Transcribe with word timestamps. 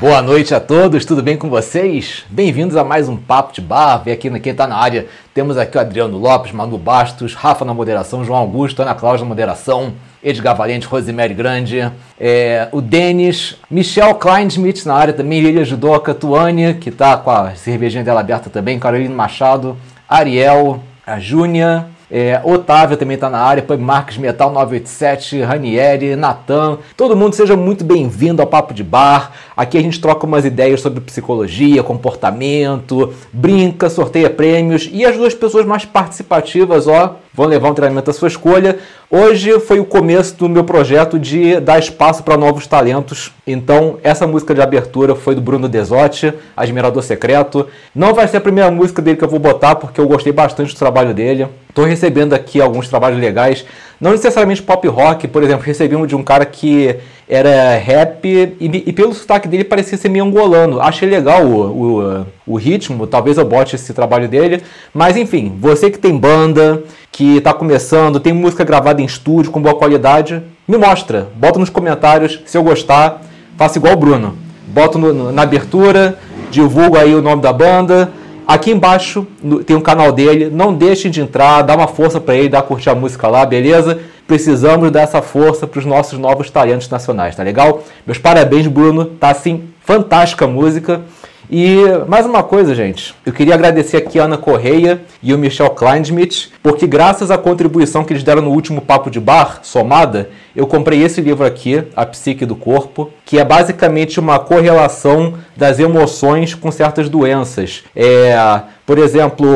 Boa 0.00 0.22
noite 0.22 0.54
a 0.54 0.58
todos, 0.58 1.04
tudo 1.04 1.22
bem 1.22 1.36
com 1.36 1.50
vocês? 1.50 2.24
Bem-vindos 2.30 2.74
a 2.74 2.82
mais 2.82 3.06
um 3.06 3.18
Papo 3.18 3.52
de 3.52 3.60
Bar. 3.60 4.02
Vem 4.02 4.14
aqui, 4.14 4.40
quem 4.40 4.54
tá 4.54 4.66
na 4.66 4.74
área, 4.74 5.06
temos 5.34 5.58
aqui 5.58 5.76
o 5.76 5.80
Adriano 5.80 6.16
Lopes, 6.16 6.52
Manu 6.52 6.78
Bastos, 6.78 7.34
Rafa 7.34 7.66
na 7.66 7.74
moderação, 7.74 8.24
João 8.24 8.38
Augusto, 8.38 8.80
Ana 8.80 8.94
Cláudia 8.94 9.24
na 9.24 9.28
moderação, 9.28 9.92
Edgar 10.24 10.56
Valente, 10.56 10.86
Rosemary 10.86 11.34
Grande, 11.34 11.92
é, 12.18 12.68
o 12.72 12.80
Denis, 12.80 13.58
Michel 13.70 14.14
Kleinschmidt 14.14 14.88
na 14.88 14.94
área 14.94 15.12
também, 15.12 15.42
Lilia 15.42 15.66
Judoca, 15.66 16.14
Tuane, 16.14 16.72
que 16.72 16.90
tá 16.90 17.18
com 17.18 17.30
a 17.30 17.54
cervejinha 17.54 18.02
dela 18.02 18.20
aberta 18.20 18.48
também, 18.48 18.78
Carolina 18.78 19.14
Machado, 19.14 19.76
Ariel, 20.08 20.80
a 21.06 21.20
Júnia, 21.20 21.88
é, 22.10 22.40
Otávio 22.42 22.96
também 22.96 23.14
está 23.14 23.30
na 23.30 23.38
área, 23.38 23.62
Pub 23.62 23.78
Marques 23.78 24.18
Metal 24.18 24.50
987, 24.50 25.40
Ranieri, 25.42 26.16
Natan. 26.16 26.78
Todo 26.96 27.16
mundo 27.16 27.34
seja 27.34 27.56
muito 27.56 27.84
bem-vindo 27.84 28.42
ao 28.42 28.48
Papo 28.48 28.74
de 28.74 28.82
Bar. 28.82 29.32
Aqui 29.56 29.78
a 29.78 29.82
gente 29.82 30.00
troca 30.00 30.26
umas 30.26 30.44
ideias 30.44 30.80
sobre 30.80 31.00
psicologia, 31.00 31.84
comportamento, 31.84 33.14
brinca, 33.32 33.88
sorteia 33.88 34.28
prêmios 34.28 34.88
e 34.92 35.04
as 35.04 35.16
duas 35.16 35.34
pessoas 35.34 35.64
mais 35.64 35.84
participativas, 35.84 36.88
ó, 36.88 37.19
vão 37.40 37.48
levar 37.48 37.70
um 37.70 37.74
treinamento 37.74 38.10
à 38.10 38.12
sua 38.12 38.28
escolha. 38.28 38.78
Hoje 39.10 39.58
foi 39.60 39.80
o 39.80 39.84
começo 39.86 40.36
do 40.36 40.46
meu 40.46 40.62
projeto 40.62 41.18
de 41.18 41.58
dar 41.58 41.78
espaço 41.78 42.22
para 42.22 42.36
novos 42.36 42.66
talentos. 42.66 43.32
Então, 43.46 43.96
essa 44.02 44.26
música 44.26 44.54
de 44.54 44.60
abertura 44.60 45.14
foi 45.14 45.34
do 45.34 45.40
Bruno 45.40 45.66
Desotti, 45.66 46.34
Admirador 46.54 47.02
Secreto. 47.02 47.66
Não 47.94 48.12
vai 48.12 48.28
ser 48.28 48.36
a 48.36 48.40
primeira 48.42 48.70
música 48.70 49.00
dele 49.00 49.16
que 49.16 49.24
eu 49.24 49.28
vou 49.28 49.38
botar, 49.38 49.76
porque 49.76 49.98
eu 49.98 50.06
gostei 50.06 50.34
bastante 50.34 50.74
do 50.74 50.78
trabalho 50.78 51.14
dele. 51.14 51.48
Estou 51.70 51.86
recebendo 51.86 52.34
aqui 52.34 52.60
alguns 52.60 52.88
trabalhos 52.88 53.18
legais, 53.18 53.64
não 54.00 54.12
necessariamente 54.12 54.62
pop 54.62 54.86
rock, 54.88 55.28
por 55.28 55.42
exemplo, 55.42 55.64
recebi 55.64 55.94
um 55.94 56.06
de 56.06 56.16
um 56.16 56.22
cara 56.22 56.46
que 56.46 56.96
era 57.28 57.76
rap 57.76 58.24
e, 58.26 58.84
e 58.86 58.92
pelo 58.92 59.12
sotaque 59.14 59.46
dele 59.46 59.62
parecia 59.62 59.96
ser 59.98 60.08
meio 60.08 60.24
angolano. 60.24 60.80
Achei 60.80 61.08
legal 61.08 61.44
o, 61.44 61.98
o, 62.00 62.26
o 62.46 62.56
ritmo, 62.56 63.06
talvez 63.06 63.36
eu 63.38 63.44
bote 63.44 63.76
esse 63.76 63.92
trabalho 63.92 64.26
dele. 64.28 64.62
Mas 64.92 65.16
enfim, 65.16 65.56
você 65.60 65.90
que 65.90 65.98
tem 65.98 66.16
banda, 66.16 66.82
que 67.12 67.36
está 67.36 67.52
começando, 67.52 68.18
tem 68.18 68.32
música 68.32 68.64
gravada 68.64 69.00
em 69.02 69.04
estúdio 69.04 69.52
com 69.52 69.60
boa 69.60 69.74
qualidade, 69.76 70.42
me 70.66 70.76
mostra, 70.78 71.28
bota 71.36 71.58
nos 71.58 71.70
comentários, 71.70 72.40
se 72.46 72.56
eu 72.56 72.62
gostar, 72.64 73.20
faça 73.56 73.78
igual 73.78 73.94
o 73.94 73.96
Bruno. 73.96 74.34
Boto 74.68 74.98
no- 74.98 75.12
no- 75.12 75.32
na 75.32 75.42
abertura, 75.42 76.16
divulgo 76.50 76.96
aí 76.96 77.14
o 77.14 77.20
nome 77.22 77.42
da 77.42 77.52
banda. 77.52 78.10
Aqui 78.50 78.72
embaixo 78.72 79.28
tem 79.64 79.76
um 79.76 79.80
canal 79.80 80.10
dele, 80.10 80.50
não 80.52 80.74
deixem 80.74 81.08
de 81.08 81.20
entrar, 81.20 81.62
dá 81.62 81.76
uma 81.76 81.86
força 81.86 82.20
para 82.20 82.34
ele, 82.34 82.48
dá 82.48 82.60
curtir 82.60 82.90
a 82.90 82.96
música 82.96 83.28
lá, 83.28 83.46
beleza? 83.46 84.00
Precisamos 84.26 84.90
dessa 84.90 85.22
força 85.22 85.68
para 85.68 85.78
os 85.78 85.86
nossos 85.86 86.18
novos 86.18 86.50
talentos 86.50 86.88
nacionais, 86.88 87.36
tá 87.36 87.44
legal? 87.44 87.84
Meus 88.04 88.18
parabéns, 88.18 88.66
Bruno, 88.66 89.04
tá 89.04 89.30
assim, 89.30 89.68
fantástica 89.84 90.48
música. 90.48 91.02
E 91.48 91.76
mais 92.08 92.26
uma 92.26 92.42
coisa, 92.42 92.74
gente, 92.74 93.14
eu 93.24 93.32
queria 93.32 93.54
agradecer 93.54 93.98
aqui 93.98 94.18
a 94.18 94.24
Ana 94.24 94.36
Correia 94.36 95.00
e 95.22 95.32
o 95.32 95.38
Michel 95.38 95.70
Kleinschmidt, 95.70 96.50
porque 96.60 96.88
graças 96.88 97.30
à 97.30 97.38
contribuição 97.38 98.02
que 98.02 98.12
eles 98.12 98.24
deram 98.24 98.42
no 98.42 98.50
último 98.50 98.80
Papo 98.80 99.12
de 99.12 99.20
Bar, 99.20 99.60
somada, 99.62 100.28
eu 100.56 100.66
comprei 100.66 101.02
esse 101.04 101.20
livro 101.20 101.46
aqui, 101.46 101.84
A 101.94 102.04
Psique 102.04 102.44
do 102.44 102.56
Corpo, 102.56 103.10
que 103.30 103.38
é 103.38 103.44
basicamente 103.44 104.18
uma 104.18 104.40
correlação 104.40 105.34
das 105.56 105.78
emoções 105.78 106.52
com 106.52 106.68
certas 106.72 107.08
doenças. 107.08 107.84
É, 107.94 108.36
por 108.84 108.98
exemplo, 108.98 109.46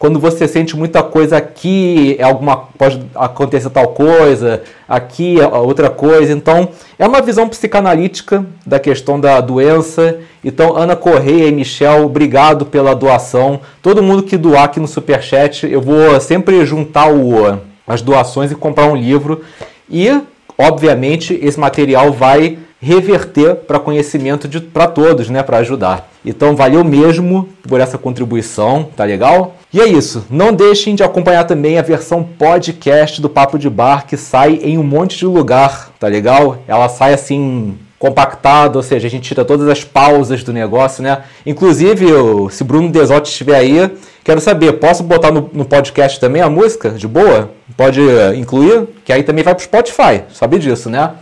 quando 0.00 0.18
você 0.18 0.48
sente 0.48 0.76
muita 0.76 1.00
coisa 1.00 1.36
aqui, 1.36 2.16
é 2.18 2.24
alguma 2.24 2.56
pode 2.56 3.00
acontecer 3.14 3.70
tal 3.70 3.86
coisa, 3.90 4.64
aqui 4.88 5.40
é 5.40 5.46
outra 5.46 5.88
coisa. 5.88 6.32
Então, 6.32 6.70
é 6.98 7.06
uma 7.06 7.22
visão 7.22 7.48
psicanalítica 7.48 8.44
da 8.66 8.80
questão 8.80 9.20
da 9.20 9.40
doença. 9.40 10.18
Então, 10.44 10.76
Ana 10.76 10.96
Correia 10.96 11.46
e 11.46 11.52
Michel, 11.52 12.06
obrigado 12.06 12.66
pela 12.66 12.96
doação. 12.96 13.60
Todo 13.80 14.02
mundo 14.02 14.24
que 14.24 14.36
doar 14.36 14.64
aqui 14.64 14.80
no 14.80 14.88
Superchat, 14.88 15.64
eu 15.70 15.80
vou 15.80 16.20
sempre 16.20 16.66
juntar 16.66 17.08
o, 17.12 17.60
as 17.86 18.02
doações 18.02 18.50
e 18.50 18.56
comprar 18.56 18.88
um 18.88 18.96
livro. 18.96 19.42
E, 19.88 20.20
obviamente, 20.58 21.38
esse 21.40 21.60
material 21.60 22.12
vai 22.12 22.58
reverter 22.84 23.54
para 23.56 23.78
conhecimento 23.80 24.48
para 24.72 24.86
todos, 24.86 25.30
né, 25.30 25.42
para 25.42 25.58
ajudar. 25.58 26.08
Então, 26.24 26.54
valeu 26.54 26.84
mesmo 26.84 27.48
por 27.68 27.80
essa 27.80 27.98
contribuição, 27.98 28.88
tá 28.96 29.04
legal? 29.04 29.56
E 29.72 29.80
é 29.80 29.86
isso. 29.86 30.24
Não 30.30 30.52
deixem 30.52 30.94
de 30.94 31.02
acompanhar 31.02 31.44
também 31.44 31.78
a 31.78 31.82
versão 31.82 32.22
podcast 32.22 33.20
do 33.20 33.28
Papo 33.28 33.58
de 33.58 33.68
Bar 33.68 34.06
que 34.06 34.16
sai 34.16 34.60
em 34.62 34.78
um 34.78 34.82
monte 34.82 35.18
de 35.18 35.26
lugar, 35.26 35.90
tá 35.98 36.06
legal? 36.06 36.58
Ela 36.68 36.88
sai 36.88 37.12
assim 37.14 37.76
compactada, 37.98 38.76
ou 38.76 38.82
seja, 38.82 39.06
a 39.06 39.10
gente 39.10 39.26
tira 39.28 39.44
todas 39.46 39.66
as 39.66 39.82
pausas 39.82 40.42
do 40.42 40.52
negócio, 40.52 41.02
né? 41.02 41.22
Inclusive, 41.46 42.06
eu- 42.08 42.50
se 42.50 42.62
Bruno 42.62 42.90
Desotti 42.90 43.30
estiver 43.30 43.56
aí, 43.56 43.90
quero 44.22 44.40
saber, 44.42 44.74
posso 44.74 45.02
botar 45.02 45.30
no, 45.30 45.48
no 45.54 45.64
podcast 45.64 46.20
também 46.20 46.42
a 46.42 46.50
música? 46.50 46.90
De 46.90 47.08
boa? 47.08 47.50
Pode 47.76 48.00
eh, 48.06 48.34
incluir? 48.36 48.88
Que 49.06 49.12
aí 49.12 49.22
também 49.22 49.42
vai 49.42 49.54
pro 49.54 49.64
Spotify, 49.64 50.22
sabe 50.34 50.58
disso, 50.58 50.90
né? 50.90 51.12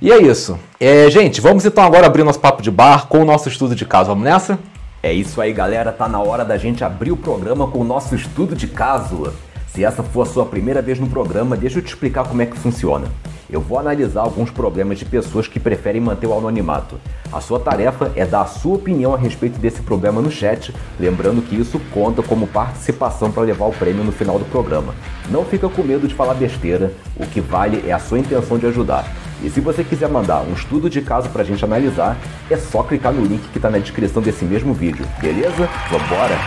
E 0.00 0.12
é 0.12 0.20
isso. 0.20 0.58
É, 0.78 1.08
gente, 1.10 1.40
vamos 1.40 1.64
então 1.64 1.82
agora 1.82 2.06
abrir 2.06 2.22
nosso 2.22 2.40
papo 2.40 2.62
de 2.62 2.70
bar 2.70 3.06
com 3.06 3.20
o 3.20 3.24
nosso 3.24 3.48
estudo 3.48 3.74
de 3.74 3.86
caso. 3.86 4.08
Vamos 4.08 4.24
nessa? 4.24 4.58
É 5.02 5.12
isso 5.12 5.40
aí, 5.40 5.52
galera. 5.52 5.92
Tá 5.92 6.08
na 6.08 6.20
hora 6.20 6.44
da 6.44 6.56
gente 6.56 6.84
abrir 6.84 7.12
o 7.12 7.16
programa 7.16 7.66
com 7.66 7.78
o 7.78 7.84
nosso 7.84 8.14
estudo 8.14 8.54
de 8.54 8.66
caso. 8.66 9.32
Se 9.68 9.84
essa 9.84 10.02
for 10.02 10.22
a 10.22 10.26
sua 10.26 10.44
primeira 10.44 10.82
vez 10.82 10.98
no 10.98 11.06
programa, 11.06 11.56
deixa 11.56 11.78
eu 11.78 11.82
te 11.82 11.88
explicar 11.88 12.24
como 12.24 12.42
é 12.42 12.46
que 12.46 12.56
funciona. 12.56 13.06
Eu 13.48 13.60
vou 13.60 13.78
analisar 13.78 14.22
alguns 14.22 14.50
problemas 14.50 14.98
de 14.98 15.04
pessoas 15.04 15.46
que 15.46 15.60
preferem 15.60 16.00
manter 16.00 16.26
o 16.26 16.36
anonimato. 16.36 16.98
A 17.32 17.40
sua 17.40 17.60
tarefa 17.60 18.10
é 18.16 18.26
dar 18.26 18.40
a 18.40 18.46
sua 18.46 18.74
opinião 18.74 19.14
a 19.14 19.18
respeito 19.18 19.58
desse 19.58 19.82
problema 19.82 20.20
no 20.20 20.30
chat, 20.30 20.74
lembrando 20.98 21.42
que 21.42 21.54
isso 21.54 21.80
conta 21.92 22.22
como 22.22 22.46
participação 22.46 23.30
para 23.30 23.44
levar 23.44 23.66
o 23.66 23.72
prêmio 23.72 24.02
no 24.02 24.10
final 24.10 24.38
do 24.38 24.44
programa. 24.46 24.94
Não 25.30 25.44
fica 25.44 25.68
com 25.68 25.82
medo 25.82 26.08
de 26.08 26.14
falar 26.14 26.34
besteira, 26.34 26.92
o 27.16 27.26
que 27.26 27.40
vale 27.40 27.84
é 27.86 27.92
a 27.92 28.00
sua 28.00 28.18
intenção 28.18 28.58
de 28.58 28.66
ajudar. 28.66 29.06
E 29.42 29.50
se 29.50 29.60
você 29.60 29.84
quiser 29.84 30.08
mandar 30.08 30.40
um 30.40 30.54
estudo 30.54 30.88
de 30.88 31.02
caso 31.02 31.28
pra 31.28 31.44
gente 31.44 31.64
analisar, 31.64 32.16
é 32.50 32.56
só 32.56 32.82
clicar 32.82 33.12
no 33.12 33.24
link 33.24 33.46
que 33.52 33.60
tá 33.60 33.68
na 33.68 33.78
descrição 33.78 34.22
desse 34.22 34.44
mesmo 34.44 34.72
vídeo, 34.72 35.06
beleza? 35.20 35.68
Vambora! 35.90 36.38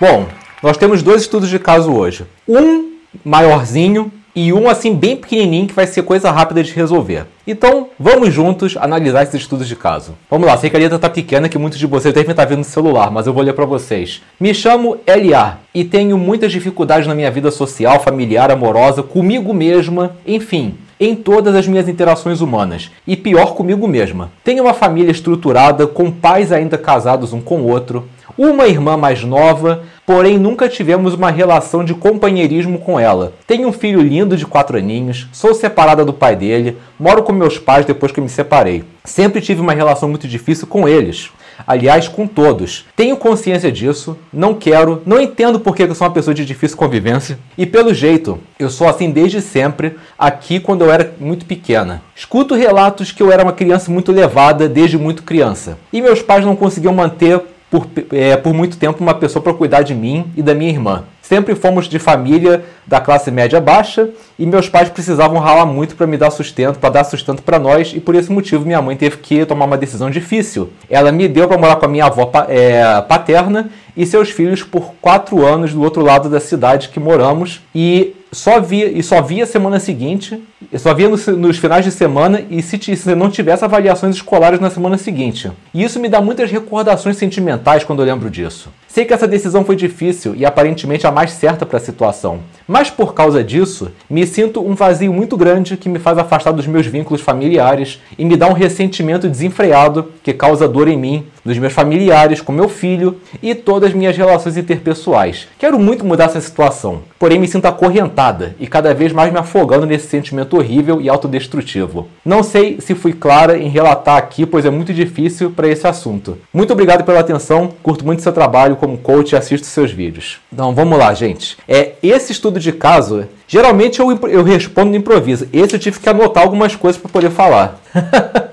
Bom, 0.00 0.28
nós 0.62 0.76
temos 0.76 1.02
dois 1.02 1.22
estudos 1.22 1.48
de 1.48 1.58
caso 1.58 1.92
hoje. 1.92 2.26
Um 2.46 2.98
maiorzinho 3.24 4.12
e 4.34 4.52
um 4.52 4.68
assim 4.68 4.94
bem 4.94 5.16
pequenininho 5.16 5.68
que 5.68 5.74
vai 5.74 5.86
ser 5.86 6.02
coisa 6.02 6.30
rápida 6.30 6.62
de 6.62 6.72
resolver. 6.72 7.26
Então, 7.46 7.88
vamos 7.98 8.32
juntos 8.32 8.76
analisar 8.78 9.22
esses 9.22 9.42
estudos 9.42 9.68
de 9.68 9.76
caso. 9.76 10.14
Vamos 10.30 10.46
lá, 10.46 10.56
sei 10.56 10.70
que 10.70 10.76
a 10.76 10.78
letra 10.78 10.98
tá 10.98 11.08
pequena 11.08 11.48
que 11.48 11.58
muitos 11.58 11.78
de 11.78 11.86
vocês 11.86 12.12
devem 12.12 12.30
estar 12.30 12.44
vendo 12.44 12.58
no 12.58 12.64
celular, 12.64 13.10
mas 13.10 13.26
eu 13.26 13.32
vou 13.32 13.42
ler 13.42 13.52
para 13.52 13.64
vocês. 13.64 14.22
Me 14.40 14.52
chamo 14.54 14.96
LA 15.06 15.58
e 15.74 15.84
tenho 15.84 16.18
muitas 16.18 16.50
dificuldades 16.50 17.06
na 17.06 17.14
minha 17.14 17.30
vida 17.30 17.50
social, 17.50 18.00
familiar, 18.00 18.50
amorosa, 18.50 19.02
comigo 19.02 19.52
mesma, 19.52 20.16
enfim, 20.26 20.74
em 20.98 21.14
todas 21.14 21.54
as 21.54 21.68
minhas 21.68 21.88
interações 21.88 22.40
humanas. 22.40 22.90
E 23.06 23.16
pior 23.16 23.54
comigo 23.54 23.86
mesma. 23.86 24.32
Tenho 24.42 24.64
uma 24.64 24.74
família 24.74 25.10
estruturada, 25.10 25.86
com 25.86 26.10
pais 26.10 26.50
ainda 26.50 26.78
casados 26.78 27.32
um 27.32 27.40
com 27.40 27.58
o 27.58 27.68
outro, 27.68 28.08
uma 28.36 28.66
irmã 28.66 28.96
mais 28.96 29.22
nova, 29.22 29.82
porém 30.06 30.38
nunca 30.38 30.68
tivemos 30.68 31.14
uma 31.14 31.30
relação 31.30 31.84
de 31.84 31.94
companheirismo 31.94 32.78
com 32.78 32.98
ela. 32.98 33.32
Tenho 33.46 33.68
um 33.68 33.72
filho 33.72 34.00
lindo 34.00 34.36
de 34.36 34.46
4 34.46 34.78
aninhos, 34.78 35.28
sou 35.32 35.54
separada 35.54 36.04
do 36.04 36.12
pai 36.12 36.36
dele, 36.36 36.76
moro 36.98 37.22
com 37.22 37.32
meus 37.32 37.58
pais 37.58 37.86
depois 37.86 38.12
que 38.12 38.20
me 38.20 38.28
separei. 38.28 38.84
Sempre 39.04 39.40
tive 39.40 39.60
uma 39.60 39.72
relação 39.72 40.08
muito 40.08 40.26
difícil 40.26 40.66
com 40.66 40.88
eles. 40.88 41.30
Aliás, 41.66 42.08
com 42.08 42.26
todos. 42.26 42.84
Tenho 42.96 43.16
consciência 43.16 43.70
disso, 43.70 44.16
não 44.32 44.54
quero, 44.54 45.02
não 45.06 45.20
entendo 45.20 45.60
porque 45.60 45.84
eu 45.84 45.94
sou 45.94 46.06
uma 46.06 46.12
pessoa 46.12 46.34
de 46.34 46.44
difícil 46.44 46.76
convivência. 46.76 47.38
E 47.56 47.64
pelo 47.64 47.94
jeito, 47.94 48.38
eu 48.58 48.68
sou 48.68 48.88
assim 48.88 49.10
desde 49.10 49.40
sempre, 49.40 49.96
aqui 50.18 50.58
quando 50.58 50.82
eu 50.82 50.90
era 50.90 51.14
muito 51.20 51.46
pequena. 51.46 52.02
Escuto 52.16 52.54
relatos 52.54 53.12
que 53.12 53.22
eu 53.22 53.30
era 53.30 53.42
uma 53.42 53.52
criança 53.52 53.90
muito 53.90 54.10
levada 54.10 54.68
desde 54.68 54.98
muito 54.98 55.22
criança. 55.22 55.78
E 55.92 56.02
meus 56.02 56.22
pais 56.22 56.44
não 56.44 56.56
conseguiam 56.56 56.92
manter 56.92 57.40
por, 57.74 57.88
é, 58.12 58.36
por 58.36 58.54
muito 58.54 58.76
tempo 58.76 59.02
uma 59.02 59.14
pessoa 59.14 59.42
para 59.42 59.52
cuidar 59.52 59.82
de 59.82 59.96
mim 59.96 60.30
e 60.36 60.42
da 60.42 60.54
minha 60.54 60.70
irmã. 60.70 61.02
Sempre 61.20 61.56
fomos 61.56 61.88
de 61.88 61.98
família 61.98 62.64
da 62.86 63.00
classe 63.00 63.32
média 63.32 63.60
baixa 63.60 64.10
e 64.38 64.46
meus 64.46 64.68
pais 64.68 64.88
precisavam 64.90 65.40
ralar 65.40 65.66
muito 65.66 65.96
para 65.96 66.06
me 66.06 66.16
dar 66.16 66.30
sustento, 66.30 66.78
para 66.78 66.90
dar 66.90 67.04
sustento 67.04 67.42
para 67.42 67.58
nós 67.58 67.92
e 67.92 67.98
por 67.98 68.14
esse 68.14 68.30
motivo 68.30 68.64
minha 68.64 68.80
mãe 68.80 68.96
teve 68.96 69.16
que 69.16 69.44
tomar 69.44 69.64
uma 69.64 69.76
decisão 69.76 70.08
difícil. 70.08 70.70
Ela 70.88 71.10
me 71.10 71.26
deu 71.26 71.48
para 71.48 71.58
morar 71.58 71.76
com 71.76 71.86
a 71.86 71.88
minha 71.88 72.04
avó 72.04 72.30
é, 72.48 73.00
paterna 73.08 73.70
e 73.96 74.06
seus 74.06 74.30
filhos 74.30 74.62
por 74.62 74.92
quatro 75.00 75.44
anos 75.44 75.72
do 75.72 75.82
outro 75.82 76.00
lado 76.00 76.28
da 76.28 76.38
cidade 76.38 76.90
que 76.90 77.00
moramos 77.00 77.60
e 77.74 78.14
só 78.34 78.60
via 78.60 78.88
e 78.88 79.02
só 79.02 79.22
via 79.22 79.46
semana 79.46 79.80
seguinte, 79.80 80.42
só 80.76 80.92
via 80.92 81.08
nos, 81.08 81.26
nos 81.26 81.56
finais 81.56 81.84
de 81.84 81.90
semana 81.90 82.44
e 82.50 82.60
se, 82.60 82.78
se, 82.96 83.14
não 83.14 83.30
tivesse 83.30 83.64
avaliações 83.64 84.16
escolares 84.16 84.60
na 84.60 84.70
semana 84.70 84.98
seguinte. 84.98 85.50
E 85.72 85.82
isso 85.82 86.00
me 86.00 86.08
dá 86.08 86.20
muitas 86.20 86.50
recordações 86.50 87.16
sentimentais 87.16 87.84
quando 87.84 88.00
eu 88.00 88.06
lembro 88.06 88.28
disso. 88.28 88.70
Sei 88.94 89.04
que 89.04 89.12
essa 89.12 89.26
decisão 89.26 89.64
foi 89.64 89.74
difícil 89.74 90.36
e 90.36 90.46
aparentemente 90.46 91.04
a 91.04 91.10
mais 91.10 91.32
certa 91.32 91.66
para 91.66 91.78
a 91.78 91.80
situação, 91.80 92.38
mas 92.64 92.90
por 92.90 93.12
causa 93.12 93.42
disso, 93.42 93.90
me 94.08 94.24
sinto 94.24 94.64
um 94.64 94.72
vazio 94.76 95.12
muito 95.12 95.36
grande 95.36 95.76
que 95.76 95.88
me 95.88 95.98
faz 95.98 96.16
afastar 96.16 96.52
dos 96.52 96.68
meus 96.68 96.86
vínculos 96.86 97.20
familiares 97.20 98.00
e 98.16 98.24
me 98.24 98.36
dá 98.36 98.46
um 98.46 98.52
ressentimento 98.52 99.28
desenfreado 99.28 100.12
que 100.22 100.32
causa 100.32 100.68
dor 100.68 100.86
em 100.86 100.96
mim, 100.96 101.26
nos 101.44 101.58
meus 101.58 101.72
familiares, 101.72 102.40
com 102.40 102.52
meu 102.52 102.68
filho 102.68 103.20
e 103.42 103.52
todas 103.52 103.90
as 103.90 103.96
minhas 103.96 104.16
relações 104.16 104.56
interpessoais. 104.56 105.48
Quero 105.58 105.76
muito 105.76 106.04
mudar 106.04 106.26
essa 106.26 106.40
situação, 106.40 107.02
porém 107.18 107.38
me 107.38 107.48
sinto 107.48 107.66
acorrentada 107.66 108.54
e 108.60 108.66
cada 108.68 108.94
vez 108.94 109.12
mais 109.12 109.32
me 109.32 109.40
afogando 109.40 109.86
nesse 109.86 110.06
sentimento 110.06 110.56
horrível 110.56 111.00
e 111.00 111.08
autodestrutivo. 111.08 112.06
Não 112.24 112.44
sei 112.44 112.80
se 112.80 112.94
fui 112.94 113.12
clara 113.12 113.58
em 113.58 113.68
relatar 113.68 114.16
aqui, 114.16 114.46
pois 114.46 114.64
é 114.64 114.70
muito 114.70 114.94
difícil 114.94 115.50
para 115.50 115.66
esse 115.66 115.84
assunto. 115.84 116.38
Muito 116.52 116.72
obrigado 116.72 117.02
pela 117.02 117.18
atenção, 117.18 117.72
curto 117.82 118.06
muito 118.06 118.22
seu 118.22 118.32
trabalho 118.32 118.76
como 118.84 118.98
coach 118.98 119.32
e 119.32 119.36
assisto 119.36 119.66
seus 119.66 119.90
vídeos. 119.90 120.38
Então 120.52 120.74
vamos 120.74 120.98
lá, 120.98 121.14
gente. 121.14 121.56
É 121.66 121.92
esse 122.02 122.32
estudo 122.32 122.60
de 122.60 122.70
caso, 122.70 123.26
geralmente 123.48 123.98
eu, 123.98 124.10
eu 124.28 124.42
respondo 124.42 124.90
no 124.90 124.96
improviso. 124.96 125.48
Esse 125.52 125.74
eu 125.74 125.80
tive 125.80 125.98
que 125.98 126.08
anotar 126.08 126.42
algumas 126.42 126.76
coisas 126.76 127.00
para 127.00 127.10
poder 127.10 127.30
falar. 127.30 127.80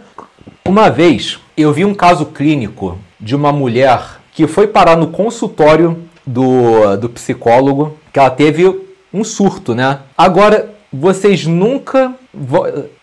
uma 0.66 0.90
vez 0.90 1.38
eu 1.58 1.74
vi 1.74 1.84
um 1.84 1.94
caso 1.94 2.28
clínico 2.28 2.98
de 3.20 3.36
uma 3.36 3.52
mulher 3.52 4.02
que 4.34 4.48
foi 4.48 4.68
parar 4.68 4.96
no 4.96 5.08
consultório 5.08 5.98
do, 6.26 6.96
do 6.96 7.10
psicólogo, 7.10 7.98
que 8.14 8.20
ela 8.20 8.30
teve 8.30 8.82
um 9.14 9.24
surto, 9.24 9.76
né? 9.76 10.00
Agora, 10.18 10.74
vocês 10.92 11.46
nunca. 11.46 12.14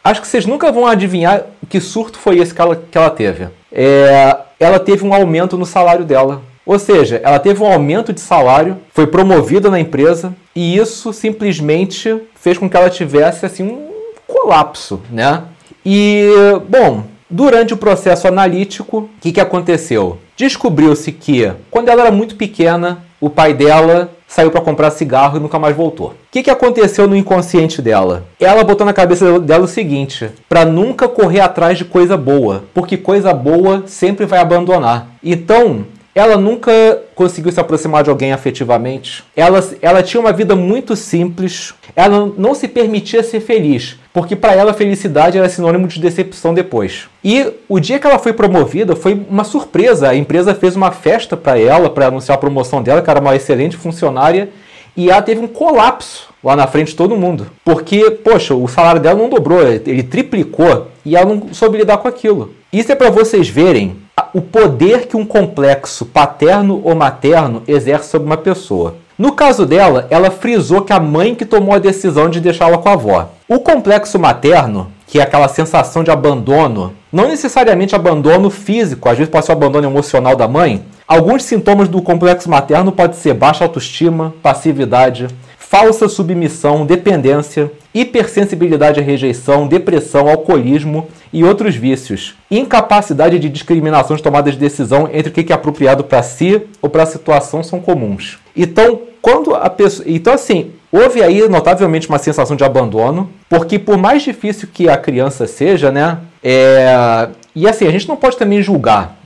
Acho 0.02 0.22
que 0.22 0.28
vocês 0.28 0.46
nunca 0.46 0.72
vão 0.72 0.86
adivinhar 0.86 1.44
que 1.69 1.81
surto 1.81 2.19
foi 2.19 2.38
esse 2.38 2.54
que 2.54 2.60
ela, 2.60 2.76
que 2.76 2.96
ela 2.96 3.10
teve. 3.10 3.48
É, 3.70 4.36
ela 4.58 4.78
teve 4.78 5.04
um 5.04 5.12
aumento 5.12 5.58
no 5.58 5.66
salário 5.66 6.04
dela. 6.04 6.42
Ou 6.69 6.79
seja, 6.79 7.19
ela 7.25 7.38
teve 7.38 7.62
um 7.62 7.67
aumento 7.67 8.12
de 8.12 8.20
salário, 8.20 8.76
foi 8.93 9.06
promovida 9.06 9.70
na 9.70 9.81
empresa 9.81 10.35
e 10.55 10.76
isso 10.76 11.15
simplesmente 11.15 12.20
fez 12.35 12.59
com 12.59 12.69
que 12.69 12.76
ela 12.76 12.91
tivesse 12.91 13.47
assim 13.47 13.62
um 13.62 13.88
colapso, 14.26 15.00
né? 15.11 15.44
E 15.82 16.29
bom, 16.69 17.05
durante 17.31 17.73
o 17.73 17.76
processo 17.79 18.29
analítico, 18.29 18.99
o 18.99 19.09
que, 19.19 19.32
que 19.32 19.41
aconteceu? 19.41 20.19
Descobriu-se 20.37 21.11
que 21.11 21.50
quando 21.70 21.88
ela 21.88 22.03
era 22.03 22.11
muito 22.11 22.37
pequena, 22.37 23.03
o 23.19 23.31
pai 23.31 23.55
dela 23.55 24.11
saiu 24.26 24.50
para 24.50 24.61
comprar 24.61 24.91
cigarro 24.91 25.38
e 25.38 25.41
nunca 25.41 25.59
mais 25.59 25.75
voltou. 25.75 26.09
O 26.09 26.15
que, 26.31 26.43
que 26.43 26.50
aconteceu 26.50 27.09
no 27.09 27.17
inconsciente 27.17 27.81
dela? 27.81 28.26
Ela 28.38 28.62
botou 28.62 28.85
na 28.85 28.93
cabeça 28.93 29.41
dela 29.41 29.65
o 29.65 29.69
seguinte: 29.69 30.29
para 30.47 30.67
nunca 30.67 31.09
correr 31.09 31.41
atrás 31.41 31.79
de 31.79 31.87
coisa 31.87 32.15
boa, 32.15 32.65
porque 32.75 32.99
coisa 32.99 33.32
boa 33.32 33.85
sempre 33.87 34.26
vai 34.26 34.38
abandonar. 34.38 35.09
Então, 35.25 35.87
ela 36.19 36.37
nunca 36.37 36.73
conseguiu 37.15 37.53
se 37.53 37.61
aproximar 37.61 38.03
de 38.03 38.11
alguém 38.11 38.32
afetivamente. 38.32 39.23
Ela, 39.37 39.65
ela 39.81 40.03
tinha 40.03 40.20
uma 40.20 40.32
vida 40.32 40.56
muito 40.56 40.97
simples. 40.97 41.75
Ela 41.94 42.32
não 42.37 42.55
se 42.55 42.67
permitia 42.67 43.23
ser 43.23 43.41
feliz, 43.41 43.97
porque 44.12 44.35
para 44.35 44.53
ela 44.53 44.75
felicidade 44.75 45.38
era 45.38 45.49
sinônimo 45.49 45.87
de 45.87 46.00
decepção 46.00 46.53
depois. 46.53 47.09
E 47.23 47.53
o 47.69 47.79
dia 47.79 47.99
que 47.99 48.06
ela 48.06 48.19
foi 48.19 48.32
promovida 48.32 48.97
foi 48.97 49.20
uma 49.31 49.44
surpresa. 49.44 50.09
A 50.09 50.17
empresa 50.17 50.55
fez 50.55 50.75
uma 50.75 50.91
festa 50.91 51.37
para 51.37 51.59
ela, 51.59 51.88
para 51.88 52.06
anunciar 52.06 52.37
a 52.37 52.41
promoção 52.41 52.82
dela, 52.82 53.00
que 53.00 53.11
era 53.11 53.20
uma 53.20 53.37
excelente 53.37 53.76
funcionária, 53.76 54.49
e 54.97 55.11
ela 55.11 55.23
teve 55.23 55.41
um 55.41 55.47
colapso 55.47 56.27
lá 56.43 56.56
na 56.56 56.67
frente 56.67 56.96
todo 56.96 57.17
mundo. 57.17 57.46
Porque, 57.64 58.11
poxa, 58.11 58.55
o 58.55 58.69
salário 58.69 59.00
dela 59.00 59.19
não 59.19 59.29
dobrou, 59.29 59.61
ele 59.62 60.02
triplicou 60.02 60.88
e 61.05 61.17
ela 61.17 61.26
não 61.26 61.52
soube 61.52 61.79
lidar 61.79 61.99
com 61.99 62.08
aquilo. 62.08 62.55
Isso 62.73 62.93
é 62.93 62.94
para 62.94 63.11
vocês 63.11 63.49
verem 63.49 63.96
o 64.35 64.40
poder 64.40 65.06
que 65.06 65.17
um 65.17 65.25
complexo 65.25 66.05
paterno 66.06 66.81
ou 66.85 66.94
materno 66.94 67.62
exerce 67.67 68.11
sobre 68.11 68.26
uma 68.26 68.37
pessoa. 68.37 68.96
No 69.19 69.32
caso 69.32 69.67
dela, 69.67 70.06
ela 70.11 70.31
frisou 70.31 70.82
que 70.82 70.93
a 70.93 71.00
mãe 71.00 71.35
que 71.35 71.44
tomou 71.44 71.75
a 71.75 71.79
decisão 71.79 72.31
de 72.31 72.41
deixá-la 72.41 72.79
com 72.79 72.88
a 72.88 72.93
avó. 72.93 73.31
O 73.49 73.58
complexo 73.58 74.19
materno, 74.19 74.93
que 75.06 75.19
é 75.19 75.23
aquela 75.23 75.49
sensação 75.49 76.05
de 76.05 76.11
abandono, 76.11 76.94
não 77.12 77.26
necessariamente 77.26 77.96
abandono 77.96 78.49
físico, 78.49 79.08
às 79.08 79.17
vezes 79.19 79.32
pode 79.32 79.44
ser 79.44 79.52
o 79.52 79.56
abandono 79.56 79.88
emocional 79.88 80.37
da 80.37 80.46
mãe. 80.46 80.84
Alguns 81.06 81.43
sintomas 81.43 81.88
do 81.88 82.02
complexo 82.02 82.49
materno 82.49 82.93
podem 82.93 83.17
ser 83.17 83.34
baixa 83.34 83.64
autoestima, 83.64 84.34
passividade, 84.43 85.26
falsa 85.69 86.09
submissão, 86.09 86.87
dependência, 86.87 87.70
hipersensibilidade 87.93 89.00
à 89.00 89.03
rejeição, 89.03 89.69
depressão, 89.69 90.26
alcoolismo 90.26 91.09
e 91.31 91.44
outros 91.44 91.76
vícios. 91.76 92.35
Incapacidade 92.50 93.38
de 93.38 93.50
discriminação 93.50 94.17
de 94.17 94.23
tomada 94.23 94.50
de 94.50 94.56
decisão 94.56 95.11
entre 95.12 95.31
o 95.31 95.32
que 95.32 95.53
é 95.53 95.55
apropriado 95.55 96.05
para 96.05 96.23
si 96.23 96.62
ou 96.81 96.88
para 96.88 97.03
a 97.03 97.06
situação 97.06 97.62
são 97.62 97.81
comuns. 97.81 98.38
Então, 98.56 99.00
quando 99.20 99.55
a 99.55 99.69
pessoa. 99.69 100.09
Então, 100.09 100.32
assim, 100.32 100.70
houve 100.91 101.23
aí 101.23 101.47
notavelmente 101.49 102.09
uma 102.09 102.19
sensação 102.19 102.56
de 102.56 102.65
abandono, 102.65 103.29
porque 103.47 103.79
por 103.79 103.99
mais 103.99 104.23
difícil 104.23 104.69
que 104.73 104.88
a 104.88 104.97
criança 104.97 105.46
seja, 105.46 105.93
né? 105.93 106.19
É... 106.43 107.29
E 107.55 107.69
assim, 107.69 107.87
a 107.87 107.91
gente 107.91 108.08
não 108.08 108.17
pode 108.17 108.39
também 108.39 108.63
julgar. 108.63 109.19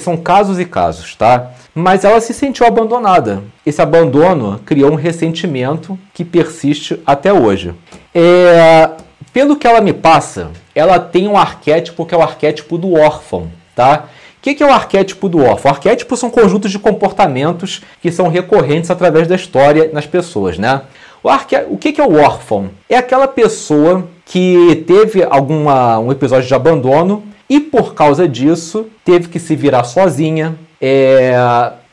São 0.00 0.16
casos 0.16 0.58
e 0.58 0.64
casos, 0.64 1.14
tá? 1.14 1.50
Mas 1.74 2.04
ela 2.04 2.20
se 2.20 2.34
sentiu 2.34 2.66
abandonada. 2.66 3.42
Esse 3.64 3.80
abandono 3.80 4.60
criou 4.64 4.92
um 4.92 4.96
ressentimento 4.96 5.98
que 6.12 6.24
persiste 6.24 7.00
até 7.06 7.32
hoje. 7.32 7.74
É, 8.14 8.90
pelo 9.32 9.56
que 9.56 9.66
ela 9.66 9.80
me 9.80 9.92
passa, 9.92 10.50
ela 10.74 10.98
tem 10.98 11.28
um 11.28 11.36
arquétipo 11.36 12.04
que 12.04 12.14
é 12.14 12.18
o 12.18 12.22
arquétipo 12.22 12.76
do 12.76 12.94
órfão, 12.94 13.48
tá? 13.74 14.06
O 14.38 14.42
que, 14.42 14.54
que 14.54 14.62
é 14.62 14.66
o 14.66 14.72
arquétipo 14.72 15.28
do 15.28 15.44
órfão? 15.44 15.70
Arquétipos 15.70 16.18
são 16.18 16.30
conjuntos 16.30 16.70
de 16.70 16.78
comportamentos 16.78 17.82
que 18.00 18.10
são 18.10 18.28
recorrentes 18.28 18.90
através 18.90 19.28
da 19.28 19.36
história 19.36 19.90
nas 19.92 20.06
pessoas, 20.06 20.58
né? 20.58 20.82
O, 21.22 21.28
arque... 21.28 21.56
o 21.68 21.76
que, 21.76 21.92
que 21.92 22.00
é 22.00 22.06
o 22.06 22.16
órfão? 22.16 22.70
É 22.88 22.96
aquela 22.96 23.28
pessoa 23.28 24.08
que 24.24 24.82
teve 24.86 25.22
alguma, 25.22 25.98
um 25.98 26.10
episódio 26.10 26.48
de 26.48 26.54
abandono 26.54 27.22
e 27.48 27.60
por 27.60 27.94
causa 27.94 28.26
disso 28.26 28.86
teve 29.04 29.28
que 29.28 29.38
se 29.38 29.54
virar 29.54 29.84
sozinha, 29.84 30.56
é, 30.80 31.34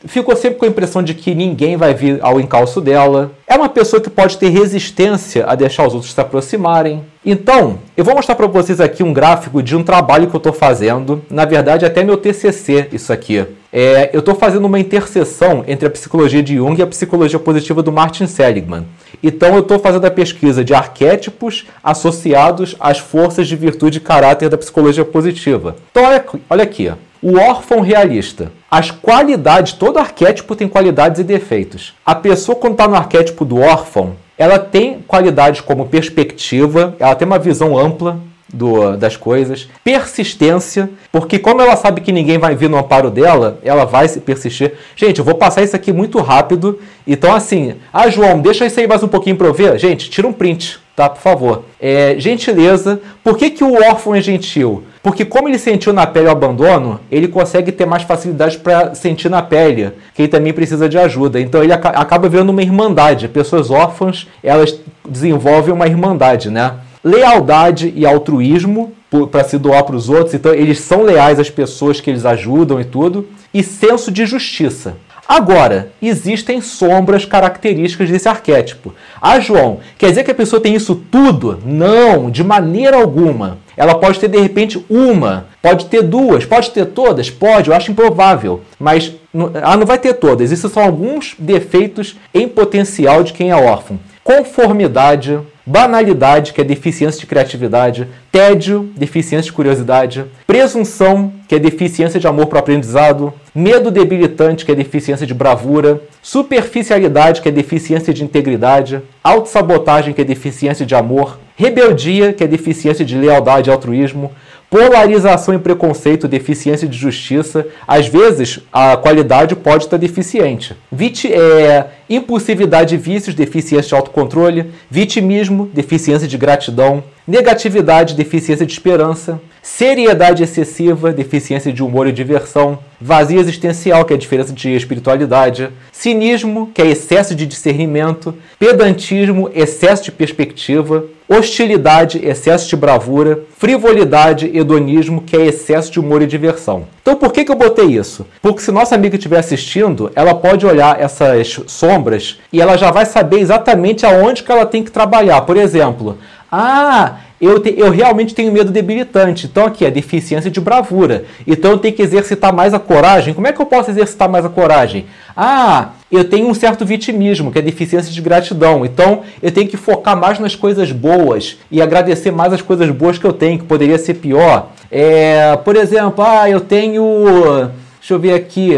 ficou 0.06 0.34
sempre 0.36 0.58
com 0.58 0.64
a 0.64 0.68
impressão 0.68 1.02
de 1.02 1.12
que 1.14 1.34
ninguém 1.34 1.76
vai 1.76 1.92
vir 1.92 2.18
ao 2.22 2.40
encalço 2.40 2.80
dela. 2.80 3.32
É 3.46 3.56
uma 3.56 3.68
pessoa 3.68 4.00
que 4.00 4.08
pode 4.08 4.38
ter 4.38 4.48
resistência 4.48 5.44
a 5.46 5.54
deixar 5.54 5.86
os 5.86 5.94
outros 5.94 6.12
se 6.12 6.20
aproximarem. 6.20 7.04
Então, 7.24 7.78
eu 7.96 8.04
vou 8.04 8.14
mostrar 8.14 8.34
para 8.34 8.46
vocês 8.46 8.80
aqui 8.80 9.02
um 9.02 9.12
gráfico 9.12 9.62
de 9.62 9.76
um 9.76 9.82
trabalho 9.82 10.28
que 10.28 10.34
eu 10.34 10.38
estou 10.38 10.52
fazendo. 10.52 11.22
Na 11.28 11.44
verdade, 11.44 11.84
até 11.84 12.02
meu 12.02 12.16
TCC, 12.16 12.88
isso 12.92 13.12
aqui. 13.12 13.44
É, 13.70 14.08
eu 14.14 14.20
estou 14.20 14.34
fazendo 14.34 14.64
uma 14.64 14.80
interseção 14.80 15.62
entre 15.68 15.86
a 15.86 15.90
psicologia 15.90 16.42
de 16.42 16.56
Jung 16.56 16.78
e 16.78 16.82
a 16.82 16.86
psicologia 16.86 17.38
positiva 17.38 17.82
do 17.82 17.92
Martin 17.92 18.26
Seligman. 18.26 18.86
Então, 19.22 19.54
eu 19.54 19.60
estou 19.60 19.78
fazendo 19.78 20.06
a 20.06 20.10
pesquisa 20.10 20.64
de 20.64 20.72
arquétipos 20.72 21.66
associados 21.84 22.76
às 22.80 22.98
forças 22.98 23.46
de 23.46 23.56
virtude 23.56 23.98
e 23.98 24.00
caráter 24.00 24.48
da 24.48 24.56
psicologia 24.56 25.04
positiva. 25.04 25.76
Então, 25.90 26.04
olha, 26.04 26.24
olha 26.48 26.62
aqui. 26.62 26.90
O 27.22 27.36
órfão 27.36 27.80
realista. 27.80 28.52
As 28.70 28.90
qualidades, 28.90 29.72
todo 29.72 29.98
arquétipo 29.98 30.54
tem 30.54 30.68
qualidades 30.68 31.20
e 31.20 31.24
defeitos. 31.24 31.94
A 32.04 32.14
pessoa, 32.14 32.56
quando 32.56 32.72
está 32.72 32.86
no 32.86 32.94
arquétipo 32.94 33.44
do 33.44 33.60
órfão, 33.60 34.16
ela 34.36 34.58
tem 34.58 35.00
qualidades 35.06 35.60
como 35.60 35.86
perspectiva, 35.86 36.94
ela 36.98 37.14
tem 37.14 37.26
uma 37.26 37.38
visão 37.38 37.76
ampla, 37.76 38.20
do, 38.52 38.96
das 38.96 39.16
coisas, 39.16 39.68
persistência, 39.84 40.88
porque 41.12 41.38
como 41.38 41.60
ela 41.60 41.76
sabe 41.76 42.00
que 42.00 42.12
ninguém 42.12 42.38
vai 42.38 42.54
vir 42.54 42.70
no 42.70 42.78
amparo 42.78 43.10
dela, 43.10 43.58
ela 43.62 43.84
vai 43.84 44.08
se 44.08 44.20
persistir. 44.20 44.72
Gente, 44.96 45.18
eu 45.18 45.24
vou 45.24 45.34
passar 45.34 45.62
isso 45.62 45.76
aqui 45.76 45.92
muito 45.92 46.18
rápido, 46.20 46.78
então 47.06 47.34
assim, 47.34 47.74
ah 47.92 48.08
João, 48.08 48.40
deixa 48.40 48.66
isso 48.66 48.80
aí 48.80 48.86
mais 48.86 49.02
um 49.02 49.08
pouquinho 49.08 49.36
para 49.36 49.46
eu 49.46 49.54
ver. 49.54 49.78
Gente, 49.78 50.08
tira 50.08 50.26
um 50.26 50.32
print, 50.32 50.78
tá, 50.96 51.08
por 51.08 51.20
favor. 51.20 51.64
É, 51.80 52.14
gentileza, 52.18 53.00
por 53.22 53.36
que, 53.36 53.50
que 53.50 53.62
o 53.62 53.74
órfão 53.74 54.14
é 54.14 54.20
gentil? 54.20 54.84
Porque 55.08 55.24
como 55.24 55.48
ele 55.48 55.58
sentiu 55.58 55.90
na 55.90 56.06
pele 56.06 56.26
o 56.26 56.30
abandono, 56.30 57.00
ele 57.10 57.28
consegue 57.28 57.72
ter 57.72 57.86
mais 57.86 58.02
facilidade 58.02 58.58
para 58.58 58.94
sentir 58.94 59.30
na 59.30 59.40
pele 59.40 59.92
que 60.12 60.20
ele 60.20 60.28
também 60.28 60.52
precisa 60.52 60.86
de 60.86 60.98
ajuda. 60.98 61.40
Então 61.40 61.64
ele 61.64 61.72
acaba 61.72 62.28
virando 62.28 62.50
uma 62.50 62.60
irmandade. 62.60 63.26
Pessoas 63.26 63.70
órfãs, 63.70 64.28
elas 64.42 64.78
desenvolvem 65.08 65.72
uma 65.72 65.86
irmandade, 65.86 66.50
né? 66.50 66.74
lealdade 67.02 67.90
e 67.96 68.04
altruísmo 68.04 68.92
para 69.32 69.44
se 69.44 69.56
doar 69.56 69.82
para 69.84 69.96
os 69.96 70.10
outros, 70.10 70.34
então 70.34 70.52
eles 70.52 70.80
são 70.80 71.02
leais 71.02 71.40
às 71.40 71.48
pessoas 71.48 72.02
que 72.02 72.10
eles 72.10 72.26
ajudam 72.26 72.78
e 72.78 72.84
tudo, 72.84 73.26
e 73.54 73.62
senso 73.62 74.10
de 74.10 74.26
justiça. 74.26 74.96
Agora, 75.28 75.92
existem 76.00 76.58
sombras 76.62 77.26
características 77.26 78.08
desse 78.08 78.26
arquétipo. 78.26 78.94
Ah, 79.20 79.38
João, 79.38 79.80
quer 79.98 80.08
dizer 80.08 80.24
que 80.24 80.30
a 80.30 80.34
pessoa 80.34 80.58
tem 80.58 80.74
isso 80.74 80.94
tudo? 81.10 81.60
Não, 81.66 82.30
de 82.30 82.42
maneira 82.42 82.96
alguma. 82.96 83.58
Ela 83.76 83.94
pode 83.94 84.18
ter 84.18 84.28
de 84.28 84.40
repente 84.40 84.82
uma, 84.88 85.46
pode 85.60 85.84
ter 85.84 86.02
duas, 86.02 86.46
pode 86.46 86.70
ter 86.70 86.86
todas? 86.86 87.28
Pode, 87.28 87.68
eu 87.68 87.76
acho 87.76 87.92
improvável. 87.92 88.62
Mas 88.80 89.12
ela 89.54 89.76
não 89.76 89.86
vai 89.86 89.98
ter 89.98 90.14
todas. 90.14 90.50
Esses 90.50 90.72
são 90.72 90.82
alguns 90.82 91.36
defeitos 91.38 92.16
em 92.32 92.48
potencial 92.48 93.22
de 93.22 93.34
quem 93.34 93.50
é 93.50 93.54
órfão. 93.54 94.00
Conformidade, 94.24 95.38
banalidade, 95.64 96.54
que 96.54 96.60
é 96.62 96.64
deficiência 96.64 97.20
de 97.20 97.26
criatividade, 97.26 98.08
tédio, 98.32 98.90
deficiência 98.96 99.50
de 99.50 99.52
curiosidade, 99.52 100.24
presunção, 100.46 101.32
que 101.48 101.54
é 101.54 101.58
deficiência 101.58 102.20
de 102.20 102.26
amor 102.26 102.46
para 102.46 102.56
o 102.56 102.58
aprendizado, 102.60 103.32
medo 103.54 103.90
debilitante, 103.90 104.66
que 104.66 104.70
é 104.70 104.74
deficiência 104.74 105.26
de 105.26 105.32
bravura, 105.32 106.00
superficialidade, 106.20 107.40
que 107.40 107.48
é 107.48 107.52
deficiência 107.52 108.12
de 108.12 108.22
integridade, 108.22 109.00
autossabotagem, 109.24 110.12
que 110.12 110.20
é 110.20 110.24
deficiência 110.24 110.84
de 110.84 110.94
amor, 110.94 111.38
rebeldia, 111.58 112.32
que 112.32 112.44
é 112.44 112.46
deficiência 112.46 113.04
de 113.04 113.16
lealdade 113.16 113.68
e 113.68 113.72
altruísmo, 113.72 114.30
polarização 114.70 115.54
e 115.54 115.58
preconceito, 115.58 116.28
deficiência 116.28 116.86
de 116.86 116.96
justiça. 116.96 117.66
Às 117.86 118.06
vezes, 118.06 118.60
a 118.72 118.96
qualidade 118.96 119.56
pode 119.56 119.84
estar 119.84 119.96
deficiente. 119.96 120.76
Vit 120.92 121.32
é, 121.32 121.86
impulsividade 122.08 122.94
e 122.94 122.98
vícios, 122.98 123.34
deficiência 123.34 123.88
de 123.88 123.94
autocontrole. 123.94 124.70
Vitimismo, 124.88 125.68
deficiência 125.74 126.28
de 126.28 126.38
gratidão. 126.38 127.02
Negatividade, 127.26 128.14
deficiência 128.14 128.64
de 128.64 128.72
esperança. 128.72 129.40
Seriedade 129.60 130.44
excessiva, 130.44 131.12
deficiência 131.12 131.72
de 131.72 131.82
humor 131.82 132.06
e 132.06 132.12
diversão. 132.12 132.78
Vazio 133.00 133.40
existencial, 133.40 134.04
que 134.04 134.12
é 134.12 134.16
a 134.16 134.18
diferença 134.18 134.52
de 134.52 134.76
espiritualidade. 134.76 135.70
Cinismo, 135.90 136.70
que 136.72 136.82
é 136.82 136.86
excesso 136.86 137.34
de 137.34 137.46
discernimento. 137.46 138.34
Pedantismo, 138.60 139.50
excesso 139.54 140.04
de 140.04 140.12
perspectiva 140.12 141.04
hostilidade, 141.28 142.24
excesso 142.24 142.68
de 142.68 142.76
bravura, 142.76 143.40
frivolidade, 143.58 144.50
hedonismo, 144.56 145.20
que 145.20 145.36
é 145.36 145.46
excesso 145.46 145.92
de 145.92 146.00
humor 146.00 146.22
e 146.22 146.26
diversão. 146.26 146.86
Então 147.02 147.16
por 147.16 147.32
que, 147.32 147.44
que 147.44 147.52
eu 147.52 147.56
botei 147.56 147.86
isso? 147.86 148.26
Porque 148.40 148.62
se 148.62 148.72
nossa 148.72 148.94
amiga 148.94 149.16
estiver 149.16 149.38
assistindo, 149.38 150.10
ela 150.14 150.34
pode 150.34 150.64
olhar 150.64 151.00
essas 151.00 151.60
sombras 151.66 152.38
e 152.52 152.60
ela 152.60 152.78
já 152.78 152.90
vai 152.90 153.04
saber 153.04 153.40
exatamente 153.40 154.06
aonde 154.06 154.42
que 154.42 154.50
ela 154.50 154.64
tem 154.64 154.82
que 154.82 154.90
trabalhar. 154.90 155.42
Por 155.42 155.56
exemplo, 155.56 156.18
ah, 156.50 157.16
eu, 157.40 157.60
te, 157.60 157.74
eu 157.76 157.90
realmente 157.90 158.34
tenho 158.34 158.52
medo 158.52 158.70
debilitante. 158.70 159.46
Então, 159.46 159.66
aqui 159.66 159.84
é 159.84 159.90
deficiência 159.90 160.50
de 160.50 160.60
bravura. 160.60 161.24
Então, 161.46 161.72
eu 161.72 161.78
tenho 161.78 161.94
que 161.94 162.02
exercitar 162.02 162.52
mais 162.52 162.74
a 162.74 162.78
coragem. 162.78 163.32
Como 163.32 163.46
é 163.46 163.52
que 163.52 163.60
eu 163.60 163.66
posso 163.66 163.90
exercitar 163.90 164.28
mais 164.28 164.44
a 164.44 164.48
coragem? 164.48 165.06
Ah, 165.36 165.90
eu 166.10 166.24
tenho 166.24 166.48
um 166.48 166.54
certo 166.54 166.84
vitimismo, 166.84 167.52
que 167.52 167.58
é 167.58 167.62
deficiência 167.62 168.12
de 168.12 168.20
gratidão. 168.20 168.84
Então, 168.84 169.22
eu 169.42 169.52
tenho 169.52 169.68
que 169.68 169.76
focar 169.76 170.16
mais 170.16 170.38
nas 170.38 170.56
coisas 170.56 170.90
boas 170.90 171.58
e 171.70 171.80
agradecer 171.80 172.32
mais 172.32 172.52
as 172.52 172.62
coisas 172.62 172.90
boas 172.90 173.18
que 173.18 173.24
eu 173.24 173.32
tenho, 173.32 173.58
que 173.58 173.64
poderia 173.64 173.98
ser 173.98 174.14
pior. 174.14 174.70
É, 174.90 175.56
por 175.64 175.76
exemplo, 175.76 176.24
ah, 176.26 176.50
eu 176.50 176.60
tenho. 176.60 177.70
Deixa 178.00 178.14
eu 178.14 178.18
ver 178.18 178.34
aqui. 178.34 178.72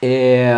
É, 0.00 0.54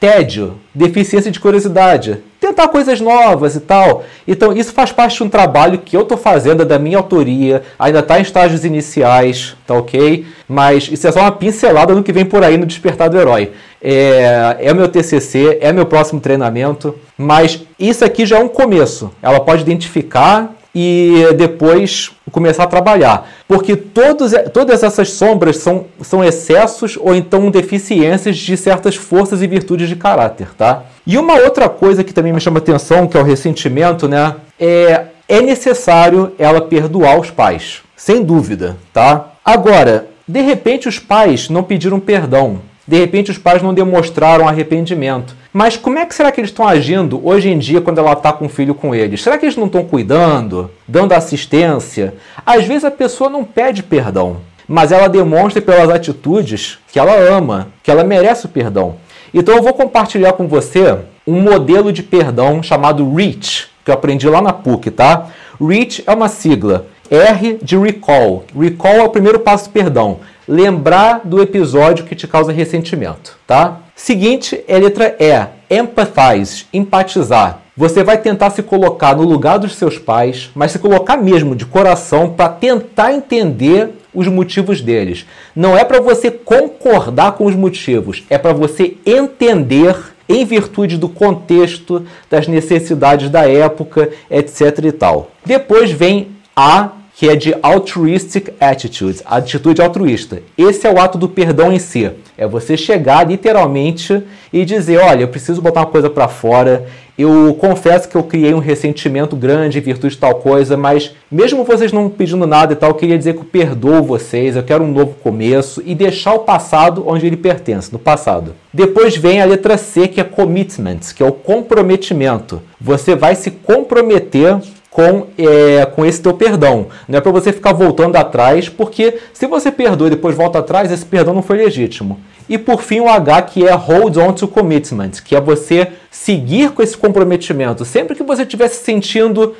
tédio, 0.00 0.58
deficiência 0.74 1.30
de 1.30 1.38
curiosidade 1.38 2.22
tentar 2.52 2.68
coisas 2.68 3.00
novas 3.00 3.56
e 3.56 3.60
tal. 3.60 4.04
Então, 4.28 4.52
isso 4.52 4.72
faz 4.72 4.92
parte 4.92 5.16
de 5.16 5.22
um 5.24 5.28
trabalho 5.28 5.78
que 5.78 5.96
eu 5.96 6.02
estou 6.02 6.18
fazendo, 6.18 6.62
é 6.62 6.64
da 6.64 6.78
minha 6.78 6.98
autoria, 6.98 7.62
ainda 7.78 8.00
está 8.00 8.18
em 8.18 8.22
estágios 8.22 8.64
iniciais, 8.64 9.56
tá 9.66 9.74
ok? 9.74 10.26
Mas 10.46 10.88
isso 10.92 11.08
é 11.08 11.12
só 11.12 11.20
uma 11.20 11.32
pincelada 11.32 11.94
no 11.94 12.02
que 12.02 12.12
vem 12.12 12.24
por 12.24 12.44
aí 12.44 12.56
no 12.56 12.66
Despertar 12.66 13.08
do 13.08 13.18
Herói. 13.18 13.50
É, 13.82 14.56
é 14.60 14.72
o 14.72 14.76
meu 14.76 14.86
TCC, 14.86 15.58
é 15.60 15.72
meu 15.72 15.86
próximo 15.86 16.20
treinamento, 16.20 16.94
mas 17.16 17.62
isso 17.78 18.04
aqui 18.04 18.24
já 18.24 18.38
é 18.38 18.40
um 18.40 18.48
começo. 18.48 19.10
Ela 19.22 19.40
pode 19.40 19.62
identificar 19.62 20.54
e 20.74 21.26
depois 21.36 22.10
começar 22.32 22.64
a 22.64 22.66
trabalhar. 22.66 23.30
Porque 23.46 23.76
todos, 23.76 24.32
todas 24.52 24.82
essas 24.82 25.10
sombras 25.10 25.58
são, 25.58 25.84
são 26.00 26.24
excessos 26.24 26.98
ou 26.98 27.14
então 27.14 27.50
deficiências 27.50 28.38
de 28.38 28.56
certas 28.56 28.96
forças 28.96 29.42
e 29.42 29.46
virtudes 29.46 29.88
de 29.88 29.94
caráter, 29.94 30.48
tá? 30.56 30.82
E 31.06 31.18
uma 31.18 31.34
outra 31.34 31.68
coisa 31.68 32.02
que 32.02 32.14
também 32.14 32.32
me 32.32 32.40
chama 32.40 32.58
atenção, 32.58 33.06
que 33.06 33.16
é 33.16 33.20
o 33.20 33.24
ressentimento, 33.24 34.08
né? 34.08 34.34
É, 34.58 35.04
é 35.28 35.40
necessário 35.40 36.32
ela 36.38 36.60
perdoar 36.60 37.20
os 37.20 37.30
pais, 37.30 37.82
sem 37.96 38.24
dúvida, 38.24 38.76
tá? 38.92 39.32
Agora, 39.44 40.08
de 40.26 40.40
repente 40.40 40.88
os 40.88 40.98
pais 40.98 41.48
não 41.48 41.62
pediram 41.62 42.00
perdão, 42.00 42.60
de 42.86 42.98
repente 42.98 43.30
os 43.30 43.38
pais 43.38 43.62
não 43.62 43.72
demonstraram 43.72 44.48
arrependimento. 44.48 45.36
Mas 45.52 45.76
como 45.76 45.98
é 45.98 46.06
que 46.06 46.14
será 46.14 46.32
que 46.32 46.40
eles 46.40 46.50
estão 46.50 46.66
agindo 46.66 47.20
hoje 47.26 47.48
em 47.48 47.58
dia 47.58 47.80
quando 47.80 47.98
ela 47.98 48.12
está 48.12 48.32
com 48.32 48.46
o 48.46 48.48
filho 48.48 48.74
com 48.74 48.94
eles? 48.94 49.22
Será 49.22 49.38
que 49.38 49.44
eles 49.44 49.56
não 49.56 49.66
estão 49.66 49.84
cuidando, 49.84 50.70
dando 50.88 51.12
assistência? 51.12 52.14
Às 52.44 52.64
vezes 52.64 52.84
a 52.84 52.90
pessoa 52.90 53.30
não 53.30 53.44
pede 53.44 53.82
perdão, 53.82 54.38
mas 54.66 54.92
ela 54.92 55.08
demonstra 55.08 55.60
pelas 55.60 55.90
atitudes 55.90 56.78
que 56.90 56.98
ela 56.98 57.14
ama, 57.14 57.68
que 57.82 57.90
ela 57.90 58.04
merece 58.04 58.46
o 58.46 58.48
perdão. 58.48 58.96
Então 59.34 59.56
eu 59.56 59.62
vou 59.62 59.74
compartilhar 59.74 60.32
com 60.32 60.48
você 60.48 60.98
um 61.26 61.40
modelo 61.40 61.92
de 61.92 62.02
perdão 62.02 62.62
chamado 62.62 63.14
REACH, 63.14 63.68
que 63.84 63.90
eu 63.90 63.94
aprendi 63.94 64.28
lá 64.28 64.40
na 64.40 64.52
PUC, 64.52 64.90
tá? 64.90 65.28
REACH 65.60 66.02
é 66.06 66.12
uma 66.12 66.28
sigla. 66.28 66.86
R 67.12 67.58
de 67.62 67.76
recall. 67.76 68.44
Recall 68.58 68.94
é 68.94 69.02
o 69.02 69.10
primeiro 69.10 69.38
passo 69.40 69.68
do 69.68 69.72
perdão. 69.72 70.20
Lembrar 70.48 71.20
do 71.22 71.42
episódio 71.42 72.06
que 72.06 72.14
te 72.14 72.26
causa 72.26 72.50
ressentimento, 72.50 73.38
tá? 73.46 73.80
Seguinte 73.94 74.64
é 74.66 74.76
a 74.76 74.78
letra 74.78 75.14
E. 75.20 75.78
Empathize, 75.78 76.64
empatizar. 76.72 77.60
Você 77.76 78.02
vai 78.02 78.16
tentar 78.16 78.48
se 78.48 78.62
colocar 78.62 79.14
no 79.14 79.24
lugar 79.24 79.58
dos 79.58 79.76
seus 79.76 79.98
pais, 79.98 80.50
mas 80.54 80.72
se 80.72 80.78
colocar 80.78 81.18
mesmo 81.18 81.54
de 81.54 81.66
coração 81.66 82.30
para 82.30 82.48
tentar 82.48 83.12
entender 83.12 83.90
os 84.14 84.26
motivos 84.26 84.80
deles. 84.80 85.26
Não 85.54 85.76
é 85.76 85.84
para 85.84 86.00
você 86.00 86.30
concordar 86.30 87.32
com 87.32 87.44
os 87.44 87.54
motivos, 87.54 88.24
é 88.30 88.38
para 88.38 88.54
você 88.54 88.96
entender 89.04 89.96
em 90.26 90.46
virtude 90.46 90.96
do 90.96 91.10
contexto, 91.10 92.06
das 92.30 92.48
necessidades 92.48 93.28
da 93.28 93.46
época, 93.46 94.08
etc 94.30 94.78
e 94.82 94.92
tal. 94.92 95.30
Depois 95.44 95.90
vem 95.90 96.28
a 96.56 96.90
que 97.14 97.28
é 97.28 97.36
de 97.36 97.54
altruistic 97.62 98.50
attitude, 98.58 99.20
atitude 99.24 99.82
altruísta. 99.82 100.42
Esse 100.56 100.86
é 100.86 100.92
o 100.92 101.00
ato 101.00 101.18
do 101.18 101.28
perdão 101.28 101.72
em 101.72 101.78
si. 101.78 102.10
É 102.36 102.46
você 102.46 102.76
chegar 102.76 103.28
literalmente 103.28 104.22
e 104.52 104.64
dizer, 104.64 104.98
olha, 104.98 105.22
eu 105.22 105.28
preciso 105.28 105.62
botar 105.62 105.80
uma 105.80 105.86
coisa 105.86 106.08
para 106.08 106.26
fora, 106.26 106.86
eu 107.16 107.54
confesso 107.60 108.08
que 108.08 108.16
eu 108.16 108.22
criei 108.22 108.54
um 108.54 108.58
ressentimento 108.58 109.36
grande 109.36 109.78
em 109.78 109.82
virtude 109.82 110.14
de 110.14 110.20
tal 110.20 110.36
coisa, 110.36 110.76
mas 110.76 111.14
mesmo 111.30 111.62
vocês 111.62 111.92
não 111.92 112.08
pedindo 112.08 112.46
nada 112.46 112.72
e 112.72 112.76
tal, 112.76 112.90
eu 112.90 112.94
queria 112.94 113.18
dizer 113.18 113.34
que 113.34 113.40
eu 113.40 113.44
perdoo 113.44 114.02
vocês, 114.02 114.56
eu 114.56 114.62
quero 114.62 114.82
um 114.82 114.90
novo 114.90 115.14
começo 115.22 115.82
e 115.84 115.94
deixar 115.94 116.32
o 116.32 116.40
passado 116.40 117.04
onde 117.06 117.26
ele 117.26 117.36
pertence, 117.36 117.92
no 117.92 117.98
passado. 117.98 118.54
Depois 118.72 119.14
vem 119.16 119.42
a 119.42 119.44
letra 119.44 119.76
C, 119.76 120.08
que 120.08 120.20
é 120.20 120.24
commitment, 120.24 121.00
que 121.14 121.22
é 121.22 121.26
o 121.26 121.32
comprometimento. 121.32 122.62
Você 122.80 123.14
vai 123.14 123.34
se 123.34 123.50
comprometer 123.50 124.58
com, 124.92 125.26
é, 125.38 125.86
com 125.86 126.04
esse 126.04 126.20
teu 126.20 126.34
perdão. 126.34 126.86
Não 127.08 127.18
é 127.18 127.20
para 127.20 127.32
você 127.32 127.52
ficar 127.52 127.72
voltando 127.72 128.14
atrás, 128.16 128.68
porque 128.68 129.18
se 129.32 129.46
você 129.46 129.72
perdoa 129.72 130.06
e 130.06 130.10
depois 130.10 130.36
volta 130.36 130.58
atrás, 130.58 130.92
esse 130.92 131.04
perdão 131.04 131.34
não 131.34 131.42
foi 131.42 131.56
legítimo. 131.56 132.20
E 132.48 132.58
por 132.58 132.82
fim 132.82 133.00
o 133.00 133.08
H 133.08 133.42
que 133.42 133.66
é 133.66 133.72
hold 133.72 134.16
on 134.18 134.32
to 134.34 134.46
commitment, 134.46 135.12
que 135.24 135.34
é 135.34 135.40
você 135.40 135.88
seguir 136.10 136.72
com 136.72 136.82
esse 136.82 136.96
comprometimento. 136.96 137.84
Sempre 137.84 138.14
que 138.14 138.22
você 138.22 138.42
estiver 138.42 138.68
se 138.68 138.84
sentindo 138.84 139.54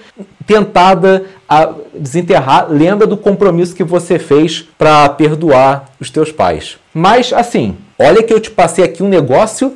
tentada 0.46 1.24
a 1.48 1.70
desenterrar, 1.94 2.66
lembra 2.68 3.06
do 3.06 3.16
compromisso 3.16 3.74
que 3.74 3.84
você 3.84 4.18
fez 4.18 4.68
para 4.76 5.08
perdoar 5.08 5.86
os 5.98 6.10
teus 6.10 6.30
pais. 6.30 6.76
Mas 6.92 7.32
assim, 7.32 7.76
olha 7.98 8.22
que 8.22 8.34
eu 8.34 8.40
te 8.40 8.50
passei 8.50 8.84
aqui 8.84 9.02
um 9.02 9.08
negócio, 9.08 9.72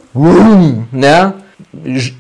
né? 0.93 1.33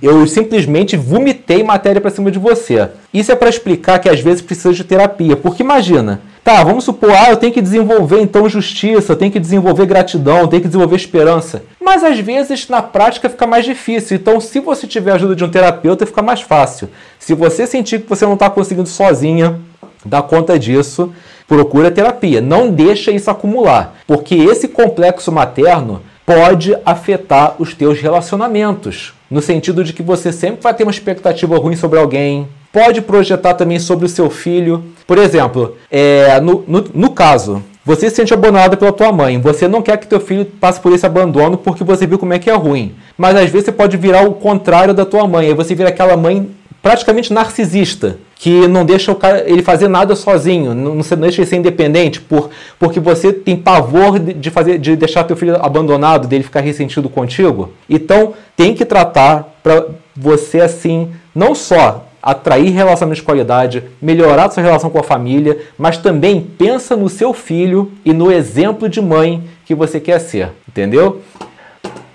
Eu 0.02 0.26
simplesmente 0.26 0.96
vomitei 0.96 1.62
matéria 1.62 2.00
para 2.00 2.10
cima 2.10 2.30
de 2.30 2.38
você. 2.38 2.88
Isso 3.12 3.32
é 3.32 3.36
para 3.36 3.48
explicar 3.48 3.98
que 3.98 4.08
às 4.08 4.20
vezes 4.20 4.42
precisa 4.42 4.72
de 4.72 4.84
terapia, 4.84 5.36
porque 5.36 5.62
imagina, 5.62 6.20
tá, 6.44 6.62
vamos 6.62 6.84
supor, 6.84 7.10
ah, 7.10 7.30
eu 7.30 7.36
tenho 7.36 7.52
que 7.52 7.60
desenvolver 7.60 8.20
então 8.20 8.48
justiça, 8.48 9.12
eu 9.12 9.16
tenho 9.16 9.32
que 9.32 9.40
desenvolver 9.40 9.86
gratidão, 9.86 10.40
eu 10.40 10.48
tenho 10.48 10.62
que 10.62 10.68
desenvolver 10.68 10.96
esperança. 10.96 11.62
Mas 11.80 12.04
às 12.04 12.18
vezes 12.18 12.68
na 12.68 12.82
prática 12.82 13.28
fica 13.28 13.46
mais 13.46 13.64
difícil. 13.64 14.16
Então, 14.16 14.40
se 14.40 14.60
você 14.60 14.86
tiver 14.86 15.12
a 15.12 15.14
ajuda 15.14 15.34
de 15.34 15.44
um 15.44 15.50
terapeuta, 15.50 16.06
fica 16.06 16.22
mais 16.22 16.40
fácil. 16.40 16.88
Se 17.18 17.34
você 17.34 17.66
sentir 17.66 18.00
que 18.00 18.08
você 18.08 18.24
não 18.24 18.34
está 18.34 18.48
conseguindo 18.50 18.88
sozinha 18.88 19.58
dar 20.04 20.22
conta 20.22 20.58
disso, 20.58 21.12
procura 21.46 21.90
terapia. 21.90 22.40
Não 22.40 22.70
deixa 22.70 23.10
isso 23.10 23.30
acumular, 23.30 23.96
porque 24.06 24.34
esse 24.34 24.68
complexo 24.68 25.32
materno 25.32 26.02
pode 26.24 26.76
afetar 26.84 27.54
os 27.58 27.72
teus 27.72 28.00
relacionamentos, 28.00 29.14
no 29.30 29.42
sentido 29.42 29.82
de 29.82 29.92
que 29.92 30.02
você 30.02 30.32
sempre 30.32 30.62
vai 30.62 30.74
ter 30.74 30.84
uma 30.84 30.92
expectativa 30.92 31.56
ruim 31.58 31.76
sobre 31.76 31.98
alguém, 31.98 32.48
pode 32.72 33.00
projetar 33.00 33.54
também 33.54 33.78
sobre 33.78 34.06
o 34.06 34.08
seu 34.08 34.30
filho. 34.30 34.84
Por 35.06 35.18
exemplo, 35.18 35.76
é, 35.90 36.40
no, 36.40 36.64
no, 36.66 36.84
no 36.94 37.10
caso, 37.10 37.62
você 37.84 38.10
se 38.10 38.16
sente 38.16 38.34
abandonada 38.34 38.76
pela 38.76 38.92
tua 38.92 39.12
mãe, 39.12 39.40
você 39.40 39.68
não 39.68 39.80
quer 39.80 39.96
que 39.96 40.06
teu 40.06 40.20
filho 40.20 40.44
passe 40.44 40.80
por 40.80 40.92
esse 40.92 41.06
abandono 41.06 41.56
porque 41.56 41.84
você 41.84 42.06
viu 42.06 42.18
como 42.18 42.34
é 42.34 42.38
que 42.38 42.50
é 42.50 42.54
ruim. 42.54 42.94
Mas 43.16 43.36
às 43.36 43.50
vezes 43.50 43.64
você 43.64 43.72
pode 43.72 43.96
virar 43.96 44.28
o 44.28 44.34
contrário 44.34 44.92
da 44.92 45.04
tua 45.04 45.26
mãe, 45.26 45.46
aí 45.46 45.54
você 45.54 45.74
vira 45.74 45.88
aquela 45.88 46.16
mãe 46.16 46.50
praticamente 46.82 47.32
narcisista, 47.32 48.18
que 48.38 48.68
não 48.68 48.84
deixa 48.84 49.10
o 49.10 49.14
cara, 49.14 49.44
ele 49.46 49.62
fazer 49.62 49.88
nada 49.88 50.14
sozinho, 50.14 50.74
não, 50.74 50.94
não 50.94 51.02
deixa 51.18 51.40
ele 51.40 51.46
ser 51.48 51.56
independente, 51.56 52.20
por, 52.20 52.50
porque 52.78 53.00
você 53.00 53.32
tem 53.32 53.56
pavor 53.56 54.18
de, 54.18 54.50
fazer, 54.50 54.78
de 54.78 54.94
deixar 54.94 55.24
teu 55.24 55.36
filho 55.36 55.56
abandonado, 55.56 56.28
dele 56.28 56.44
ficar 56.44 56.60
ressentido 56.60 57.08
contigo. 57.08 57.72
Então, 57.88 58.34
tem 58.54 58.74
que 58.74 58.84
tratar 58.84 59.58
para 59.62 59.86
você 60.14 60.60
assim, 60.60 61.10
não 61.34 61.54
só 61.54 62.06
atrair 62.22 62.70
relacionamentos 62.72 63.20
de 63.20 63.24
qualidade, 63.24 63.84
melhorar 64.02 64.50
sua 64.50 64.62
relação 64.62 64.90
com 64.90 64.98
a 64.98 65.02
família, 65.02 65.58
mas 65.78 65.96
também 65.96 66.40
pensa 66.40 66.96
no 66.96 67.08
seu 67.08 67.32
filho 67.32 67.92
e 68.04 68.12
no 68.12 68.30
exemplo 68.30 68.88
de 68.88 69.00
mãe 69.00 69.44
que 69.64 69.74
você 69.74 69.98
quer 69.98 70.18
ser, 70.18 70.50
entendeu? 70.68 71.22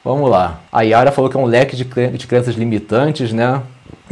Vamos 0.03 0.29
lá. 0.29 0.59
A 0.71 0.81
Yara 0.81 1.11
falou 1.11 1.29
que 1.29 1.37
é 1.37 1.39
um 1.39 1.45
leque 1.45 1.75
de, 1.75 1.85
de 1.85 2.27
crenças 2.27 2.55
limitantes, 2.55 3.31
né? 3.31 3.61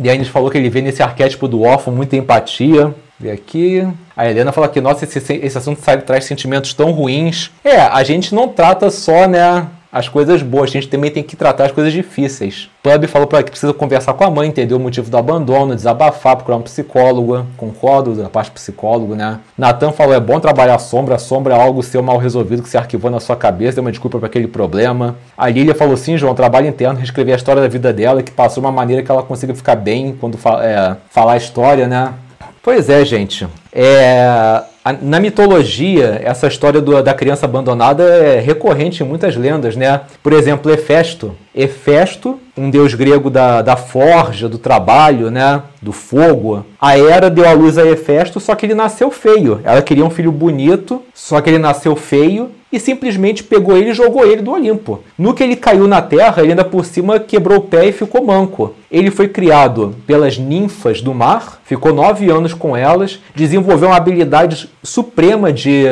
E 0.02 0.10
aí 0.10 0.16
a 0.16 0.18
gente 0.18 0.32
falou 0.32 0.50
que 0.50 0.58
ele 0.58 0.70
vê 0.70 0.82
nesse 0.82 1.04
arquétipo 1.04 1.48
do 1.48 1.62
órfão 1.62 1.94
muita 1.94 2.16
empatia. 2.16 2.94
Vê 3.20 3.32
aqui. 3.32 3.86
A 4.16 4.30
Helena 4.30 4.52
fala 4.52 4.70
que, 4.70 4.80
nossa, 4.80 5.04
esse, 5.04 5.34
esse 5.34 5.58
assunto 5.58 5.82
sabe, 5.82 6.04
traz 6.04 6.24
sentimentos 6.24 6.74
tão 6.74 6.92
ruins. 6.92 7.52
É, 7.64 7.82
a 7.82 8.02
gente 8.04 8.34
não 8.34 8.48
trata 8.48 8.90
só, 8.90 9.28
né, 9.28 9.68
as 9.92 10.08
coisas 10.08 10.44
boas, 10.44 10.70
a 10.70 10.74
gente 10.74 10.88
também 10.88 11.10
tem 11.10 11.24
que 11.24 11.36
tratar 11.36 11.66
as 11.66 11.72
coisas 11.72 11.92
difíceis. 11.92 12.70
Pub 12.84 13.08
falou 13.08 13.28
para 13.28 13.42
que 13.42 13.50
precisa 13.50 13.74
conversar 13.74 14.14
com 14.14 14.24
a 14.24 14.30
mãe, 14.30 14.48
entender 14.48 14.76
o 14.76 14.80
motivo 14.80 15.10
do 15.10 15.18
abandono, 15.18 15.76
desabafar, 15.76 16.36
procurar 16.36 16.58
um 16.58 16.62
psicólogo. 16.62 17.46
Concordo 17.58 18.14
da 18.14 18.30
parte 18.30 18.52
psicólogo, 18.52 19.16
né? 19.16 19.40
Natan 19.58 19.92
falou: 19.92 20.14
é 20.14 20.20
bom 20.20 20.40
trabalhar 20.40 20.76
a 20.76 20.80
sombra, 20.80 21.16
a 21.16 21.20
sombra 21.20 21.56
é 21.56 21.60
algo 21.60 21.82
seu 21.82 22.04
mal 22.04 22.18
resolvido 22.18 22.62
que 22.62 22.70
se 22.70 22.78
arquivou 22.78 23.10
na 23.10 23.20
sua 23.20 23.36
cabeça, 23.36 23.76
deu 23.76 23.84
uma 23.84 23.92
desculpa 23.92 24.20
para 24.20 24.28
aquele 24.28 24.48
problema. 24.48 25.16
A 25.36 25.50
Lilia 25.50 25.74
falou: 25.74 25.98
sim, 25.98 26.18
João, 26.18 26.36
trabalho 26.36 26.68
interno, 26.68 27.00
reescrever 27.00 27.34
a 27.34 27.38
história 27.38 27.62
da 27.62 27.68
vida 27.68 27.92
dela, 27.92 28.22
que 28.22 28.32
passou 28.32 28.64
uma 28.64 28.72
maneira 28.72 29.02
que 29.02 29.10
ela 29.10 29.24
consiga 29.24 29.56
ficar 29.56 29.76
bem 29.76 30.16
quando 30.20 30.38
é, 30.62 30.96
falar 31.10 31.34
a 31.34 31.38
história, 31.38 31.88
né? 31.88 32.14
Pois 32.62 32.90
é, 32.90 33.04
gente. 33.04 33.48
É, 33.74 34.62
na 35.02 35.20
mitologia, 35.20 36.22
essa 36.24 36.48
história 36.48 36.82
do, 36.82 37.02
da 37.04 37.14
criança 37.14 37.46
abandonada 37.46 38.04
é 38.04 38.40
recorrente 38.40 39.04
em 39.04 39.06
muitas 39.06 39.36
lendas, 39.36 39.76
né? 39.76 40.02
Por 40.24 40.34
exemplo, 40.34 40.72
Hefesto. 40.72 41.36
Hefesto, 41.54 42.40
um 42.60 42.70
deus 42.70 42.94
grego 42.94 43.30
da, 43.30 43.62
da 43.62 43.78
forja, 43.78 44.50
do 44.50 44.58
trabalho, 44.58 45.32
né? 45.32 45.64
Do 45.82 45.94
fogo. 45.94 46.66
A 46.80 46.98
Hera 46.98 47.30
deu 47.30 47.48
a 47.48 47.54
luz 47.54 47.78
a 47.78 47.86
Hefesto, 47.86 48.40
só 48.40 48.54
que 48.54 48.66
ele 48.66 48.76
nasceu 48.76 49.10
feio. 49.10 49.62
Ela 49.64 49.82
queria 49.82 50.06
um 50.06 50.10
filho 50.10 50.32
bonito, 50.32 51.02
só 51.14 51.40
que 51.40 51.50
ele 51.50 51.58
nasceu 51.58 51.96
feio 51.96 52.52
e 52.72 52.80
simplesmente 52.80 53.44
pegou 53.44 53.76
ele 53.76 53.92
e 53.92 53.94
jogou 53.94 54.26
ele 54.26 54.42
do 54.42 54.52
Olimpo. 54.52 55.00
No 55.18 55.34
que 55.34 55.42
ele 55.42 55.56
caiu 55.56 55.88
na 55.88 56.02
terra, 56.02 56.42
ele 56.42 56.52
ainda 56.52 56.66
por 56.66 56.86
cima 56.86 57.20
quebrou 57.20 57.60
o 57.60 57.62
pé 57.62 57.88
e 57.88 57.92
ficou 57.92 58.24
manco. 58.24 58.76
Ele 58.92 59.10
foi 59.10 59.28
criado 59.28 59.96
pelas 60.06 60.38
ninfas 60.38 61.02
do 61.02 61.14
mar, 61.14 61.62
ficou 61.64 61.94
nove 61.94 62.30
anos 62.30 62.54
com 62.54 62.78
elas, 62.78 63.20
desenvolveu 63.34 63.90
uma 63.90 63.98
habilidade 63.98 64.70
suprema 64.84 65.52
de 65.52 65.86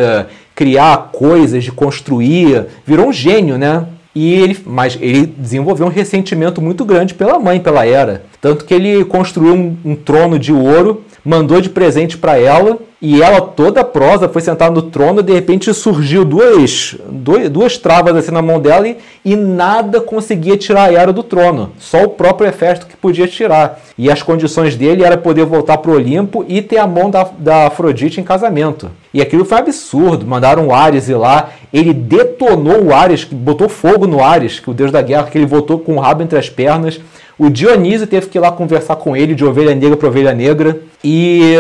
criar 0.54 1.10
coisas, 1.12 1.64
de 1.64 1.72
construir, 1.72 2.66
virou 2.86 3.08
um 3.08 3.14
gênio, 3.14 3.58
né? 3.58 3.86
E 4.20 4.34
ele, 4.34 4.58
mas 4.66 4.98
ele 5.00 5.28
desenvolveu 5.28 5.86
um 5.86 5.92
ressentimento 5.92 6.60
muito 6.60 6.84
grande 6.84 7.14
pela 7.14 7.38
mãe, 7.38 7.60
pela 7.60 7.86
Hera. 7.86 8.24
Tanto 8.42 8.66
que 8.66 8.74
ele 8.74 9.06
construiu 9.06 9.54
um, 9.54 9.78
um 9.86 9.96
trono 9.96 10.40
de 10.40 10.52
ouro, 10.52 11.04
mandou 11.24 11.60
de 11.62 11.70
presente 11.70 12.18
para 12.18 12.40
ela 12.40 12.78
e 13.00 13.22
ela 13.22 13.40
toda 13.42 13.84
prosa 13.84 14.28
foi 14.28 14.42
sentar 14.42 14.72
no 14.72 14.82
trono, 14.82 15.22
de 15.22 15.32
repente 15.32 15.72
surgiu 15.72 16.26
duas, 16.26 16.96
duas, 17.08 17.48
duas 17.48 17.78
travas 17.78 18.16
assim 18.16 18.32
na 18.32 18.42
mão 18.42 18.60
dela 18.60 18.88
e, 18.88 18.98
e 19.24 19.36
nada 19.36 20.02
conseguia 20.02 20.58
tirar 20.58 20.92
Hera 20.92 21.14
do 21.14 21.22
trono. 21.22 21.72
Só 21.78 22.04
o 22.04 22.10
próprio 22.10 22.50
Hefesto 22.50 22.88
que 22.88 22.98
podia 22.98 23.28
tirar. 23.28 23.80
E 23.96 24.10
as 24.10 24.24
condições 24.24 24.76
dele 24.76 25.04
era 25.04 25.16
poder 25.16 25.46
voltar 25.46 25.78
para 25.78 25.92
o 25.92 25.94
Olimpo 25.94 26.44
e 26.48 26.60
ter 26.60 26.78
a 26.78 26.88
mão 26.88 27.12
da, 27.12 27.30
da 27.38 27.68
Afrodite 27.68 28.20
em 28.20 28.24
casamento. 28.24 28.90
E 29.14 29.22
aquilo 29.22 29.46
foi 29.46 29.60
absurdo. 29.60 30.26
Mandaram 30.26 30.68
o 30.68 30.74
Ares 30.74 31.08
ir 31.08 31.16
lá, 31.16 31.50
ele 31.72 31.94
detonou 31.94 32.86
o 32.86 32.96
Ares, 32.96 33.26
botou 33.26 33.70
fogo 33.70 34.08
no 34.08 34.24
Ares, 34.24 34.60
que 34.60 34.72
o 34.72 34.74
deus 34.74 34.92
da 34.92 35.04
guerra, 35.04 35.28
que 35.30 35.38
ele 35.38 35.46
voltou 35.46 35.78
com 35.78 35.98
o 35.98 36.00
rabo 36.00 36.24
entre 36.24 36.40
as 36.40 36.50
pernas. 36.50 37.00
O 37.40 37.52
Dionísio 37.52 38.08
teve 38.08 38.28
que 38.28 38.38
ir 38.38 38.42
lá 38.42 38.52
conversar 38.52 38.96
com 38.96 39.16
ele 39.16 39.36
de 39.36 39.46
ovelha 39.46 39.76
negra 39.76 39.96
para 39.96 40.08
ovelha 40.08 40.34
negra. 40.34 40.80
E 41.04 41.54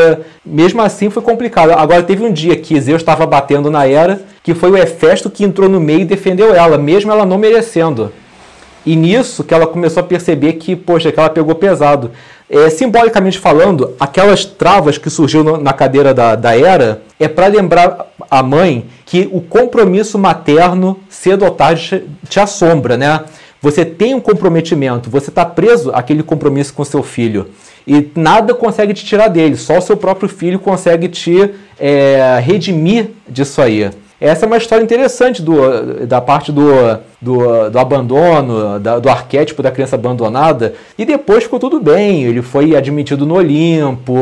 mesmo 0.43 0.81
assim 0.81 1.09
foi 1.09 1.21
complicado. 1.21 1.71
Agora 1.71 2.01
teve 2.01 2.25
um 2.25 2.33
dia 2.33 2.55
que 2.55 2.79
Zeus 2.81 3.01
estava 3.01 3.27
batendo 3.27 3.69
na 3.69 3.87
Hera, 3.87 4.21
que 4.41 4.55
foi 4.55 4.71
o 4.71 4.77
Hefesto 4.77 5.29
que 5.29 5.43
entrou 5.43 5.69
no 5.69 5.79
meio 5.79 6.01
e 6.01 6.05
defendeu 6.05 6.55
ela, 6.55 6.77
mesmo 6.77 7.11
ela 7.11 7.25
não 7.25 7.37
merecendo. 7.37 8.11
E 8.83 8.95
nisso 8.95 9.43
que 9.43 9.53
ela 9.53 9.67
começou 9.67 10.01
a 10.01 10.05
perceber 10.05 10.53
que, 10.53 10.75
poxa, 10.75 11.11
que 11.11 11.19
ela 11.19 11.29
pegou 11.29 11.53
pesado. 11.53 12.11
É, 12.49 12.69
simbolicamente 12.69 13.37
falando, 13.37 13.93
aquelas 13.99 14.45
travas 14.45 14.97
que 14.97 15.09
surgiu 15.09 15.57
na 15.57 15.73
cadeira 15.73 16.13
da, 16.13 16.35
da 16.35 16.57
Era 16.57 17.01
é 17.19 17.27
para 17.27 17.47
lembrar 17.47 18.07
a 18.31 18.41
mãe 18.41 18.85
que 19.05 19.29
o 19.33 19.41
compromisso 19.41 20.17
materno 20.17 20.97
cedo 21.09 21.43
ou 21.43 21.51
tarde 21.51 22.05
te 22.29 22.39
assombra, 22.39 22.95
né? 22.95 23.25
Você 23.61 23.83
tem 23.83 24.13
um 24.13 24.19
comprometimento, 24.19 25.09
você 25.09 25.29
está 25.29 25.45
preso 25.45 25.91
àquele 25.93 26.23
compromisso 26.23 26.73
com 26.73 26.83
seu 26.83 27.01
filho. 27.03 27.47
E 27.87 28.09
nada 28.15 28.53
consegue 28.53 28.93
te 28.93 29.05
tirar 29.05 29.29
dele, 29.29 29.55
só 29.55 29.77
o 29.77 29.81
seu 29.81 29.97
próprio 29.97 30.29
filho 30.29 30.59
consegue 30.59 31.07
te 31.07 31.51
é, 31.79 32.39
redimir 32.43 33.11
disso 33.27 33.61
aí. 33.61 33.89
Essa 34.19 34.45
é 34.45 34.47
uma 34.47 34.57
história 34.57 34.83
interessante 34.83 35.43
do, 35.43 36.07
da 36.07 36.19
parte 36.19 36.51
do, 36.51 36.65
do, 37.21 37.69
do 37.69 37.79
abandono, 37.79 38.79
da, 38.79 38.97
do 38.97 39.09
arquétipo 39.09 39.61
da 39.61 39.69
criança 39.69 39.95
abandonada. 39.95 40.73
E 40.97 41.05
depois 41.05 41.43
ficou 41.43 41.59
tudo 41.59 41.79
bem, 41.79 42.23
ele 42.23 42.41
foi 42.41 42.75
admitido 42.75 43.27
no 43.27 43.35
Olimpo, 43.35 44.15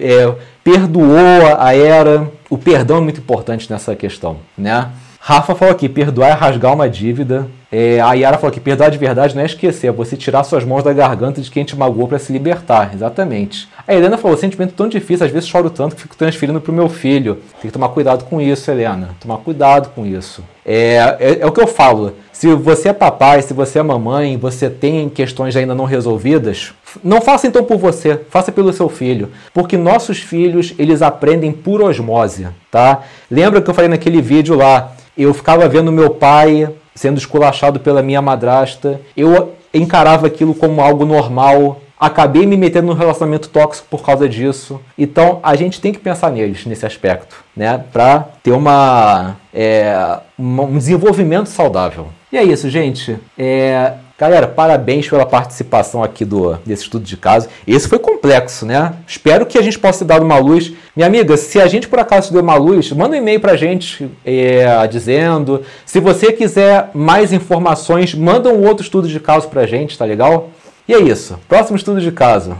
é, 0.00 0.34
perdoou 0.64 1.56
a 1.58 1.74
era. 1.74 2.28
O 2.50 2.58
perdão 2.58 2.96
é 2.96 3.00
muito 3.00 3.20
importante 3.20 3.70
nessa 3.70 3.94
questão, 3.94 4.38
né? 4.58 4.88
Rafa 5.22 5.54
falou 5.54 5.74
aqui, 5.74 5.86
perdoar 5.86 6.30
é 6.30 6.32
rasgar 6.32 6.72
uma 6.72 6.88
dívida. 6.88 7.46
É, 7.70 8.00
a 8.00 8.14
Yara 8.14 8.38
falou 8.38 8.50
que 8.50 8.58
perdoar 8.58 8.90
de 8.90 8.96
verdade 8.96 9.34
não 9.34 9.42
é 9.42 9.46
esquecer, 9.46 9.88
é 9.88 9.92
você 9.92 10.16
tirar 10.16 10.42
suas 10.42 10.64
mãos 10.64 10.82
da 10.82 10.94
garganta 10.94 11.42
de 11.42 11.50
quem 11.50 11.62
te 11.62 11.76
magoou 11.76 12.08
para 12.08 12.18
se 12.18 12.32
libertar. 12.32 12.92
Exatamente. 12.94 13.68
A 13.86 13.94
Helena 13.94 14.16
falou, 14.16 14.36
sentimento 14.36 14.72
tão 14.72 14.88
difícil, 14.88 15.26
às 15.26 15.30
vezes 15.30 15.48
choro 15.48 15.68
tanto 15.68 15.94
que 15.94 16.02
fico 16.02 16.16
transferindo 16.16 16.58
para 16.58 16.72
o 16.72 16.74
meu 16.74 16.88
filho. 16.88 17.36
Tem 17.60 17.70
que 17.70 17.70
tomar 17.70 17.90
cuidado 17.90 18.24
com 18.24 18.40
isso, 18.40 18.70
Helena. 18.70 19.10
Tomar 19.20 19.36
cuidado 19.38 19.90
com 19.94 20.06
isso. 20.06 20.42
É, 20.64 21.16
é, 21.20 21.38
é 21.40 21.46
o 21.46 21.52
que 21.52 21.60
eu 21.60 21.66
falo. 21.66 22.14
Se 22.32 22.52
você 22.54 22.88
é 22.88 22.92
papai, 22.94 23.42
se 23.42 23.52
você 23.52 23.78
é 23.78 23.82
mamãe, 23.82 24.38
você 24.38 24.70
tem 24.70 25.10
questões 25.10 25.54
ainda 25.54 25.74
não 25.74 25.84
resolvidas, 25.84 26.72
não 27.04 27.20
faça 27.20 27.46
então 27.46 27.62
por 27.62 27.76
você, 27.76 28.18
faça 28.30 28.50
pelo 28.50 28.72
seu 28.72 28.88
filho, 28.88 29.28
porque 29.52 29.76
nossos 29.76 30.18
filhos, 30.20 30.72
eles 30.78 31.02
aprendem 31.02 31.52
por 31.52 31.82
osmose, 31.82 32.48
tá? 32.70 33.02
Lembra 33.30 33.60
que 33.60 33.68
eu 33.68 33.74
falei 33.74 33.90
naquele 33.90 34.22
vídeo 34.22 34.56
lá, 34.56 34.92
eu 35.22 35.34
ficava 35.34 35.68
vendo 35.68 35.92
meu 35.92 36.10
pai 36.10 36.68
sendo 36.94 37.18
esculachado 37.18 37.80
pela 37.80 38.02
minha 38.02 38.20
madrasta, 38.20 39.00
eu 39.16 39.54
encarava 39.72 40.26
aquilo 40.26 40.54
como 40.54 40.80
algo 40.80 41.04
normal, 41.04 41.80
acabei 41.98 42.46
me 42.46 42.56
metendo 42.56 42.88
num 42.88 42.94
relacionamento 42.94 43.48
tóxico 43.48 43.86
por 43.90 44.02
causa 44.02 44.28
disso. 44.28 44.80
Então 44.96 45.38
a 45.42 45.54
gente 45.54 45.80
tem 45.80 45.92
que 45.92 45.98
pensar 45.98 46.30
neles 46.30 46.66
nesse 46.66 46.86
aspecto, 46.86 47.36
né? 47.56 47.84
Para 47.92 48.26
ter 48.42 48.52
uma, 48.52 49.36
é, 49.52 50.18
um 50.38 50.76
desenvolvimento 50.76 51.46
saudável. 51.46 52.08
E 52.32 52.38
é 52.38 52.42
isso, 52.42 52.70
gente. 52.70 53.18
É, 53.38 53.94
Galera, 54.20 54.46
parabéns 54.46 55.08
pela 55.08 55.24
participação 55.24 56.04
aqui 56.04 56.26
do, 56.26 56.54
desse 56.66 56.82
estudo 56.82 57.06
de 57.06 57.16
caso. 57.16 57.48
Esse 57.66 57.88
foi 57.88 57.98
complexo, 57.98 58.66
né? 58.66 58.92
Espero 59.06 59.46
que 59.46 59.56
a 59.56 59.62
gente 59.62 59.78
possa 59.78 60.04
dar 60.04 60.20
uma 60.20 60.36
luz. 60.36 60.74
Minha 60.94 61.06
amiga, 61.06 61.38
se 61.38 61.58
a 61.58 61.66
gente 61.66 61.88
por 61.88 61.98
acaso 61.98 62.30
deu 62.30 62.42
uma 62.42 62.54
luz, 62.54 62.92
manda 62.92 63.16
um 63.16 63.18
e-mail 63.18 63.40
pra 63.40 63.56
gente 63.56 64.10
é, 64.22 64.86
dizendo. 64.88 65.62
Se 65.86 66.00
você 66.00 66.34
quiser 66.34 66.90
mais 66.92 67.32
informações, 67.32 68.14
manda 68.14 68.50
um 68.50 68.62
outro 68.66 68.84
estudo 68.84 69.08
de 69.08 69.18
caso 69.18 69.48
pra 69.48 69.66
gente, 69.66 69.96
tá 69.96 70.04
legal? 70.04 70.50
E 70.86 70.92
é 70.92 71.00
isso. 71.00 71.38
Próximo 71.48 71.78
estudo 71.78 71.98
de 71.98 72.12
caso. 72.12 72.54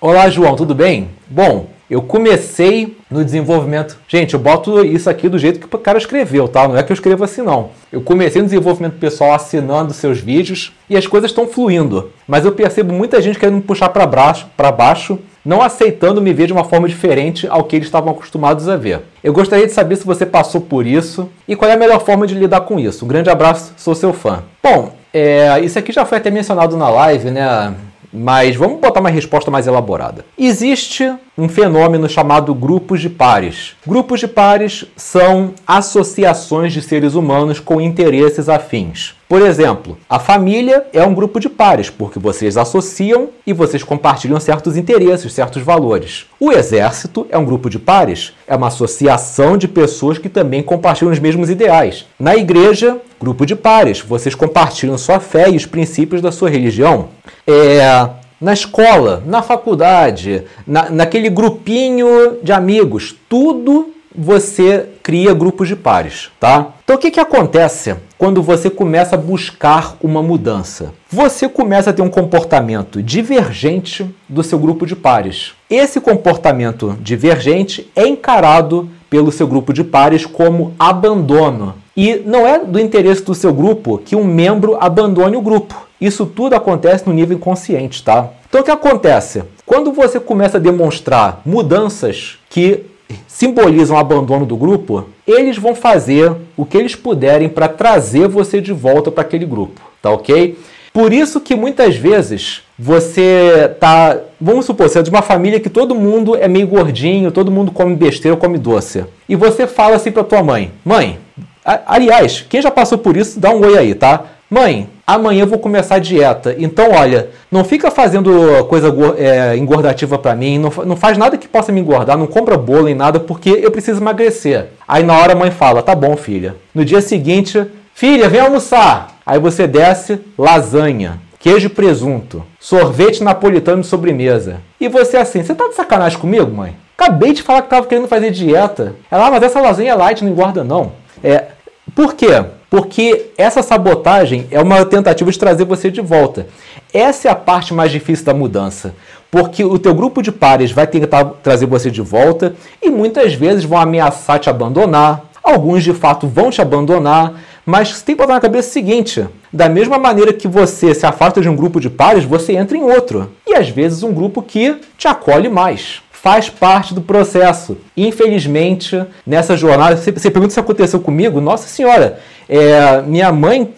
Olá, 0.00 0.30
João, 0.30 0.56
tudo 0.56 0.74
bem? 0.74 1.10
Bom, 1.28 1.66
eu 1.94 2.02
comecei 2.02 2.96
no 3.08 3.24
desenvolvimento. 3.24 3.96
Gente, 4.08 4.34
eu 4.34 4.40
boto 4.40 4.84
isso 4.84 5.08
aqui 5.08 5.28
do 5.28 5.38
jeito 5.38 5.60
que 5.60 5.76
o 5.76 5.78
cara 5.78 5.96
escreveu, 5.96 6.48
tá? 6.48 6.66
Não 6.66 6.76
é 6.76 6.82
que 6.82 6.90
eu 6.90 6.94
escrevo 6.94 7.22
assim, 7.22 7.40
não. 7.40 7.70
Eu 7.92 8.00
comecei 8.00 8.42
no 8.42 8.48
desenvolvimento 8.48 8.98
pessoal 8.98 9.32
assinando 9.32 9.92
seus 9.92 10.18
vídeos 10.18 10.72
e 10.90 10.96
as 10.96 11.06
coisas 11.06 11.30
estão 11.30 11.46
fluindo. 11.46 12.10
Mas 12.26 12.44
eu 12.44 12.50
percebo 12.50 12.92
muita 12.92 13.22
gente 13.22 13.38
querendo 13.38 13.54
me 13.54 13.62
puxar 13.62 13.90
para 13.90 14.04
baixo, 14.06 14.48
para 14.56 14.72
baixo, 14.72 15.20
não 15.44 15.62
aceitando 15.62 16.20
me 16.20 16.32
ver 16.32 16.48
de 16.48 16.52
uma 16.52 16.64
forma 16.64 16.88
diferente 16.88 17.46
ao 17.46 17.62
que 17.62 17.76
eles 17.76 17.86
estavam 17.86 18.10
acostumados 18.10 18.68
a 18.68 18.76
ver. 18.76 19.02
Eu 19.22 19.32
gostaria 19.32 19.64
de 19.66 19.72
saber 19.72 19.94
se 19.94 20.04
você 20.04 20.26
passou 20.26 20.62
por 20.62 20.84
isso 20.84 21.30
e 21.46 21.54
qual 21.54 21.70
é 21.70 21.74
a 21.74 21.78
melhor 21.78 22.04
forma 22.04 22.26
de 22.26 22.34
lidar 22.34 22.62
com 22.62 22.80
isso. 22.80 23.04
Um 23.04 23.08
grande 23.08 23.30
abraço, 23.30 23.72
sou 23.76 23.94
seu 23.94 24.12
fã. 24.12 24.42
Bom, 24.60 24.92
é, 25.12 25.60
isso 25.60 25.78
aqui 25.78 25.92
já 25.92 26.04
foi 26.04 26.18
até 26.18 26.28
mencionado 26.28 26.76
na 26.76 26.88
live, 26.88 27.30
né? 27.30 27.72
Mas 28.16 28.54
vamos 28.54 28.78
botar 28.78 29.00
uma 29.00 29.10
resposta 29.10 29.50
mais 29.50 29.66
elaborada. 29.66 30.24
Existe 30.38 31.12
um 31.36 31.48
fenômeno 31.48 32.08
chamado 32.08 32.54
grupos 32.54 33.00
de 33.00 33.10
pares. 33.10 33.72
Grupos 33.86 34.20
de 34.20 34.28
pares 34.28 34.86
são 34.96 35.52
associações 35.66 36.72
de 36.72 36.80
seres 36.80 37.14
humanos 37.14 37.58
com 37.58 37.80
interesses 37.80 38.48
afins. 38.48 39.14
Por 39.28 39.42
exemplo, 39.42 39.98
a 40.08 40.20
família 40.20 40.86
é 40.92 41.04
um 41.04 41.14
grupo 41.14 41.40
de 41.40 41.48
pares, 41.48 41.90
porque 41.90 42.20
vocês 42.20 42.56
associam 42.56 43.30
e 43.44 43.52
vocês 43.52 43.82
compartilham 43.82 44.38
certos 44.38 44.76
interesses, 44.76 45.32
certos 45.32 45.62
valores. 45.62 46.26
O 46.38 46.52
exército 46.52 47.26
é 47.30 47.36
um 47.36 47.44
grupo 47.44 47.68
de 47.68 47.78
pares, 47.78 48.32
é 48.46 48.54
uma 48.54 48.68
associação 48.68 49.56
de 49.56 49.66
pessoas 49.66 50.18
que 50.18 50.28
também 50.28 50.62
compartilham 50.62 51.10
os 51.10 51.18
mesmos 51.18 51.50
ideais. 51.50 52.06
Na 52.18 52.36
igreja, 52.36 52.98
grupo 53.20 53.44
de 53.44 53.56
pares, 53.56 54.00
vocês 54.00 54.34
compartilham 54.36 54.96
sua 54.96 55.18
fé 55.18 55.50
e 55.50 55.56
os 55.56 55.66
princípios 55.66 56.22
da 56.22 56.30
sua 56.30 56.50
religião. 56.50 57.08
É, 57.46 58.08
na 58.44 58.52
escola, 58.52 59.22
na 59.24 59.40
faculdade, 59.40 60.42
na, 60.66 60.90
naquele 60.90 61.30
grupinho 61.30 62.36
de 62.42 62.52
amigos, 62.52 63.16
tudo 63.26 63.88
você 64.14 64.90
cria 65.02 65.32
grupos 65.32 65.66
de 65.66 65.74
pares, 65.74 66.30
tá? 66.38 66.74
Então 66.84 66.94
o 66.94 66.98
que, 66.98 67.10
que 67.10 67.18
acontece 67.18 67.96
quando 68.18 68.42
você 68.42 68.68
começa 68.68 69.16
a 69.16 69.18
buscar 69.18 69.96
uma 70.00 70.22
mudança? 70.22 70.92
Você 71.10 71.48
começa 71.48 71.88
a 71.88 71.92
ter 71.92 72.02
um 72.02 72.10
comportamento 72.10 73.02
divergente 73.02 74.06
do 74.28 74.42
seu 74.42 74.58
grupo 74.58 74.86
de 74.86 74.94
pares. 74.94 75.52
Esse 75.68 75.98
comportamento 75.98 76.96
divergente 77.00 77.90
é 77.96 78.06
encarado 78.06 78.90
pelo 79.08 79.32
seu 79.32 79.48
grupo 79.48 79.72
de 79.72 79.82
pares 79.82 80.26
como 80.26 80.74
abandono. 80.78 81.76
E 81.96 82.16
não 82.26 82.46
é 82.46 82.58
do 82.58 82.78
interesse 82.78 83.22
do 83.22 83.34
seu 83.34 83.54
grupo 83.54 83.98
que 83.98 84.14
um 84.14 84.24
membro 84.24 84.76
abandone 84.78 85.36
o 85.36 85.42
grupo. 85.42 85.83
Isso 86.04 86.26
tudo 86.26 86.54
acontece 86.54 87.06
no 87.06 87.14
nível 87.14 87.38
inconsciente, 87.38 88.02
tá? 88.02 88.28
Então 88.46 88.60
o 88.60 88.64
que 88.64 88.70
acontece? 88.70 89.42
Quando 89.64 89.90
você 89.90 90.20
começa 90.20 90.58
a 90.58 90.60
demonstrar 90.60 91.40
mudanças 91.46 92.36
que 92.50 92.82
simbolizam 93.26 93.96
o 93.96 93.98
abandono 93.98 94.44
do 94.44 94.54
grupo, 94.54 95.06
eles 95.26 95.56
vão 95.56 95.74
fazer 95.74 96.30
o 96.58 96.66
que 96.66 96.76
eles 96.76 96.94
puderem 96.94 97.48
para 97.48 97.68
trazer 97.68 98.28
você 98.28 98.60
de 98.60 98.70
volta 98.70 99.10
para 99.10 99.22
aquele 99.22 99.46
grupo, 99.46 99.80
tá 100.02 100.10
ok? 100.10 100.58
Por 100.92 101.10
isso 101.10 101.40
que 101.40 101.56
muitas 101.56 101.96
vezes 101.96 102.62
você 102.78 103.74
tá, 103.80 104.18
vamos 104.38 104.66
supor, 104.66 104.90
você 104.90 104.98
é 104.98 105.02
de 105.02 105.08
uma 105.08 105.22
família 105.22 105.58
que 105.58 105.70
todo 105.70 105.94
mundo 105.94 106.36
é 106.36 106.46
meio 106.46 106.66
gordinho, 106.66 107.32
todo 107.32 107.50
mundo 107.50 107.72
come 107.72 107.96
besteira, 107.96 108.36
come 108.36 108.58
doce. 108.58 109.06
E 109.26 109.34
você 109.34 109.66
fala 109.66 109.96
assim 109.96 110.12
para 110.12 110.22
tua 110.22 110.42
mãe: 110.42 110.70
"Mãe, 110.84 111.18
aliás, 111.64 112.44
quem 112.48 112.60
já 112.60 112.70
passou 112.70 112.98
por 112.98 113.16
isso, 113.16 113.40
dá 113.40 113.50
um 113.50 113.64
oi 113.64 113.78
aí, 113.78 113.94
tá? 113.94 114.24
Mãe, 114.54 114.88
amanhã 115.04 115.42
eu 115.42 115.48
vou 115.48 115.58
começar 115.58 115.96
a 115.96 115.98
dieta. 115.98 116.54
Então, 116.56 116.92
olha, 116.92 117.30
não 117.50 117.64
fica 117.64 117.90
fazendo 117.90 118.64
coisa 118.68 118.94
é, 119.18 119.56
engordativa 119.56 120.16
para 120.16 120.36
mim, 120.36 120.60
não, 120.60 120.70
não 120.86 120.94
faz 120.94 121.18
nada 121.18 121.36
que 121.36 121.48
possa 121.48 121.72
me 121.72 121.80
engordar, 121.80 122.16
não 122.16 122.28
compra 122.28 122.56
bolo 122.56 122.84
nem 122.84 122.94
nada, 122.94 123.18
porque 123.18 123.50
eu 123.50 123.72
preciso 123.72 124.00
emagrecer. 124.00 124.66
Aí 124.86 125.02
na 125.02 125.18
hora 125.18 125.32
a 125.32 125.36
mãe 125.36 125.50
fala, 125.50 125.82
tá 125.82 125.92
bom, 125.92 126.16
filha. 126.16 126.54
No 126.72 126.84
dia 126.84 127.00
seguinte, 127.00 127.66
filha, 127.96 128.28
vem 128.28 128.42
almoçar. 128.42 129.18
Aí 129.26 129.40
você 129.40 129.66
desce, 129.66 130.20
lasanha, 130.38 131.18
queijo 131.40 131.66
e 131.66 131.70
presunto, 131.70 132.44
sorvete 132.60 133.24
napolitano 133.24 133.82
de 133.82 133.88
sobremesa. 133.88 134.60
E 134.80 134.86
você 134.86 135.16
assim, 135.16 135.42
você 135.42 135.52
tá 135.52 135.66
de 135.66 135.74
sacanagem 135.74 136.20
comigo, 136.20 136.48
mãe? 136.54 136.76
Acabei 136.96 137.32
de 137.32 137.42
falar 137.42 137.62
que 137.62 137.70
tava 137.70 137.88
querendo 137.88 138.06
fazer 138.06 138.30
dieta. 138.30 138.94
Ela, 139.10 139.26
ah, 139.26 139.30
mas 139.32 139.42
essa 139.42 139.60
lasanha 139.60 139.90
é 139.90 139.94
light, 139.96 140.22
não 140.22 140.30
engorda 140.30 140.62
não. 140.62 140.92
É, 141.24 141.46
por 141.92 142.14
quê? 142.14 142.44
Porque 142.70 143.26
essa 143.36 143.62
sabotagem 143.62 144.46
é 144.50 144.60
uma 144.60 144.84
tentativa 144.84 145.30
de 145.30 145.38
trazer 145.38 145.64
você 145.64 145.90
de 145.90 146.00
volta. 146.00 146.46
Essa 146.92 147.28
é 147.28 147.30
a 147.30 147.36
parte 147.36 147.74
mais 147.74 147.92
difícil 147.92 148.24
da 148.24 148.32
mudança, 148.32 148.94
porque 149.30 149.62
o 149.64 149.78
teu 149.78 149.94
grupo 149.94 150.22
de 150.22 150.32
pares 150.32 150.72
vai 150.72 150.86
tentar 150.86 151.24
trazer 151.42 151.66
você 151.66 151.90
de 151.90 152.00
volta 152.00 152.54
e 152.82 152.90
muitas 152.90 153.34
vezes 153.34 153.64
vão 153.64 153.78
ameaçar 153.78 154.38
te 154.38 154.48
abandonar. 154.48 155.24
Alguns 155.42 155.84
de 155.84 155.92
fato 155.92 156.26
vão 156.26 156.50
te 156.50 156.62
abandonar, 156.62 157.34
mas 157.66 157.90
você 157.90 158.04
tem 158.04 158.16
que 158.16 158.22
botar 158.22 158.34
na 158.34 158.40
cabeça 158.40 158.70
o 158.70 158.72
seguinte: 158.72 159.28
da 159.52 159.68
mesma 159.68 159.98
maneira 159.98 160.32
que 160.32 160.48
você 160.48 160.94
se 160.94 161.04
afasta 161.04 161.40
de 161.40 161.48
um 161.48 161.54
grupo 161.54 161.78
de 161.78 161.90
pares, 161.90 162.24
você 162.24 162.54
entra 162.54 162.76
em 162.76 162.82
outro. 162.82 163.30
E 163.46 163.54
às 163.54 163.68
vezes 163.68 164.02
um 164.02 164.12
grupo 164.12 164.40
que 164.42 164.76
te 164.96 165.06
acolhe 165.06 165.50
mais 165.50 166.02
faz 166.24 166.48
parte 166.48 166.94
do 166.94 167.02
processo. 167.02 167.76
Infelizmente, 167.94 169.04
nessa 169.26 169.58
jornada, 169.58 169.94
você, 169.94 170.10
você 170.10 170.30
pergunta 170.30 170.54
se 170.54 170.58
aconteceu 170.58 170.98
comigo, 170.98 171.38
nossa 171.38 171.68
senhora, 171.68 172.18
é, 172.48 173.02
minha 173.02 173.30
mãe 173.30 173.70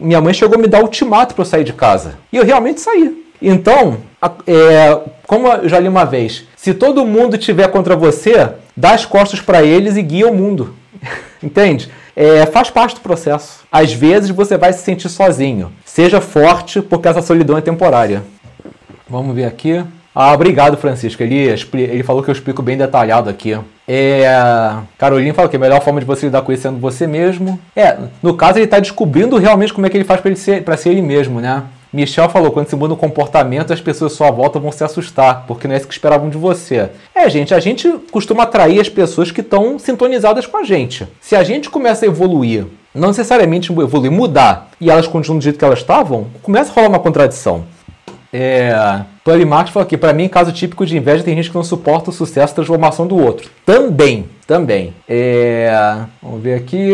minha 0.00 0.20
mãe 0.20 0.32
chegou 0.32 0.56
a 0.56 0.60
me 0.60 0.68
dar 0.68 0.84
ultimato 0.84 1.34
para 1.34 1.42
eu 1.42 1.46
sair 1.46 1.64
de 1.64 1.72
casa. 1.72 2.14
E 2.32 2.36
eu 2.36 2.44
realmente 2.44 2.80
saí. 2.80 3.26
Então, 3.42 3.96
é, 4.46 5.00
como 5.26 5.48
eu 5.48 5.68
já 5.68 5.80
li 5.80 5.88
uma 5.88 6.04
vez, 6.04 6.44
se 6.54 6.72
todo 6.72 7.04
mundo 7.04 7.36
tiver 7.36 7.66
contra 7.66 7.96
você, 7.96 8.50
dá 8.76 8.92
as 8.92 9.04
costas 9.04 9.40
para 9.40 9.64
eles 9.64 9.96
e 9.96 10.02
guia 10.02 10.28
o 10.28 10.34
mundo. 10.34 10.76
Entende? 11.42 11.90
É, 12.14 12.46
faz 12.46 12.70
parte 12.70 12.94
do 12.94 13.00
processo. 13.00 13.64
Às 13.72 13.92
vezes 13.92 14.30
você 14.30 14.56
vai 14.56 14.72
se 14.72 14.84
sentir 14.84 15.08
sozinho. 15.08 15.72
Seja 15.84 16.20
forte, 16.20 16.80
porque 16.80 17.08
essa 17.08 17.20
solidão 17.20 17.58
é 17.58 17.60
temporária. 17.60 18.22
Vamos 19.08 19.34
ver 19.34 19.46
aqui. 19.46 19.82
Ah, 20.14 20.32
obrigado, 20.32 20.76
Francisco. 20.76 21.22
Ele, 21.22 21.36
ele 21.74 22.02
falou 22.02 22.22
que 22.22 22.30
eu 22.30 22.34
explico 22.34 22.62
bem 22.62 22.76
detalhado 22.76 23.30
aqui. 23.30 23.56
É, 23.86 24.24
Caroline 24.98 25.32
fala 25.32 25.48
que 25.48 25.56
a 25.56 25.58
melhor 25.58 25.80
forma 25.82 26.00
de 26.00 26.06
você 26.06 26.26
lidar 26.26 26.42
com 26.42 26.52
isso 26.52 26.66
é 26.66 26.70
sendo 26.70 26.80
você 26.80 27.06
mesmo. 27.06 27.58
É, 27.74 27.96
no 28.22 28.34
caso, 28.34 28.58
ele 28.58 28.64
está 28.64 28.78
descobrindo 28.78 29.36
realmente 29.36 29.72
como 29.72 29.86
é 29.86 29.90
que 29.90 29.96
ele 29.96 30.04
faz 30.04 30.20
para 30.20 30.34
ser, 30.34 30.64
ser 30.78 30.90
ele 30.90 31.02
mesmo, 31.02 31.40
né? 31.40 31.64
Michel 31.92 32.28
falou, 32.28 32.52
quando 32.52 32.68
se 32.68 32.76
muda 32.76 32.94
o 32.94 32.96
comportamento, 32.96 33.72
as 33.72 33.80
pessoas 33.80 34.12
à 34.12 34.16
sua 34.16 34.30
volta 34.30 34.60
vão 34.60 34.70
se 34.70 34.84
assustar, 34.84 35.44
porque 35.46 35.66
não 35.66 35.74
é 35.74 35.78
isso 35.78 35.88
que 35.88 35.92
esperavam 35.92 36.30
de 36.30 36.38
você. 36.38 36.88
É, 37.12 37.28
gente, 37.28 37.52
a 37.52 37.58
gente 37.58 37.88
costuma 38.12 38.44
atrair 38.44 38.80
as 38.80 38.88
pessoas 38.88 39.32
que 39.32 39.40
estão 39.40 39.76
sintonizadas 39.76 40.46
com 40.46 40.58
a 40.58 40.64
gente. 40.64 41.06
Se 41.20 41.34
a 41.34 41.42
gente 41.42 41.68
começa 41.68 42.04
a 42.04 42.08
evoluir, 42.08 42.66
não 42.94 43.08
necessariamente 43.08 43.72
evoluir, 43.72 44.12
mudar, 44.12 44.70
e 44.80 44.88
elas 44.88 45.08
continuam 45.08 45.38
do 45.38 45.42
jeito 45.42 45.58
que 45.58 45.64
elas 45.64 45.80
estavam, 45.80 46.28
começa 46.42 46.70
a 46.70 46.74
rolar 46.74 46.88
uma 46.88 47.00
contradição. 47.00 47.64
É, 48.32 48.72
Marx 49.46 49.70
falou 49.70 49.84
aqui, 49.84 49.96
para 49.96 50.12
mim, 50.12 50.28
caso 50.28 50.52
típico 50.52 50.86
de 50.86 50.96
inveja, 50.96 51.22
tem 51.22 51.36
gente 51.36 51.50
que 51.50 51.56
não 51.56 51.62
suporta 51.62 52.10
o 52.10 52.12
sucesso 52.12 52.52
e 52.52 52.56
transformação 52.56 53.06
do 53.06 53.16
outro. 53.16 53.50
Também, 53.66 54.26
também. 54.46 54.94
É, 55.08 55.98
vamos 56.22 56.42
ver 56.42 56.54
aqui. 56.54 56.92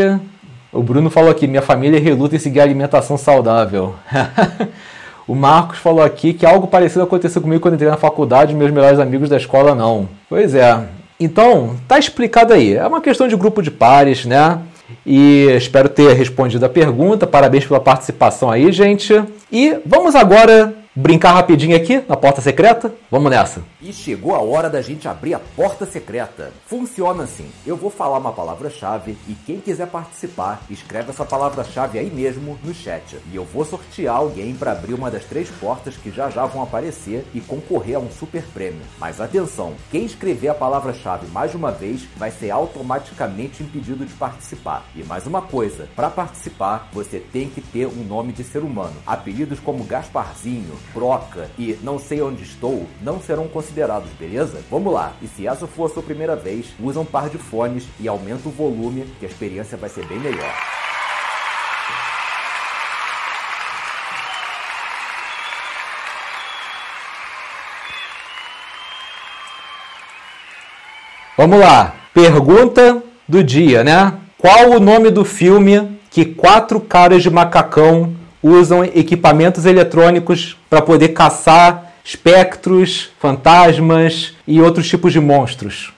O 0.72 0.82
Bruno 0.82 1.08
falou 1.08 1.30
aqui, 1.30 1.46
minha 1.46 1.62
família 1.62 1.98
reluta 1.98 2.36
em 2.36 2.38
seguir 2.38 2.60
a 2.60 2.64
alimentação 2.64 3.16
saudável. 3.16 3.94
o 5.26 5.34
Marcos 5.34 5.78
falou 5.78 6.02
aqui 6.02 6.34
que 6.34 6.44
algo 6.44 6.66
parecido 6.66 7.04
aconteceu 7.04 7.40
comigo 7.40 7.62
quando 7.62 7.74
entrei 7.74 7.88
na 7.88 7.96
faculdade 7.96 8.52
e 8.52 8.56
meus 8.56 8.70
melhores 8.70 8.98
amigos 8.98 9.28
da 9.28 9.36
escola 9.36 9.74
não. 9.74 10.08
Pois 10.28 10.54
é. 10.54 10.84
Então, 11.18 11.76
tá 11.88 11.98
explicado 11.98 12.52
aí. 12.52 12.74
É 12.74 12.86
uma 12.86 13.00
questão 13.00 13.26
de 13.26 13.36
grupo 13.36 13.62
de 13.62 13.70
pares, 13.70 14.26
né? 14.26 14.58
E 15.04 15.46
espero 15.56 15.88
ter 15.88 16.12
respondido 16.12 16.66
a 16.66 16.68
pergunta. 16.68 17.26
Parabéns 17.26 17.64
pela 17.64 17.80
participação 17.80 18.50
aí, 18.50 18.70
gente. 18.70 19.22
E 19.50 19.78
vamos 19.86 20.14
agora 20.14 20.74
brincar 20.96 21.34
rapidinho 21.34 21.76
aqui 21.76 22.02
na 22.08 22.16
porta 22.16 22.40
secreta? 22.40 22.94
Vamos 23.10 23.30
nessa. 23.30 23.62
E 23.82 23.92
chegou 23.92 24.34
a 24.34 24.40
hora 24.40 24.70
da 24.70 24.80
gente 24.80 25.06
abrir 25.06 25.34
a 25.34 25.38
porta 25.38 25.84
secreta. 25.84 26.52
Funciona 26.66 27.24
assim: 27.24 27.50
eu 27.66 27.76
vou 27.76 27.90
falar 27.90 28.18
uma 28.18 28.32
palavra-chave 28.32 29.18
e 29.28 29.34
quem 29.34 29.60
quiser 29.60 29.88
participar, 29.88 30.62
escreve 30.70 31.10
essa 31.10 31.24
palavra-chave 31.24 31.98
aí 31.98 32.10
mesmo 32.10 32.58
no 32.64 32.72
chat. 32.72 33.18
E 33.30 33.36
eu 33.36 33.44
vou 33.44 33.64
sortear 33.64 34.16
alguém 34.16 34.54
para 34.54 34.72
abrir 34.72 34.94
uma 34.94 35.10
das 35.10 35.24
três 35.24 35.50
portas 35.50 35.96
que 35.96 36.10
já 36.10 36.30
já 36.30 36.46
vão 36.46 36.62
aparecer 36.62 37.26
e 37.34 37.40
concorrer 37.40 37.96
a 37.96 38.00
um 38.00 38.10
super 38.10 38.42
prêmio. 38.54 38.80
Mas 38.98 39.20
atenção: 39.20 39.74
quem 39.90 40.06
escrever 40.06 40.48
a 40.48 40.54
palavra-chave 40.54 41.26
mais 41.26 41.50
de 41.50 41.58
uma 41.58 41.70
vez 41.70 42.06
vai 42.16 42.30
ser 42.30 42.50
automaticamente 42.50 43.62
impedido 43.62 44.06
de 44.06 44.14
participar. 44.14 44.86
E 44.94 45.04
mais 45.04 45.26
uma 45.26 45.42
coisa: 45.42 45.88
para 45.94 46.08
participar, 46.08 46.88
você 46.90 47.20
tem 47.20 47.50
que 47.50 47.60
ter 47.60 47.86
um 47.86 48.02
nome 48.02 48.32
de 48.32 48.42
ser 48.42 48.62
humano. 48.62 48.94
Apelidos 49.06 49.60
como 49.60 49.84
Gasparzinho, 49.84 50.74
broca 50.92 51.50
e 51.58 51.78
não 51.82 51.98
sei 51.98 52.22
onde 52.22 52.42
estou 52.42 52.86
não 53.02 53.20
serão 53.20 53.48
considerados, 53.48 54.10
beleza? 54.18 54.60
Vamos 54.70 54.92
lá! 54.92 55.12
E 55.20 55.26
se 55.26 55.46
essa 55.46 55.66
for 55.66 55.90
a 55.90 55.94
sua 55.94 56.02
primeira 56.02 56.36
vez, 56.36 56.66
usa 56.80 57.00
um 57.00 57.04
par 57.04 57.28
de 57.28 57.38
fones 57.38 57.84
e 58.00 58.08
aumenta 58.08 58.48
o 58.48 58.52
volume, 58.52 59.06
que 59.18 59.26
a 59.26 59.28
experiência 59.28 59.76
vai 59.76 59.90
ser 59.90 60.06
bem 60.06 60.18
melhor. 60.18 60.52
Vamos 71.36 71.60
lá! 71.60 71.94
Pergunta 72.14 73.02
do 73.28 73.44
dia, 73.44 73.84
né? 73.84 74.14
Qual 74.38 74.70
o 74.70 74.80
nome 74.80 75.10
do 75.10 75.24
filme 75.24 75.98
que 76.10 76.24
quatro 76.24 76.80
caras 76.80 77.22
de 77.22 77.28
macacão 77.28 78.14
usam 78.46 78.84
equipamentos 78.84 79.66
eletrônicos 79.66 80.56
para 80.70 80.80
poder 80.80 81.08
caçar 81.08 81.92
espectros, 82.04 83.10
fantasmas 83.18 84.34
e 84.46 84.60
outros 84.60 84.88
tipos 84.88 85.12
de 85.12 85.20
monstros? 85.20 85.92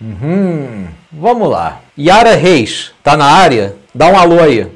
Uhum. 0.00 0.86
Vamos 1.12 1.50
lá. 1.50 1.80
Yara 1.98 2.34
Reis, 2.36 2.92
tá 3.02 3.16
na 3.16 3.26
área? 3.26 3.76
Dá 3.94 4.06
um 4.08 4.18
alô 4.18 4.40
aí. 4.40 4.66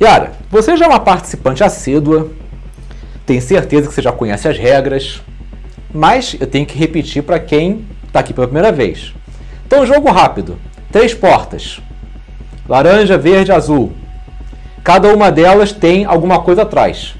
Yara, 0.02 0.34
você 0.50 0.76
já 0.78 0.86
é 0.86 0.88
uma 0.88 1.00
participante 1.00 1.64
assídua, 1.64 2.32
tenho 3.26 3.42
certeza 3.42 3.88
que 3.88 3.94
você 3.94 4.02
já 4.02 4.12
conhece 4.12 4.48
as 4.48 4.58
regras, 4.58 5.22
mas 5.94 6.36
eu 6.40 6.48
tenho 6.48 6.66
que 6.66 6.78
repetir 6.78 7.24
para 7.24 7.40
quem 7.40 7.86
está 8.06 8.20
aqui 8.20 8.34
pela 8.34 8.48
primeira 8.48 8.72
vez. 8.72 9.14
Então, 9.66 9.86
jogo 9.86 10.12
rápido: 10.12 10.58
três 10.92 11.14
portas, 11.14 11.80
laranja, 12.68 13.18
verde, 13.18 13.52
azul. 13.52 13.92
Cada 14.84 15.14
uma 15.14 15.32
delas 15.32 15.72
tem 15.72 16.06
alguma 16.06 16.40
coisa 16.40 16.64
atrás. 16.64 17.16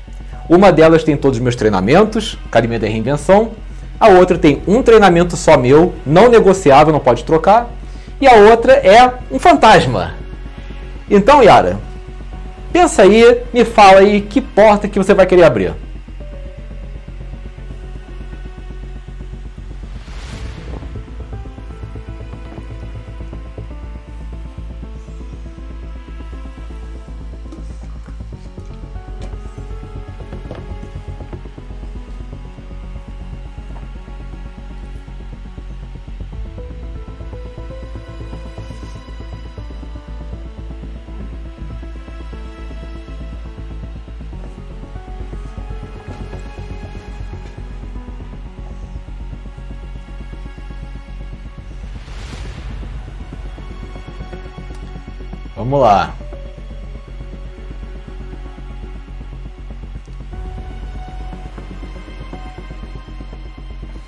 Uma 0.48 0.72
delas 0.72 1.04
tem 1.04 1.16
todos 1.16 1.38
os 1.38 1.44
meus 1.44 1.56
treinamentos, 1.56 2.38
Academia 2.46 2.80
da 2.80 2.88
Reinvenção. 2.88 3.52
A 4.00 4.08
outra 4.08 4.38
tem 4.38 4.62
um 4.66 4.82
treinamento 4.82 5.36
só 5.36 5.58
meu, 5.58 5.94
não 6.06 6.30
negociável, 6.30 6.94
não 6.94 7.00
pode 7.00 7.24
trocar. 7.24 7.70
E 8.20 8.28
a 8.28 8.34
outra 8.34 8.74
é 8.74 9.14
um 9.30 9.38
fantasma. 9.38 10.14
Então, 11.10 11.44
Yara, 11.44 11.78
pensa 12.72 13.04
aí, 13.04 13.42
me 13.54 13.66
fala 13.66 14.00
aí 14.00 14.22
que 14.22 14.42
porta 14.42 14.88
que 14.88 14.98
você 14.98 15.14
vai 15.14 15.26
querer 15.26 15.44
abrir. 15.44 15.74
Vamos 55.70 55.86
lá. 55.86 56.16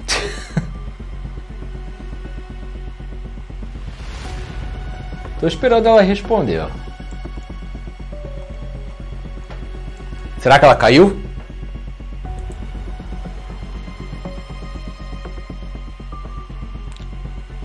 Tô 5.40 5.46
esperando 5.46 5.86
ela 5.86 6.02
responder. 6.02 6.68
Será 10.40 10.58
que 10.58 10.66
ela 10.66 10.76
caiu? 10.76 11.22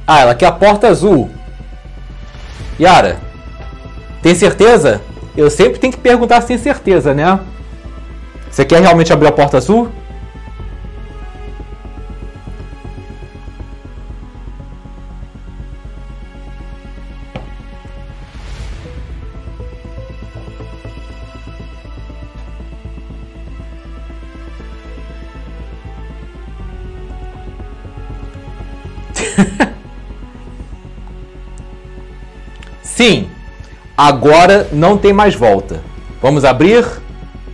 Ah, 0.06 0.20
ela 0.20 0.34
quer 0.34 0.48
a 0.48 0.52
porta 0.52 0.88
azul. 0.88 1.30
Yara, 2.78 3.24
tem 4.26 4.34
certeza? 4.34 5.00
Eu 5.36 5.48
sempre 5.48 5.78
tenho 5.78 5.92
que 5.92 6.00
perguntar 6.00 6.40
se 6.40 6.48
tem 6.48 6.58
certeza, 6.58 7.14
né? 7.14 7.38
Você 8.50 8.64
quer 8.64 8.80
realmente 8.80 9.12
abrir 9.12 9.28
a 9.28 9.32
porta 9.32 9.56
azul? 9.56 9.88
Agora 34.06 34.68
não 34.72 34.96
tem 34.96 35.12
mais 35.12 35.34
volta. 35.34 35.82
Vamos 36.22 36.44
abrir? 36.44 36.84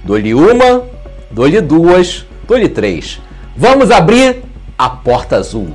Dou-lhe 0.05 0.35
uma, 0.35 0.85
dou-lhe 1.31 1.61
duas, 1.61 2.27
dou-lhe 2.47 2.69
três. 2.69 3.21
Vamos 3.57 3.91
abrir 3.91 4.43
a 4.79 4.91
porta 4.91 5.37
azul. 5.37 5.75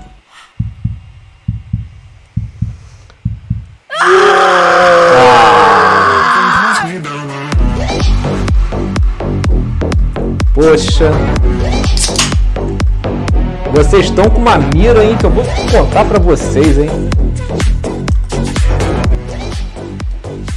Poxa. 10.54 11.12
Vocês 13.74 14.06
estão 14.06 14.30
com 14.30 14.40
uma 14.40 14.58
mira, 14.58 15.04
hein? 15.04 15.16
Que 15.18 15.26
eu 15.26 15.32
vou 15.32 15.44
contar 15.72 16.06
pra 16.06 16.20
vocês, 16.20 16.78
hein? 16.78 16.90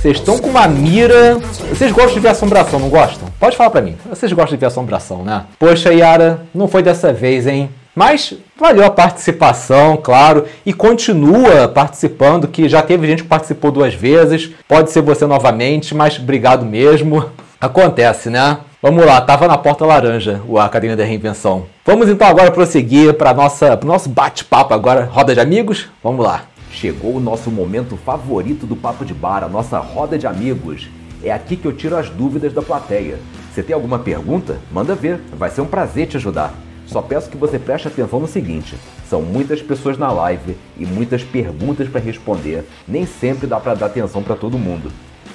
Vocês 0.00 0.16
estão 0.16 0.38
com 0.38 0.48
uma 0.48 0.66
mira. 0.66 1.34
Vocês 1.68 1.92
gostam 1.92 2.14
de 2.14 2.20
ver 2.20 2.28
assombração, 2.28 2.80
não 2.80 2.88
gostam? 2.88 3.28
Pode 3.38 3.54
falar 3.54 3.68
pra 3.68 3.82
mim. 3.82 3.98
Vocês 4.08 4.32
gostam 4.32 4.56
de 4.56 4.60
ver 4.60 4.64
assombração, 4.64 5.22
né? 5.22 5.44
Poxa, 5.58 5.92
Yara, 5.92 6.40
não 6.54 6.66
foi 6.66 6.82
dessa 6.82 7.12
vez, 7.12 7.46
hein? 7.46 7.68
Mas 7.94 8.32
valeu 8.58 8.82
a 8.86 8.90
participação, 8.90 9.98
claro, 9.98 10.46
e 10.64 10.72
continua 10.72 11.68
participando, 11.68 12.48
que 12.48 12.66
já 12.66 12.80
teve 12.80 13.06
gente 13.06 13.24
que 13.24 13.28
participou 13.28 13.70
duas 13.70 13.92
vezes. 13.92 14.50
Pode 14.66 14.90
ser 14.90 15.02
você 15.02 15.26
novamente, 15.26 15.94
mas 15.94 16.18
obrigado 16.18 16.64
mesmo. 16.64 17.26
Acontece, 17.60 18.30
né? 18.30 18.56
Vamos 18.82 19.04
lá, 19.04 19.20
tava 19.20 19.46
na 19.46 19.58
porta 19.58 19.84
laranja 19.84 20.40
o 20.48 20.58
Academia 20.58 20.96
da 20.96 21.04
Reinvenção. 21.04 21.66
Vamos 21.84 22.08
então 22.08 22.26
agora 22.26 22.50
prosseguir 22.50 23.12
para 23.12 23.34
nossa 23.34 23.78
nosso 23.84 24.08
bate-papo 24.08 24.72
agora, 24.72 25.04
roda 25.04 25.34
de 25.34 25.40
amigos. 25.40 25.90
Vamos 26.02 26.24
lá. 26.24 26.44
Chegou 26.70 27.16
o 27.16 27.20
nosso 27.20 27.50
momento 27.50 27.96
favorito 27.96 28.64
do 28.64 28.76
Papo 28.76 29.04
de 29.04 29.12
Bar, 29.12 29.42
a 29.42 29.48
nossa 29.48 29.78
roda 29.78 30.16
de 30.16 30.26
amigos. 30.26 30.88
É 31.22 31.32
aqui 31.32 31.56
que 31.56 31.66
eu 31.66 31.72
tiro 31.72 31.96
as 31.96 32.08
dúvidas 32.08 32.52
da 32.52 32.62
plateia. 32.62 33.18
Você 33.52 33.62
tem 33.62 33.74
alguma 33.74 33.98
pergunta? 33.98 34.58
Manda 34.70 34.94
ver, 34.94 35.20
vai 35.36 35.50
ser 35.50 35.60
um 35.60 35.66
prazer 35.66 36.06
te 36.06 36.16
ajudar. 36.16 36.54
Só 36.86 37.02
peço 37.02 37.28
que 37.28 37.36
você 37.36 37.58
preste 37.58 37.88
atenção 37.88 38.20
no 38.20 38.28
seguinte: 38.28 38.76
são 39.08 39.20
muitas 39.20 39.60
pessoas 39.60 39.98
na 39.98 40.10
live 40.12 40.56
e 40.78 40.86
muitas 40.86 41.24
perguntas 41.24 41.88
para 41.88 42.00
responder. 42.00 42.64
Nem 42.86 43.04
sempre 43.04 43.48
dá 43.48 43.58
para 43.58 43.74
dar 43.74 43.86
atenção 43.86 44.22
para 44.22 44.36
todo 44.36 44.58
mundo. 44.58 44.90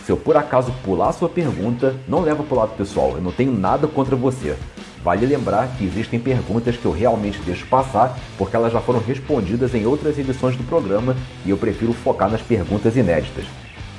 Se 0.05 0.11
eu 0.11 0.17
por 0.17 0.37
acaso 0.37 0.73
pular 0.83 1.11
sua 1.11 1.27
pergunta, 1.27 1.95
não 2.07 2.21
leva 2.21 2.43
para 2.43 2.55
o 2.55 2.59
lado 2.59 2.77
pessoal, 2.77 3.13
eu 3.15 3.21
não 3.21 3.31
tenho 3.31 3.51
nada 3.51 3.87
contra 3.87 4.15
você. 4.15 4.55
Vale 5.05 5.23
lembrar 5.23 5.67
que 5.77 5.85
existem 5.85 6.19
perguntas 6.19 6.75
que 6.75 6.83
eu 6.83 6.91
realmente 6.91 7.37
deixo 7.41 7.67
passar, 7.67 8.17
porque 8.39 8.55
elas 8.55 8.73
já 8.73 8.81
foram 8.81 8.99
respondidas 8.99 9.75
em 9.75 9.85
outras 9.85 10.17
edições 10.17 10.57
do 10.57 10.63
programa 10.63 11.15
e 11.45 11.51
eu 11.51 11.57
prefiro 11.57 11.93
focar 11.93 12.27
nas 12.27 12.41
perguntas 12.41 12.97
inéditas. 12.97 13.45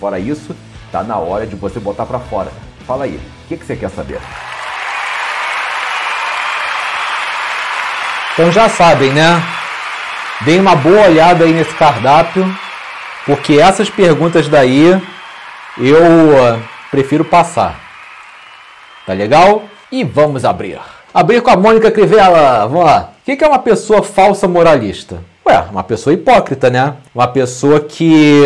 Fora 0.00 0.18
isso, 0.18 0.52
tá 0.90 1.04
na 1.04 1.16
hora 1.16 1.46
de 1.46 1.54
você 1.54 1.78
botar 1.78 2.06
para 2.06 2.18
fora. 2.18 2.50
Fala 2.84 3.04
aí, 3.04 3.20
o 3.44 3.48
que, 3.48 3.56
que 3.56 3.64
você 3.64 3.76
quer 3.76 3.88
saber? 3.90 4.18
Então 8.32 8.50
já 8.50 8.68
sabem, 8.68 9.12
né? 9.12 9.40
Deem 10.40 10.58
uma 10.58 10.74
boa 10.74 11.06
olhada 11.06 11.44
aí 11.44 11.52
nesse 11.52 11.74
cardápio, 11.76 12.52
porque 13.24 13.60
essas 13.60 13.88
perguntas 13.88 14.48
daí 14.48 15.00
eu 15.78 16.02
uh, 16.02 16.60
prefiro 16.90 17.24
passar. 17.24 17.78
Tá 19.06 19.12
legal? 19.12 19.62
E 19.92 20.02
vamos 20.02 20.44
abrir. 20.44 20.95
Abrir 21.16 21.40
com 21.40 21.48
a 21.48 21.56
Mônica 21.56 21.90
Crivella. 21.90 22.66
Vamos 22.66 22.84
lá. 22.84 23.12
O 23.22 23.24
que 23.24 23.42
é 23.42 23.48
uma 23.48 23.58
pessoa 23.58 24.02
falsa 24.02 24.46
moralista? 24.46 25.16
Ué, 25.46 25.64
uma 25.72 25.82
pessoa 25.82 26.12
hipócrita, 26.12 26.68
né? 26.68 26.92
Uma 27.14 27.26
pessoa 27.26 27.80
que, 27.80 28.42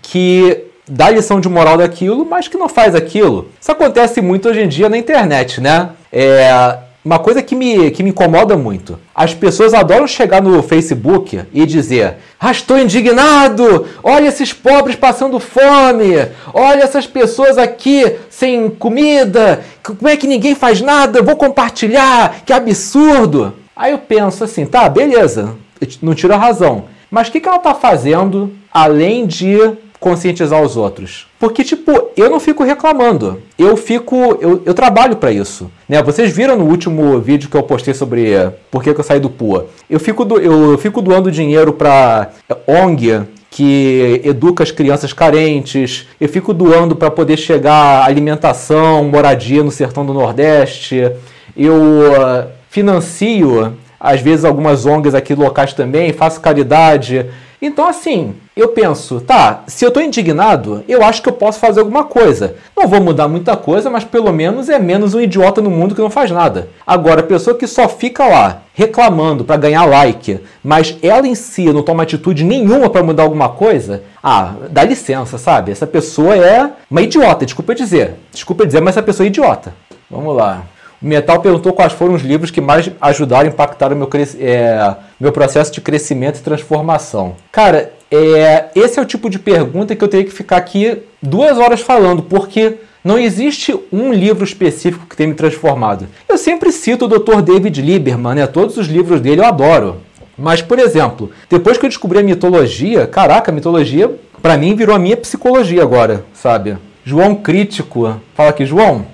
que 0.00 0.64
dá 0.88 1.10
lição 1.10 1.38
de 1.38 1.46
moral 1.46 1.76
daquilo, 1.76 2.24
mas 2.24 2.48
que 2.48 2.56
não 2.56 2.70
faz 2.70 2.94
aquilo. 2.94 3.50
Isso 3.60 3.70
acontece 3.70 4.22
muito 4.22 4.48
hoje 4.48 4.62
em 4.62 4.66
dia 4.66 4.88
na 4.88 4.96
internet, 4.96 5.60
né? 5.60 5.90
É, 6.10 6.78
uma 7.06 7.20
coisa 7.20 7.40
que 7.40 7.54
me, 7.54 7.92
que 7.92 8.02
me 8.02 8.10
incomoda 8.10 8.56
muito. 8.56 8.98
As 9.14 9.32
pessoas 9.32 9.72
adoram 9.72 10.08
chegar 10.08 10.42
no 10.42 10.60
Facebook 10.60 11.40
e 11.54 11.64
dizer: 11.64 12.16
Ah, 12.38 12.50
estou 12.50 12.76
indignado! 12.76 13.86
Olha 14.02 14.26
esses 14.26 14.52
pobres 14.52 14.96
passando 14.96 15.38
fome! 15.38 16.16
Olha 16.52 16.82
essas 16.82 17.06
pessoas 17.06 17.58
aqui 17.58 18.16
sem 18.28 18.68
comida! 18.68 19.60
Como 19.84 20.08
é 20.08 20.16
que 20.16 20.26
ninguém 20.26 20.56
faz 20.56 20.80
nada? 20.80 21.22
vou 21.22 21.36
compartilhar! 21.36 22.42
Que 22.44 22.52
absurdo! 22.52 23.54
Aí 23.76 23.92
eu 23.92 23.98
penso 23.98 24.42
assim: 24.42 24.66
tá, 24.66 24.88
beleza, 24.88 25.54
não 26.02 26.12
tiro 26.12 26.34
a 26.34 26.38
razão. 26.38 26.86
Mas 27.08 27.28
o 27.28 27.30
que, 27.30 27.38
que 27.38 27.46
ela 27.46 27.58
está 27.58 27.72
fazendo 27.72 28.52
além 28.74 29.28
de 29.28 29.56
conscientizar 29.98 30.62
os 30.62 30.76
outros. 30.76 31.26
Porque, 31.38 31.64
tipo, 31.64 32.10
eu 32.16 32.30
não 32.30 32.40
fico 32.40 32.64
reclamando. 32.64 33.42
Eu 33.58 33.76
fico. 33.76 34.38
Eu, 34.40 34.62
eu 34.64 34.74
trabalho 34.74 35.16
para 35.16 35.32
isso. 35.32 35.70
Né? 35.88 36.02
Vocês 36.02 36.30
viram 36.30 36.56
no 36.56 36.64
último 36.64 37.18
vídeo 37.20 37.48
que 37.48 37.56
eu 37.56 37.62
postei 37.62 37.94
sobre 37.94 38.50
por 38.70 38.82
que, 38.82 38.92
que 38.92 39.00
eu 39.00 39.04
saí 39.04 39.20
do 39.20 39.30
PUA. 39.30 39.66
Eu 39.88 40.00
fico, 40.00 40.24
do, 40.24 40.38
eu 40.38 40.76
fico 40.78 41.02
doando 41.02 41.30
dinheiro 41.30 41.72
para 41.72 42.30
ONG 42.66 43.22
que 43.50 44.20
educa 44.24 44.62
as 44.62 44.70
crianças 44.70 45.12
carentes. 45.12 46.06
Eu 46.20 46.28
fico 46.28 46.52
doando 46.52 46.94
para 46.94 47.10
poder 47.10 47.36
chegar 47.36 48.04
alimentação, 48.04 49.04
moradia 49.04 49.62
no 49.62 49.70
sertão 49.70 50.04
do 50.04 50.12
Nordeste. 50.12 51.10
Eu 51.56 51.74
uh, 51.74 52.48
financio, 52.68 53.72
às 53.98 54.20
vezes, 54.20 54.44
algumas 54.44 54.86
ONGs 54.86 55.14
aqui 55.14 55.34
locais 55.34 55.72
também, 55.72 56.12
faço 56.12 56.40
caridade. 56.40 57.26
Então, 57.60 57.88
assim, 57.88 58.34
eu 58.54 58.68
penso, 58.68 59.20
tá, 59.20 59.64
se 59.66 59.84
eu 59.84 59.88
estou 59.88 60.02
indignado, 60.02 60.84
eu 60.86 61.02
acho 61.02 61.22
que 61.22 61.28
eu 61.28 61.32
posso 61.32 61.58
fazer 61.58 61.80
alguma 61.80 62.04
coisa. 62.04 62.54
Não 62.76 62.86
vou 62.86 63.00
mudar 63.00 63.28
muita 63.28 63.56
coisa, 63.56 63.88
mas 63.88 64.04
pelo 64.04 64.30
menos 64.32 64.68
é 64.68 64.78
menos 64.78 65.14
um 65.14 65.20
idiota 65.20 65.62
no 65.62 65.70
mundo 65.70 65.94
que 65.94 66.00
não 66.00 66.10
faz 66.10 66.30
nada. 66.30 66.68
Agora, 66.86 67.20
a 67.20 67.24
pessoa 67.24 67.56
que 67.56 67.66
só 67.66 67.88
fica 67.88 68.26
lá 68.26 68.62
reclamando 68.74 69.42
para 69.42 69.56
ganhar 69.56 69.86
like, 69.86 70.38
mas 70.62 70.96
ela 71.02 71.26
em 71.26 71.34
si 71.34 71.72
não 71.72 71.82
toma 71.82 72.02
atitude 72.02 72.44
nenhuma 72.44 72.90
para 72.90 73.02
mudar 73.02 73.22
alguma 73.22 73.48
coisa, 73.48 74.02
ah, 74.22 74.52
dá 74.70 74.84
licença, 74.84 75.38
sabe? 75.38 75.72
Essa 75.72 75.86
pessoa 75.86 76.36
é 76.36 76.70
uma 76.90 77.00
idiota, 77.00 77.46
desculpa 77.46 77.74
dizer. 77.74 78.14
Desculpa 78.32 78.66
dizer, 78.66 78.82
mas 78.82 78.94
essa 78.94 79.02
pessoa 79.02 79.26
é 79.26 79.28
idiota. 79.28 79.72
Vamos 80.10 80.36
lá. 80.36 80.62
Metal 81.06 81.40
perguntou 81.40 81.72
quais 81.72 81.92
foram 81.92 82.14
os 82.14 82.22
livros 82.22 82.50
que 82.50 82.60
mais 82.60 82.90
ajudaram 83.00 83.48
a 83.48 83.52
impactar 83.52 83.92
o 83.92 83.96
meu, 83.96 84.08
é, 84.40 84.96
meu 85.20 85.30
processo 85.30 85.72
de 85.72 85.80
crescimento 85.80 86.38
e 86.38 86.42
transformação. 86.42 87.36
Cara, 87.52 87.92
é, 88.10 88.66
esse 88.74 88.98
é 88.98 89.02
o 89.02 89.06
tipo 89.06 89.30
de 89.30 89.38
pergunta 89.38 89.94
que 89.94 90.02
eu 90.02 90.08
teria 90.08 90.26
que 90.26 90.32
ficar 90.32 90.56
aqui 90.56 91.02
duas 91.22 91.58
horas 91.58 91.80
falando, 91.80 92.22
porque 92.22 92.74
não 93.04 93.18
existe 93.18 93.78
um 93.92 94.12
livro 94.12 94.44
específico 94.44 95.06
que 95.06 95.16
tenha 95.16 95.28
me 95.28 95.34
transformado. 95.34 96.08
Eu 96.28 96.36
sempre 96.36 96.72
cito 96.72 97.04
o 97.04 97.08
Dr. 97.08 97.40
David 97.40 97.80
Lieberman, 97.80 98.34
né? 98.34 98.46
Todos 98.48 98.76
os 98.76 98.88
livros 98.88 99.20
dele 99.20 99.40
eu 99.40 99.46
adoro. 99.46 99.98
Mas, 100.36 100.60
por 100.60 100.78
exemplo, 100.78 101.30
depois 101.48 101.78
que 101.78 101.86
eu 101.86 101.88
descobri 101.88 102.18
a 102.18 102.22
mitologia, 102.22 103.06
caraca, 103.06 103.50
a 103.50 103.54
mitologia 103.54 104.10
para 104.42 104.58
mim 104.58 104.74
virou 104.74 104.94
a 104.94 104.98
minha 104.98 105.16
psicologia 105.16 105.82
agora, 105.82 106.24
sabe? 106.34 106.76
João 107.04 107.36
Crítico, 107.36 108.20
fala 108.34 108.50
aqui, 108.50 108.66
João, 108.66 109.06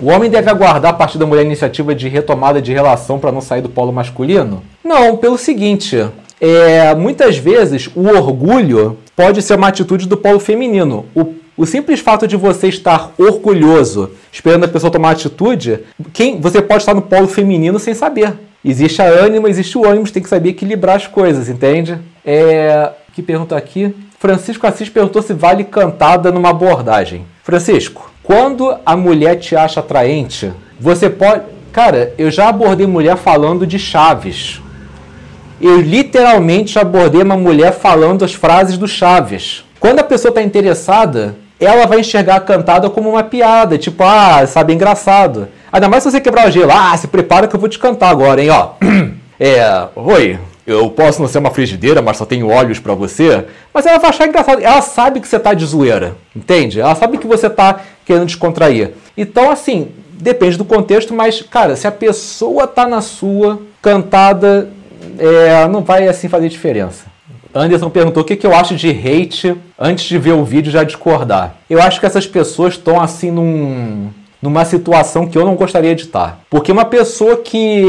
o 0.00 0.10
homem 0.10 0.30
deve 0.30 0.50
aguardar 0.50 0.92
a 0.92 0.96
partir 0.96 1.18
da 1.18 1.26
mulher 1.26 1.42
a 1.42 1.44
iniciativa 1.44 1.94
de 1.94 2.08
retomada 2.08 2.60
de 2.60 2.72
relação 2.72 3.18
para 3.18 3.32
não 3.32 3.40
sair 3.40 3.60
do 3.60 3.68
polo 3.68 3.92
masculino? 3.92 4.62
Não, 4.82 5.16
pelo 5.16 5.38
seguinte, 5.38 6.06
é, 6.40 6.94
muitas 6.94 7.36
vezes 7.36 7.88
o 7.94 8.08
orgulho 8.08 8.98
pode 9.16 9.40
ser 9.42 9.54
uma 9.54 9.68
atitude 9.68 10.06
do 10.06 10.16
polo 10.16 10.40
feminino. 10.40 11.06
O, 11.14 11.34
o 11.56 11.64
simples 11.64 12.00
fato 12.00 12.26
de 12.26 12.36
você 12.36 12.68
estar 12.68 13.12
orgulhoso, 13.16 14.10
esperando 14.32 14.64
a 14.64 14.68
pessoa 14.68 14.90
tomar 14.90 15.10
atitude, 15.10 15.80
quem 16.12 16.40
você 16.40 16.60
pode 16.60 16.82
estar 16.82 16.94
no 16.94 17.02
polo 17.02 17.28
feminino 17.28 17.78
sem 17.78 17.94
saber. 17.94 18.34
Existe 18.64 19.00
a 19.00 19.06
ânima, 19.06 19.48
existe 19.48 19.76
o 19.78 19.86
ânimo, 19.86 20.10
tem 20.10 20.22
que 20.22 20.28
saber 20.28 20.50
equilibrar 20.50 20.96
as 20.96 21.06
coisas, 21.06 21.48
entende? 21.48 21.98
É, 22.24 22.90
que 23.12 23.22
pergunta 23.22 23.56
aqui? 23.56 23.94
Francisco 24.18 24.66
Assis 24.66 24.88
perguntou 24.88 25.22
se 25.22 25.34
vale 25.34 25.64
cantada 25.64 26.32
numa 26.32 26.48
abordagem. 26.48 27.26
Francisco, 27.42 28.10
quando 28.24 28.74
a 28.84 28.96
mulher 28.96 29.36
te 29.36 29.54
acha 29.54 29.80
atraente, 29.80 30.50
você 30.80 31.10
pode. 31.10 31.42
Cara, 31.70 32.14
eu 32.16 32.30
já 32.30 32.48
abordei 32.48 32.86
mulher 32.86 33.16
falando 33.16 33.66
de 33.66 33.78
Chaves. 33.78 34.60
Eu 35.60 35.80
literalmente 35.80 36.78
abordei 36.78 37.22
uma 37.22 37.36
mulher 37.36 37.72
falando 37.72 38.24
as 38.24 38.32
frases 38.32 38.78
do 38.78 38.88
Chaves. 38.88 39.62
Quando 39.78 39.98
a 40.00 40.04
pessoa 40.04 40.30
está 40.30 40.42
interessada, 40.42 41.36
ela 41.60 41.86
vai 41.86 42.00
enxergar 42.00 42.36
a 42.36 42.40
cantada 42.40 42.88
como 42.88 43.10
uma 43.10 43.22
piada, 43.22 43.76
tipo, 43.76 44.02
ah, 44.02 44.46
sabe, 44.46 44.72
engraçado. 44.72 45.48
Ainda 45.70 45.88
mais 45.88 46.02
se 46.02 46.10
você 46.10 46.20
quebrar 46.20 46.48
o 46.48 46.50
gelo, 46.50 46.72
ah, 46.72 46.96
se 46.96 47.06
prepara 47.06 47.46
que 47.46 47.54
eu 47.54 47.60
vou 47.60 47.68
te 47.68 47.78
cantar 47.78 48.08
agora, 48.08 48.42
hein, 48.42 48.50
ó. 48.50 48.70
É, 49.36 49.88
oi, 49.96 50.38
eu 50.66 50.90
posso 50.90 51.20
não 51.20 51.28
ser 51.28 51.38
uma 51.38 51.50
frigideira, 51.50 52.00
mas 52.00 52.16
só 52.16 52.24
tenho 52.24 52.48
olhos 52.48 52.78
para 52.78 52.94
você. 52.94 53.44
Mas 53.72 53.84
ela 53.86 53.98
vai 53.98 54.10
achar 54.10 54.26
engraçado. 54.26 54.62
Ela 54.62 54.80
sabe 54.80 55.20
que 55.20 55.28
você 55.28 55.38
tá 55.38 55.52
de 55.52 55.64
zoeira, 55.64 56.16
entende? 56.34 56.80
Ela 56.80 56.94
sabe 56.94 57.18
que 57.18 57.26
você 57.26 57.50
tá 57.50 57.80
querendo 58.04 58.26
descontrair. 58.26 58.92
Então, 59.16 59.50
assim, 59.50 59.88
depende 60.12 60.56
do 60.56 60.64
contexto, 60.64 61.12
mas, 61.12 61.42
cara, 61.42 61.76
se 61.76 61.86
a 61.86 61.92
pessoa 61.92 62.66
tá 62.66 62.86
na 62.86 63.00
sua, 63.00 63.60
cantada, 63.82 64.70
é, 65.18 65.68
não 65.68 65.82
vai 65.82 66.08
assim 66.08 66.28
fazer 66.28 66.48
diferença. 66.48 67.04
Anderson 67.54 67.90
perguntou 67.90 68.22
o 68.22 68.26
que, 68.26 68.34
que 68.34 68.46
eu 68.46 68.54
acho 68.54 68.74
de 68.74 68.90
hate 68.90 69.54
antes 69.78 70.06
de 70.06 70.18
ver 70.18 70.32
o 70.32 70.44
vídeo 70.44 70.72
já 70.72 70.82
discordar. 70.82 71.54
Eu 71.70 71.80
acho 71.80 72.00
que 72.00 72.06
essas 72.06 72.26
pessoas 72.26 72.74
estão 72.74 73.00
assim 73.00 73.30
num, 73.30 74.08
numa 74.42 74.64
situação 74.64 75.26
que 75.26 75.38
eu 75.38 75.44
não 75.44 75.54
gostaria 75.54 75.94
de 75.94 76.02
estar. 76.02 76.40
Porque 76.50 76.72
uma 76.72 76.84
pessoa 76.84 77.36
que, 77.36 77.84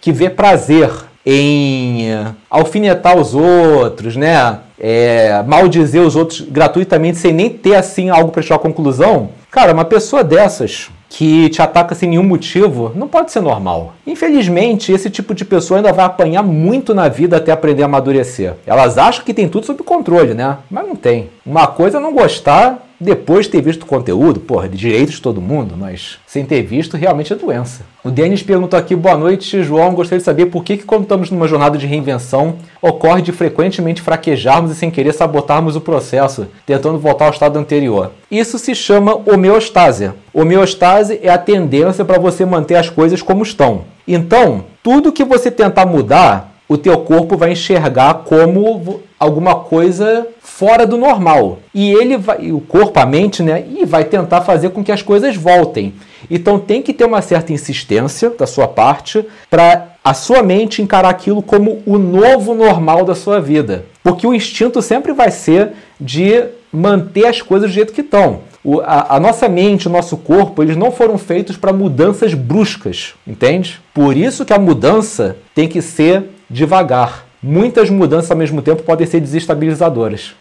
que 0.00 0.12
vê 0.12 0.30
prazer 0.30 0.90
em 1.30 2.26
alfinetar 2.48 3.18
os 3.18 3.34
outros, 3.34 4.16
né? 4.16 4.60
É, 4.80 5.42
maldizer 5.46 6.00
os 6.00 6.16
outros 6.16 6.40
gratuitamente 6.40 7.18
sem 7.18 7.34
nem 7.34 7.50
ter 7.50 7.74
assim 7.74 8.08
algo 8.08 8.32
para 8.32 8.42
tirar 8.42 8.58
conclusão. 8.58 9.28
Cara, 9.50 9.74
uma 9.74 9.84
pessoa 9.84 10.24
dessas 10.24 10.88
que 11.10 11.50
te 11.50 11.60
ataca 11.60 11.94
sem 11.94 12.08
nenhum 12.08 12.22
motivo 12.22 12.92
não 12.94 13.08
pode 13.08 13.30
ser 13.30 13.40
normal. 13.40 13.92
Infelizmente, 14.06 14.90
esse 14.90 15.10
tipo 15.10 15.34
de 15.34 15.44
pessoa 15.44 15.78
ainda 15.78 15.92
vai 15.92 16.06
apanhar 16.06 16.42
muito 16.42 16.94
na 16.94 17.08
vida 17.08 17.36
até 17.36 17.52
aprender 17.52 17.82
a 17.82 17.86
amadurecer. 17.86 18.54
Elas 18.66 18.96
acham 18.96 19.22
que 19.22 19.34
tem 19.34 19.48
tudo 19.48 19.66
sob 19.66 19.82
controle, 19.82 20.32
né? 20.32 20.56
Mas 20.70 20.88
não 20.88 20.96
tem. 20.96 21.28
Uma 21.44 21.66
coisa 21.66 21.98
é 21.98 22.00
não 22.00 22.14
gostar 22.14 22.87
depois 23.00 23.46
de 23.46 23.52
ter 23.52 23.62
visto 23.62 23.82
o 23.82 23.86
conteúdo, 23.86 24.40
porra, 24.40 24.68
de 24.68 24.76
direitos 24.76 25.16
de 25.16 25.22
todo 25.22 25.40
mundo, 25.40 25.74
mas 25.76 26.18
sem 26.26 26.44
ter 26.44 26.62
visto 26.62 26.96
realmente 26.96 27.32
é 27.32 27.36
doença. 27.36 27.82
O 28.02 28.10
Denis 28.10 28.42
perguntou 28.42 28.78
aqui, 28.78 28.96
boa 28.96 29.16
noite, 29.16 29.62
João, 29.62 29.94
gostaria 29.94 30.18
de 30.18 30.24
saber 30.24 30.46
por 30.46 30.64
que, 30.64 30.76
que 30.76 30.84
quando 30.84 31.02
estamos 31.02 31.30
numa 31.30 31.46
jornada 31.46 31.78
de 31.78 31.86
reinvenção, 31.86 32.56
ocorre 32.82 33.22
de 33.22 33.32
frequentemente 33.32 34.02
fraquejarmos 34.02 34.72
e 34.72 34.74
sem 34.74 34.90
querer 34.90 35.12
sabotarmos 35.12 35.76
o 35.76 35.80
processo, 35.80 36.46
tentando 36.66 36.98
voltar 36.98 37.26
ao 37.26 37.32
estado 37.32 37.58
anterior. 37.58 38.12
Isso 38.30 38.58
se 38.58 38.74
chama 38.74 39.20
homeostase. 39.26 40.12
Homeostase 40.32 41.20
é 41.22 41.28
a 41.28 41.38
tendência 41.38 42.04
para 42.04 42.18
você 42.18 42.44
manter 42.44 42.76
as 42.76 42.90
coisas 42.90 43.22
como 43.22 43.42
estão. 43.42 43.82
Então, 44.06 44.64
tudo 44.82 45.12
que 45.12 45.24
você 45.24 45.50
tentar 45.50 45.86
mudar, 45.86 46.57
o 46.68 46.76
teu 46.76 46.98
corpo 46.98 47.36
vai 47.36 47.52
enxergar 47.52 48.12
como 48.24 49.00
alguma 49.18 49.54
coisa 49.56 50.26
fora 50.38 50.86
do 50.86 50.96
normal. 50.96 51.60
E 51.74 51.90
ele 51.92 52.18
vai, 52.18 52.52
o 52.52 52.60
corpo, 52.60 53.00
a 53.00 53.06
mente, 53.06 53.42
né, 53.42 53.64
e 53.74 53.86
vai 53.86 54.04
tentar 54.04 54.42
fazer 54.42 54.70
com 54.70 54.84
que 54.84 54.92
as 54.92 55.00
coisas 55.00 55.34
voltem. 55.34 55.94
Então 56.30 56.58
tem 56.58 56.82
que 56.82 56.92
ter 56.92 57.04
uma 57.04 57.22
certa 57.22 57.52
insistência 57.52 58.30
da 58.30 58.46
sua 58.46 58.68
parte 58.68 59.24
para 59.48 59.94
a 60.04 60.12
sua 60.12 60.42
mente 60.42 60.82
encarar 60.82 61.08
aquilo 61.08 61.42
como 61.42 61.82
o 61.86 61.96
novo 61.96 62.54
normal 62.54 63.04
da 63.04 63.14
sua 63.14 63.40
vida. 63.40 63.86
Porque 64.02 64.26
o 64.26 64.34
instinto 64.34 64.82
sempre 64.82 65.12
vai 65.12 65.30
ser 65.30 65.72
de 65.98 66.44
manter 66.72 67.26
as 67.26 67.40
coisas 67.40 67.70
do 67.70 67.74
jeito 67.74 67.92
que 67.92 68.02
estão. 68.02 68.40
O, 68.62 68.80
a, 68.80 69.16
a, 69.16 69.20
nossa 69.20 69.48
mente, 69.48 69.86
o 69.86 69.90
nosso 69.90 70.16
corpo, 70.16 70.62
eles 70.62 70.76
não 70.76 70.90
foram 70.90 71.16
feitos 71.16 71.56
para 71.56 71.72
mudanças 71.72 72.34
bruscas, 72.34 73.14
entende? 73.26 73.80
Por 73.94 74.16
isso 74.16 74.44
que 74.44 74.52
a 74.52 74.58
mudança 74.58 75.36
tem 75.54 75.68
que 75.68 75.80
ser 75.80 76.24
devagar. 76.48 77.26
Muitas 77.42 77.88
mudanças 77.90 78.30
ao 78.30 78.36
mesmo 78.36 78.62
tempo 78.62 78.82
podem 78.82 79.06
ser 79.06 79.20
desestabilizadoras. 79.20 80.34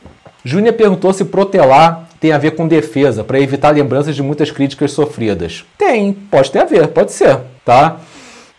Júnior 0.44 0.74
perguntou 0.74 1.14
se 1.14 1.26
protelar 1.26 2.08
tem 2.20 2.32
a 2.32 2.38
ver 2.38 2.52
com 2.52 2.68
defesa, 2.68 3.24
para 3.24 3.40
evitar 3.40 3.70
lembranças 3.70 4.16
de 4.16 4.24
muitas 4.24 4.50
críticas 4.50 4.92
sofridas. 4.92 5.64
Tem, 5.78 6.14
pode 6.14 6.52
ter 6.52 6.60
a 6.60 6.66
ver, 6.66 6.88
pode 6.88 7.12
ser, 7.12 7.40
tá? 7.64 7.98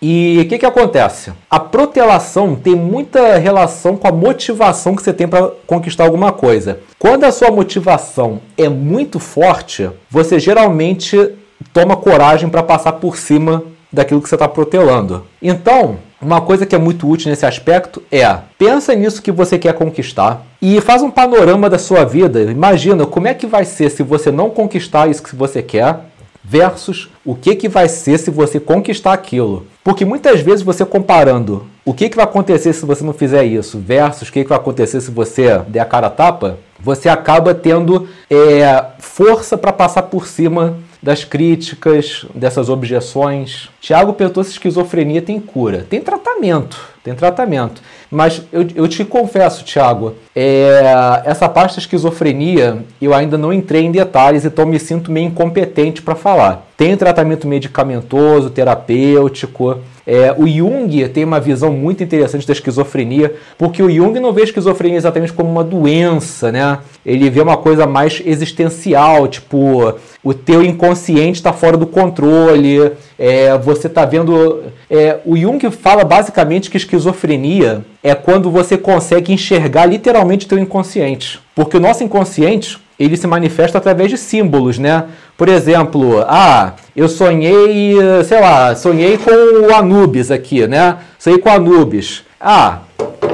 E 0.01 0.41
o 0.45 0.49
que, 0.49 0.59
que 0.59 0.67
acontece? 0.67 1.33
A 1.51 1.59
protelação 1.59 2.55
tem 2.55 2.77
muita 2.77 3.37
relação 3.37 3.97
com 3.97 4.07
a 4.07 4.13
motivação 4.13 4.95
que 4.95 5.03
você 5.03 5.13
tem 5.13 5.27
para 5.27 5.51
conquistar 5.67 6.05
alguma 6.05 6.31
coisa. 6.31 6.79
Quando 7.01 7.25
a 7.25 7.33
sua 7.33 7.51
motivação 7.51 8.41
é 8.57 8.69
muito 8.69 9.19
forte, 9.19 9.91
você 10.09 10.39
geralmente 10.39 11.33
toma 11.73 11.97
coragem 11.97 12.49
para 12.49 12.63
passar 12.63 12.93
por 12.93 13.17
cima 13.17 13.65
daquilo 13.93 14.23
que 14.23 14.29
você 14.29 14.37
está 14.37 14.47
protelando. 14.47 15.27
Então, 15.43 15.99
uma 16.21 16.41
coisa 16.41 16.67
que 16.67 16.75
é 16.75 16.79
muito 16.79 17.09
útil 17.09 17.31
nesse 17.31 17.47
aspecto 17.47 18.03
é 18.11 18.39
pensa 18.59 18.95
nisso 18.95 19.23
que 19.23 19.31
você 19.31 19.59
quer 19.59 19.73
conquistar 19.75 20.45
e 20.61 20.81
faz 20.81 21.01
um 21.03 21.11
panorama 21.11 21.71
da 21.71 21.79
sua 21.79 22.05
vida. 22.05 22.43
Imagina 22.43 23.07
como 23.07 23.29
é 23.29 23.35
que 23.35 23.47
vai 23.47 23.65
ser 23.65 23.91
se 23.91 24.03
você 24.03 24.31
não 24.31 24.51
conquistar 24.51 25.09
isso 25.09 25.23
que 25.23 25.37
você 25.37 25.63
quer 25.63 26.01
versus 26.43 27.11
o 27.25 27.35
que, 27.35 27.55
que 27.55 27.69
vai 27.69 27.89
ser 27.89 28.19
se 28.19 28.31
você 28.31 28.59
conquistar 28.59 29.13
aquilo. 29.13 29.67
Porque 29.85 30.05
muitas 30.05 30.41
vezes 30.41 30.63
você 30.63 30.85
comparando 30.85 31.67
o 31.85 31.95
que, 31.95 32.09
que 32.09 32.17
vai 32.17 32.25
acontecer 32.25 32.73
se 32.73 32.85
você 32.85 33.05
não 33.05 33.13
fizer 33.13 33.45
isso 33.45 33.79
versus 33.79 34.29
o 34.29 34.33
que, 34.33 34.43
que 34.43 34.49
vai 34.49 34.59
acontecer 34.59 35.01
se 35.01 35.11
você 35.11 35.59
der 35.69 35.81
a 35.81 35.85
cara 35.85 36.09
a 36.09 36.11
tapa, 36.11 36.59
você 36.81 37.09
acaba 37.09 37.55
tendo 37.55 38.09
é, 38.31 38.85
força 38.99 39.57
para 39.57 39.73
passar 39.73 40.03
por 40.03 40.27
cima 40.27 40.79
das 41.03 41.25
críticas, 41.25 42.27
dessas 42.35 42.69
objeções. 42.69 43.69
Tiago 43.81 44.13
perguntou 44.13 44.43
se 44.43 44.51
esquizofrenia 44.51 45.23
tem 45.23 45.39
cura. 45.39 45.87
Tem 45.89 46.01
tratamento, 46.01 46.79
tem 47.03 47.15
tratamento. 47.15 47.81
Mas 48.11 48.43
eu, 48.53 48.67
eu 48.75 48.89
te 48.89 49.05
confesso, 49.05 49.65
Tiago, 49.65 50.15
é, 50.35 51.23
essa 51.25 51.49
parte 51.49 51.77
da 51.77 51.81
esquizofrenia 51.81 52.79
eu 53.01 53.15
ainda 53.15 53.39
não 53.39 53.53
entrei 53.53 53.85
em 53.85 53.93
detalhes, 53.93 54.45
então 54.45 54.67
me 54.67 54.79
sinto 54.79 55.13
meio 55.13 55.27
incompetente 55.27 56.03
para 56.03 56.15
falar. 56.15 56.67
Tem 56.77 56.97
tratamento 56.97 57.47
medicamentoso, 57.47 58.51
terapêutico, 58.51 59.79
é, 60.11 60.35
o 60.39 60.49
Jung 60.49 61.07
tem 61.11 61.23
uma 61.23 61.39
visão 61.39 61.71
muito 61.71 62.03
interessante 62.03 62.47
da 62.47 62.55
esquizofrenia, 62.55 63.35
porque 63.59 63.83
o 63.83 63.91
Jung 63.91 64.19
não 64.19 64.33
vê 64.33 64.41
a 64.41 64.45
esquizofrenia 64.45 64.97
exatamente 64.97 65.35
como 65.35 65.51
uma 65.51 65.63
doença, 65.63 66.51
né? 66.51 66.79
Ele 67.05 67.29
vê 67.29 67.43
uma 67.43 67.59
coisa 67.59 67.87
mais 67.87 68.23
existencial, 68.25 69.29
tipo, 69.29 69.97
o 70.25 70.33
teu 70.33 70.65
inconsciente 70.65 71.41
está 71.41 71.53
fora 71.53 71.77
do 71.77 71.87
controle, 71.87 72.91
é, 73.19 73.59
você 73.69 73.87
está 73.87 74.05
vendo. 74.05 74.63
É, 74.91 75.19
o 75.25 75.37
Jung 75.37 75.71
fala 75.71 76.05
basicamente 76.05 76.71
que 76.71 76.77
esquizofrenia 76.77 77.85
é 78.03 78.15
quando 78.15 78.51
você 78.51 78.79
consegue 78.79 79.33
enxergar 79.33 79.87
literalmente 79.87 80.47
o 80.47 80.49
teu 80.49 80.59
inconsciente. 80.59 81.39
Porque 81.55 81.77
o 81.77 81.81
nosso 81.81 82.03
inconsciente 82.03 82.79
ele 82.99 83.17
se 83.17 83.27
manifesta 83.27 83.79
através 83.79 84.11
de 84.11 84.19
símbolos, 84.19 84.79
né? 84.79 85.05
Por 85.37 85.49
exemplo, 85.49 86.25
ah, 86.27 86.75
eu 86.97 87.09
sonhei, 87.09 87.95
sei 88.25 88.41
lá, 88.41 88.75
sonhei 88.75 89.17
com 89.17 89.31
o 89.67 89.75
Anubis 89.75 90.31
aqui, 90.31 90.67
né? 90.67 90.97
Sonhei 91.19 91.39
com 91.39 91.49
o 91.49 91.53
Anubis. 91.53 92.25
Ah, 92.41 92.81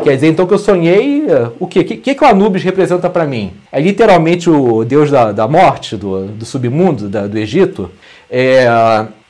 quer 0.02 0.14
dizer 0.14 0.28
então 0.28 0.46
que 0.46 0.52
eu 0.52 0.58
sonhei, 0.58 1.26
o 1.58 1.66
quê? 1.66 1.82
Que, 1.82 1.96
que, 1.96 2.14
que 2.14 2.24
o 2.24 2.26
Anubis 2.26 2.62
representa 2.62 3.08
para 3.08 3.26
mim? 3.26 3.52
É 3.72 3.80
literalmente 3.80 4.50
o 4.50 4.84
deus 4.84 5.10
da, 5.10 5.32
da 5.32 5.48
morte, 5.48 5.96
do, 5.96 6.26
do 6.26 6.44
submundo, 6.44 7.08
da, 7.08 7.26
do 7.26 7.38
Egito? 7.38 7.90
É, 8.36 8.66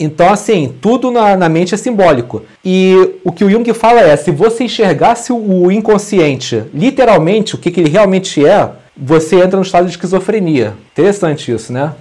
então, 0.00 0.30
assim, 0.30 0.74
tudo 0.80 1.11
na, 1.11 1.36
na, 1.36 1.46
mente 1.46 1.74
é 1.74 1.76
simbólico. 1.76 2.42
E 2.64 3.18
o 3.22 3.30
que 3.30 3.44
o 3.44 3.50
Jung 3.50 3.70
fala 3.74 4.00
é: 4.00 4.16
se 4.16 4.30
você 4.30 4.64
enxergasse 4.64 5.30
o 5.30 5.70
inconsciente 5.70 6.64
literalmente, 6.72 7.55
o 7.55 7.59
que, 7.59 7.70
que 7.70 7.80
ele 7.80 7.90
realmente 7.90 8.42
é, 8.46 8.70
você 8.96 9.36
entra 9.36 9.59
no 9.59 9.62
estado 9.62 9.84
de 9.84 9.90
esquizofrenia. 9.90 10.72
Interessante 10.90 11.52
isso, 11.52 11.70
né? 11.70 11.92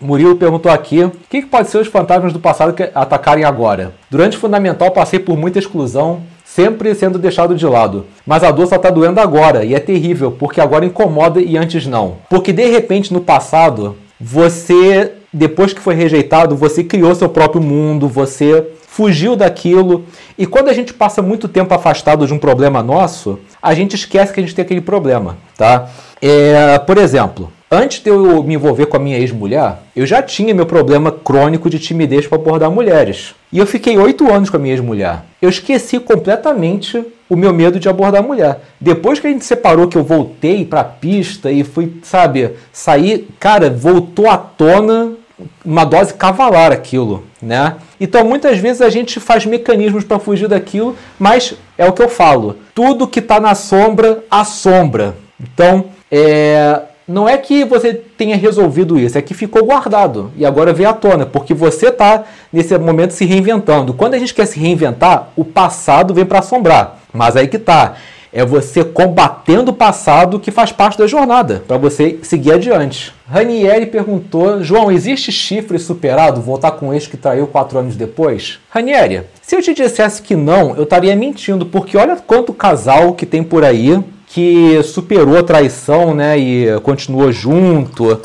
Murilo 0.00 0.36
perguntou 0.36 0.70
aqui: 0.70 1.02
o 1.02 1.10
que, 1.28 1.42
que 1.42 1.48
pode 1.48 1.68
ser 1.68 1.78
os 1.78 1.88
fantasmas 1.88 2.32
do 2.32 2.38
passado 2.38 2.74
que 2.74 2.88
atacarem 2.94 3.42
agora? 3.42 3.92
Durante 4.08 4.36
o 4.36 4.40
Fundamental 4.40 4.92
passei 4.92 5.18
por 5.18 5.36
muita 5.36 5.58
exclusão, 5.58 6.22
sempre 6.44 6.94
sendo 6.94 7.18
deixado 7.18 7.56
de 7.56 7.66
lado. 7.66 8.06
Mas 8.24 8.44
a 8.44 8.52
dor 8.52 8.68
só 8.68 8.76
está 8.76 8.88
doendo 8.88 9.18
agora 9.18 9.64
e 9.64 9.74
é 9.74 9.80
terrível, 9.80 10.30
porque 10.30 10.60
agora 10.60 10.86
incomoda 10.86 11.40
e 11.40 11.56
antes 11.56 11.88
não. 11.88 12.18
Porque 12.30 12.52
de 12.52 12.66
repente 12.66 13.12
no 13.12 13.20
passado, 13.20 13.96
você, 14.20 15.10
depois 15.34 15.72
que 15.72 15.80
foi 15.80 15.96
rejeitado, 15.96 16.54
você 16.54 16.84
criou 16.84 17.12
seu 17.14 17.28
próprio 17.28 17.60
mundo, 17.60 18.08
você 18.08 18.64
fugiu 18.86 19.34
daquilo. 19.34 20.04
E 20.38 20.46
quando 20.46 20.68
a 20.68 20.72
gente 20.72 20.94
passa 20.94 21.20
muito 21.20 21.48
tempo 21.48 21.74
afastado 21.74 22.24
de 22.24 22.32
um 22.32 22.38
problema 22.38 22.80
nosso, 22.80 23.40
a 23.60 23.74
gente 23.74 23.96
esquece 23.96 24.32
que 24.32 24.38
a 24.38 24.42
gente 24.42 24.54
tem 24.54 24.64
aquele 24.64 24.80
problema, 24.80 25.36
tá? 25.56 25.90
É, 26.22 26.78
por 26.78 26.96
exemplo, 26.96 27.52
antes 27.68 28.00
de 28.00 28.08
eu 28.08 28.44
me 28.44 28.54
envolver 28.54 28.86
com 28.86 28.96
a 28.96 29.00
minha 29.00 29.18
ex-mulher, 29.18 29.78
eu 29.96 30.06
já 30.06 30.22
tinha 30.22 30.54
meu 30.54 30.66
problema 30.66 31.10
crônico 31.10 31.68
de 31.68 31.80
timidez 31.80 32.28
para 32.28 32.38
abordar 32.38 32.70
mulheres. 32.70 33.34
E 33.52 33.58
eu 33.58 33.66
fiquei 33.66 33.98
oito 33.98 34.32
anos 34.32 34.48
com 34.48 34.56
a 34.56 34.60
minha 34.60 34.72
ex-mulher. 34.72 35.24
Eu 35.42 35.48
esqueci 35.48 35.98
completamente 35.98 37.04
o 37.28 37.34
meu 37.34 37.52
medo 37.52 37.80
de 37.80 37.88
abordar 37.88 38.22
mulher. 38.22 38.60
Depois 38.80 39.18
que 39.18 39.26
a 39.26 39.30
gente 39.30 39.44
separou, 39.44 39.88
que 39.88 39.98
eu 39.98 40.04
voltei 40.04 40.64
para 40.64 40.82
a 40.82 40.84
pista 40.84 41.50
e 41.50 41.64
fui, 41.64 41.94
sabe, 42.04 42.52
sair, 42.72 43.28
cara, 43.40 43.68
voltou 43.70 44.30
à 44.30 44.36
tona 44.36 45.23
uma 45.64 45.84
dose 45.84 46.14
cavalar 46.14 46.72
aquilo, 46.72 47.24
né? 47.42 47.76
Então 48.00 48.24
muitas 48.24 48.58
vezes 48.58 48.80
a 48.80 48.90
gente 48.90 49.18
faz 49.18 49.44
mecanismos 49.46 50.04
para 50.04 50.18
fugir 50.18 50.48
daquilo, 50.48 50.96
mas 51.18 51.54
é 51.76 51.86
o 51.86 51.92
que 51.92 52.02
eu 52.02 52.08
falo, 52.08 52.56
tudo 52.74 53.08
que 53.08 53.18
está 53.18 53.40
na 53.40 53.54
sombra 53.54 54.22
assombra. 54.30 55.16
Então 55.40 55.86
é, 56.10 56.82
não 57.06 57.28
é 57.28 57.36
que 57.36 57.64
você 57.64 57.92
tenha 57.92 58.36
resolvido 58.36 58.98
isso, 58.98 59.18
é 59.18 59.22
que 59.22 59.34
ficou 59.34 59.64
guardado 59.64 60.30
e 60.36 60.46
agora 60.46 60.72
veio 60.72 60.88
à 60.88 60.92
tona, 60.92 61.26
porque 61.26 61.52
você 61.52 61.88
está 61.88 62.24
nesse 62.52 62.76
momento 62.78 63.12
se 63.12 63.24
reinventando. 63.24 63.92
Quando 63.92 64.14
a 64.14 64.18
gente 64.18 64.32
quer 64.32 64.46
se 64.46 64.58
reinventar, 64.58 65.28
o 65.36 65.44
passado 65.44 66.14
vem 66.14 66.24
para 66.24 66.38
assombrar. 66.38 67.00
Mas 67.12 67.36
aí 67.36 67.46
que 67.46 67.58
tá. 67.58 67.94
É 68.36 68.44
você 68.44 68.82
combatendo 68.82 69.70
o 69.70 69.74
passado 69.74 70.40
que 70.40 70.50
faz 70.50 70.72
parte 70.72 70.98
da 70.98 71.06
jornada, 71.06 71.62
para 71.68 71.78
você 71.78 72.18
seguir 72.22 72.50
adiante. 72.50 73.14
Ranieri 73.30 73.86
perguntou: 73.86 74.60
João, 74.60 74.90
existe 74.90 75.30
chifre 75.30 75.78
superado? 75.78 76.40
Voltar 76.40 76.72
com 76.72 76.88
o 76.88 76.92
ex 76.92 77.06
que 77.06 77.16
traiu 77.16 77.46
quatro 77.46 77.78
anos 77.78 77.94
depois? 77.94 78.58
Ranieri, 78.68 79.22
se 79.40 79.54
eu 79.54 79.62
te 79.62 79.72
dissesse 79.72 80.20
que 80.20 80.34
não, 80.34 80.74
eu 80.74 80.82
estaria 80.82 81.14
mentindo, 81.14 81.64
porque 81.64 81.96
olha 81.96 82.16
quanto 82.16 82.52
casal 82.52 83.12
que 83.12 83.24
tem 83.24 83.44
por 83.44 83.64
aí 83.64 84.02
que 84.26 84.82
superou 84.82 85.38
a 85.38 85.44
traição 85.44 86.12
né, 86.12 86.36
e 86.36 86.80
continuou 86.80 87.30
junto. 87.30 88.20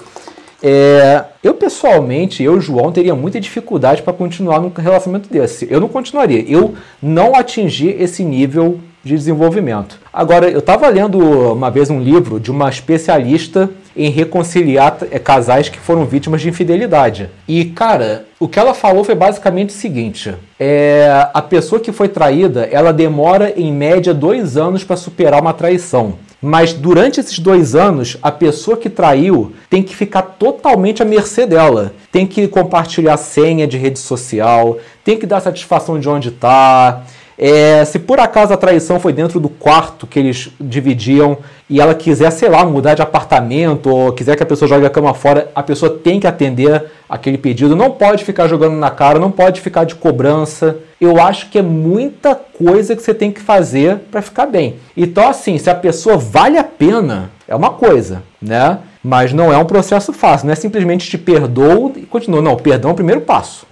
É, 0.61 1.23
eu 1.43 1.53
pessoalmente, 1.53 2.41
eu 2.41 2.59
João, 2.59 2.91
teria 2.91 3.13
muita 3.13 3.39
dificuldade 3.39 4.01
para 4.01 4.11
continuar 4.11 4.59
num 4.59 4.71
relacionamento 4.75 5.31
desse. 5.31 5.67
Eu 5.69 5.79
não 5.79 5.87
continuaria. 5.87 6.43
Eu 6.47 6.73
não 6.99 7.35
atingi 7.35 7.89
esse 7.89 8.23
nível 8.23 8.79
de 9.03 9.15
desenvolvimento. 9.15 9.99
Agora, 10.11 10.49
eu 10.49 10.59
estava 10.59 10.87
lendo 10.89 11.19
uma 11.53 11.69
vez 11.69 11.89
um 11.89 11.99
livro 11.99 12.39
de 12.39 12.51
uma 12.51 12.69
especialista 12.69 13.69
em 13.95 14.09
reconciliar 14.09 14.97
é, 15.11 15.19
casais 15.19 15.69
que 15.69 15.79
foram 15.79 16.05
vítimas 16.05 16.41
de 16.41 16.49
infidelidade. 16.49 17.29
E, 17.47 17.65
cara, 17.65 18.25
o 18.39 18.47
que 18.47 18.59
ela 18.59 18.73
falou 18.73 19.03
foi 19.03 19.15
basicamente 19.15 19.69
o 19.69 19.77
seguinte: 19.77 20.33
é, 20.59 21.27
a 21.33 21.41
pessoa 21.41 21.81
que 21.81 21.91
foi 21.91 22.07
traída, 22.07 22.67
ela 22.71 22.91
demora 22.91 23.53
em 23.55 23.71
média 23.71 24.13
dois 24.13 24.57
anos 24.57 24.83
para 24.83 24.95
superar 24.95 25.41
uma 25.41 25.53
traição. 25.53 26.15
Mas 26.41 26.71
durante 26.71 27.19
esses 27.19 27.37
dois 27.37 27.75
anos, 27.75 28.17
a 28.21 28.31
pessoa 28.31 28.77
que 28.77 28.89
traiu 28.89 29.51
tem 29.69 29.83
que 29.83 29.93
ficar 29.93 30.21
totalmente 30.21 31.01
à 31.01 31.05
mercê 31.05 31.45
dela. 31.45 31.91
Tem 32.11 32.25
que 32.25 32.47
compartilhar 32.47 33.17
senha 33.17 33.67
de 33.67 33.77
rede 33.77 33.99
social, 33.99 34.77
tem 35.03 35.17
que 35.17 35.25
dar 35.25 35.41
satisfação 35.41 35.99
de 35.99 36.07
onde 36.07 36.29
está. 36.29 37.03
É, 37.41 37.85
se 37.85 37.97
por 37.97 38.19
acaso 38.19 38.53
a 38.53 38.57
traição 38.57 38.99
foi 38.99 39.13
dentro 39.13 39.39
do 39.39 39.47
quarto 39.47 40.05
que 40.05 40.19
eles 40.19 40.49
dividiam 40.59 41.37
e 41.69 41.79
ela 41.79 41.95
quiser, 41.95 42.29
sei 42.31 42.49
lá, 42.49 42.65
mudar 42.65 42.95
de 42.95 43.01
apartamento 43.01 43.89
ou 43.89 44.11
quiser 44.11 44.35
que 44.35 44.43
a 44.43 44.45
pessoa 44.45 44.67
jogue 44.67 44.85
a 44.85 44.89
cama 44.89 45.13
fora, 45.13 45.49
a 45.55 45.63
pessoa 45.63 45.89
tem 45.89 46.19
que 46.19 46.27
atender 46.27 46.87
aquele 47.07 47.37
pedido. 47.37 47.77
Não 47.77 47.91
pode 47.91 48.25
ficar 48.25 48.47
jogando 48.47 48.75
na 48.75 48.91
cara, 48.91 49.19
não 49.19 49.31
pode 49.31 49.61
ficar 49.61 49.85
de 49.85 49.95
cobrança. 49.95 50.75
Eu 50.99 51.21
acho 51.21 51.49
que 51.49 51.57
é 51.57 51.61
muita 51.61 52.35
coisa 52.35 52.93
que 52.93 53.01
você 53.01 53.13
tem 53.13 53.31
que 53.31 53.39
fazer 53.39 53.99
para 54.11 54.21
ficar 54.21 54.45
bem. 54.45 54.75
Então, 54.97 55.25
assim, 55.25 55.57
se 55.57 55.69
a 55.69 55.75
pessoa 55.75 56.17
vale 56.17 56.57
a 56.57 56.63
pena, 56.63 57.31
é 57.47 57.55
uma 57.55 57.69
coisa, 57.69 58.21
né? 58.41 58.79
Mas 59.01 59.31
não 59.31 59.53
é 59.53 59.57
um 59.57 59.63
processo 59.63 60.11
fácil, 60.11 60.47
não 60.47 60.51
é 60.51 60.57
simplesmente 60.57 61.09
te 61.09 61.17
perdoo 61.17 61.93
e 61.95 62.01
continua. 62.01 62.41
Não, 62.41 62.57
perdão 62.57 62.89
é 62.89 62.93
o 62.93 62.97
primeiro 62.97 63.21
passo. 63.21 63.65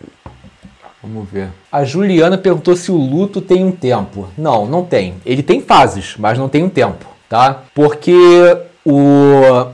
Vamos 1.02 1.30
ver. 1.30 1.50
A 1.72 1.84
Juliana 1.84 2.38
perguntou 2.38 2.76
se 2.76 2.92
o 2.92 2.98
luto 2.98 3.40
tem 3.40 3.64
um 3.64 3.72
tempo. 3.72 4.28
Não, 4.38 4.66
não 4.66 4.84
tem. 4.84 5.16
Ele 5.26 5.44
tem 5.44 5.62
fases, 5.62 6.16
mas 6.18 6.38
não 6.38 6.50
tem 6.50 6.64
um 6.64 6.70
tempo, 6.70 7.06
tá? 7.30 7.64
Porque 7.74 8.14
o, 8.84 9.02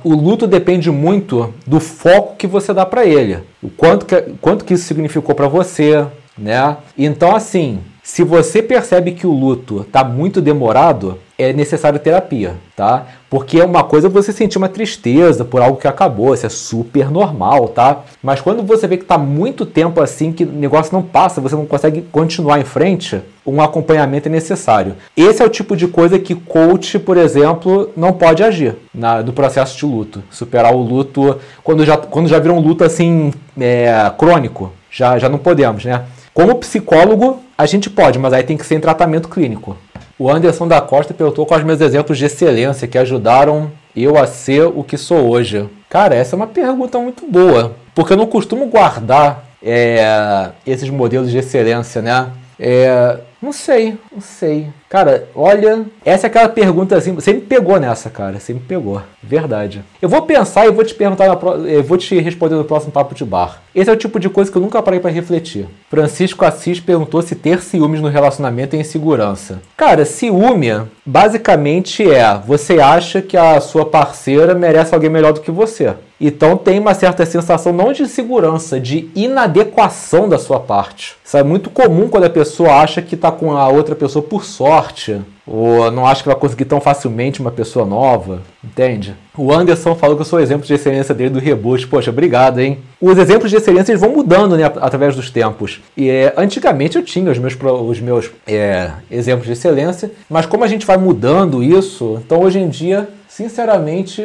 o 0.04 0.16
luto 0.16 0.48
depende 0.48 0.90
muito 0.90 1.54
do 1.66 1.80
foco 1.80 2.36
que 2.36 2.48
você 2.48 2.74
dá 2.74 2.86
para 2.86 3.06
ele. 3.06 3.40
O 3.62 3.70
quanto 3.70 4.06
que, 4.06 4.22
quanto 4.42 4.66
que 4.66 4.74
isso 4.74 4.86
significou 4.86 5.34
para 5.36 5.48
você, 5.48 6.06
né? 6.38 6.78
Então, 6.98 7.36
assim, 7.36 7.80
se 8.06 8.22
você 8.22 8.62
percebe 8.62 9.14
que 9.14 9.26
o 9.26 9.32
luto 9.32 9.80
está 9.80 10.04
muito 10.04 10.42
demorado, 10.42 11.18
é 11.38 11.54
necessário 11.54 11.98
terapia, 11.98 12.56
tá? 12.76 13.08
Porque 13.30 13.62
é 13.62 13.66
uma 13.66 13.82
coisa 13.82 14.10
você 14.10 14.34
sentir 14.34 14.58
uma 14.58 14.68
tristeza 14.68 15.46
por 15.46 15.62
algo 15.62 15.78
que 15.78 15.88
acabou, 15.88 16.34
isso 16.34 16.46
é 16.46 16.50
super 16.50 17.10
normal, 17.10 17.70
tá? 17.70 18.02
Mas 18.22 18.42
quando 18.42 18.62
você 18.62 18.88
vê 18.88 18.98
que 18.98 19.04
está 19.04 19.18
muito 19.18 19.66
tempo 19.66 20.02
assim, 20.02 20.34
que 20.34 20.44
o 20.44 20.52
negócio 20.52 20.94
não 20.94 21.02
passa, 21.02 21.40
você 21.40 21.56
não 21.56 21.66
consegue 21.66 22.02
continuar 22.12 22.60
em 22.60 22.66
frente, 22.66 23.22
um 23.48 23.62
acompanhamento 23.62 24.28
é 24.28 24.32
necessário. 24.32 24.96
Esse 25.16 25.42
é 25.42 25.46
o 25.46 25.50
tipo 25.50 25.74
de 25.74 25.88
coisa 25.88 26.20
que 26.20 26.36
coach, 26.36 27.00
por 27.00 27.16
exemplo, 27.16 27.90
não 27.96 28.12
pode 28.12 28.44
agir 28.44 28.76
na, 28.94 29.22
do 29.22 29.32
processo 29.32 29.78
de 29.78 29.86
luto. 29.86 30.22
Superar 30.30 30.76
o 30.76 30.82
luto, 30.82 31.40
quando 31.64 31.86
já, 31.86 31.96
quando 31.96 32.28
já 32.28 32.38
vira 32.38 32.54
um 32.54 32.60
luto 32.60 32.84
assim, 32.84 33.32
é, 33.58 34.12
crônico, 34.18 34.74
já, 34.92 35.18
já 35.18 35.30
não 35.30 35.38
podemos, 35.38 35.86
né? 35.86 36.04
Como 36.34 36.56
psicólogo, 36.56 37.40
a 37.58 37.66
gente 37.66 37.90
pode, 37.90 38.20
mas 38.20 38.34
aí 38.34 38.44
tem 38.44 38.58
que 38.58 38.66
ser 38.66 38.76
em 38.76 38.80
tratamento 38.80 39.30
clínico. 39.30 39.78
O 40.18 40.30
Anderson 40.30 40.68
da 40.68 40.80
Costa 40.80 41.14
perguntou 41.14 41.46
quais 41.46 41.64
meus 41.64 41.82
exemplos 41.82 42.18
de 42.18 42.26
excelência 42.26 42.88
que 42.88 42.98
ajudaram 42.98 43.72
eu 43.96 44.18
a 44.18 44.26
ser 44.26 44.64
o 44.66 44.84
que 44.84 44.98
sou 44.98 45.30
hoje. 45.30 45.70
Cara, 45.90 46.16
essa 46.16 46.36
é 46.36 46.38
uma 46.38 46.48
pergunta 46.48 46.98
muito 47.00 47.26
boa. 47.30 47.76
porque 47.94 48.14
eu 48.14 48.18
não 48.18 48.26
costumo 48.26 48.66
guardar 48.68 49.46
é, 49.62 50.50
esses 50.66 50.90
modelos 50.90 51.30
de 51.32 51.38
excelência, 51.38 52.02
né? 52.02 52.28
É, 52.60 53.18
não 53.44 53.52
sei, 53.52 53.98
não 54.10 54.22
sei. 54.22 54.70
Cara, 54.88 55.28
olha, 55.36 55.86
essa 56.06 56.28
é 56.28 56.30
aquela 56.30 56.48
pergunta 56.48 56.96
assim, 56.96 57.14
você 57.14 57.34
me 57.34 57.42
pegou 57.42 57.78
nessa, 57.78 58.10
cara, 58.10 58.40
você 58.40 58.54
me 58.54 58.62
pegou, 58.62 59.02
verdade. 59.22 59.84
Eu 60.02 60.08
vou 60.08 60.22
pensar 60.22 60.66
e 60.66 60.72
vou 60.72 60.86
te 60.86 60.96
perguntar, 60.96 61.28
na, 61.28 61.34
eu 61.68 61.84
vou 61.84 61.98
te 61.98 62.18
responder 62.20 62.56
no 62.56 62.64
próximo 62.64 62.94
papo 62.94 63.14
de 63.14 63.26
bar. 63.26 63.62
Esse 63.76 63.90
é 63.90 63.94
o 63.94 63.98
tipo 63.98 64.18
de 64.18 64.30
coisa 64.30 64.50
que 64.50 64.58
eu 64.58 64.62
nunca 64.62 64.82
parei 64.82 65.02
para 65.02 65.12
refletir. 65.12 65.68
Francisco 65.90 66.46
Assis 66.46 66.80
perguntou 66.80 67.22
se 67.22 67.36
ter 67.36 67.62
ciúmes 67.62 68.00
no 68.00 68.08
relacionamento 68.08 68.78
é 68.78 68.80
insegurança. 68.80 69.62
Cara, 69.76 70.06
ciúme 70.06 70.84
basicamente 71.06 72.10
é 72.10 72.40
você 72.46 72.80
acha 72.80 73.22
que 73.22 73.36
a 73.36 73.60
sua 73.60 73.86
parceira 73.86 74.56
merece 74.56 74.94
alguém 74.94 75.10
melhor 75.10 75.34
do 75.34 75.42
que 75.42 75.52
você. 75.52 75.94
Então 76.26 76.56
tem 76.56 76.80
uma 76.80 76.94
certa 76.94 77.26
sensação 77.26 77.74
não 77.74 77.92
de 77.92 78.04
insegurança, 78.04 78.80
de 78.80 79.10
inadequação 79.14 80.30
da 80.30 80.38
sua 80.38 80.58
parte. 80.58 81.18
Isso 81.26 81.36
é 81.36 81.44
muito 81.44 81.70
comum 81.70 82.08
quando 82.08 82.24
a 82.24 82.30
pessoa 82.30 82.76
acha 82.76 83.02
que 83.02 83.16
está 83.16 83.30
com 83.34 83.56
a 83.56 83.68
outra 83.68 83.96
pessoa 83.96 84.24
por 84.24 84.46
sorte, 84.46 85.20
ou 85.46 85.92
não 85.92 86.06
acha 86.06 86.22
que 86.22 86.30
vai 86.30 86.38
conseguir 86.38 86.66
tão 86.66 86.80
facilmente 86.80 87.42
uma 87.42 87.52
pessoa 87.52 87.86
nova, 87.86 88.42
entende? 88.64 89.14
O 89.38 89.52
Anderson 89.52 89.96
falou 89.96 90.16
que 90.16 90.22
eu 90.22 90.26
sou 90.26 90.40
exemplo 90.40 90.66
de 90.66 90.74
excelência 90.74 91.14
dele 91.14 91.32
do 91.32 91.40
reboot. 91.40 91.88
Poxa, 91.88 92.12
obrigado, 92.12 92.60
hein? 92.60 92.80
Os 93.02 93.18
exemplos 93.18 93.50
de 93.50 93.58
excelência 93.58 93.92
eles 93.92 94.02
vão 94.02 94.12
mudando 94.12 94.56
né, 94.56 94.64
através 94.64 95.16
dos 95.16 95.30
tempos. 95.30 95.82
E 95.98 96.10
é, 96.10 96.34
antigamente 96.38 96.96
eu 96.96 97.04
tinha 97.04 97.30
os 97.30 97.38
meus, 97.38 97.58
os 97.62 98.00
meus 98.00 98.32
é, 98.48 98.92
exemplos 99.12 99.48
de 99.48 99.54
excelência, 99.54 100.12
mas 100.30 100.46
como 100.46 100.64
a 100.64 100.68
gente 100.68 100.86
vai 100.86 100.98
mudando 100.98 101.64
isso, 101.64 102.22
então 102.24 102.42
hoje 102.42 102.60
em 102.60 102.70
dia 102.70 103.10
sinceramente, 103.34 104.24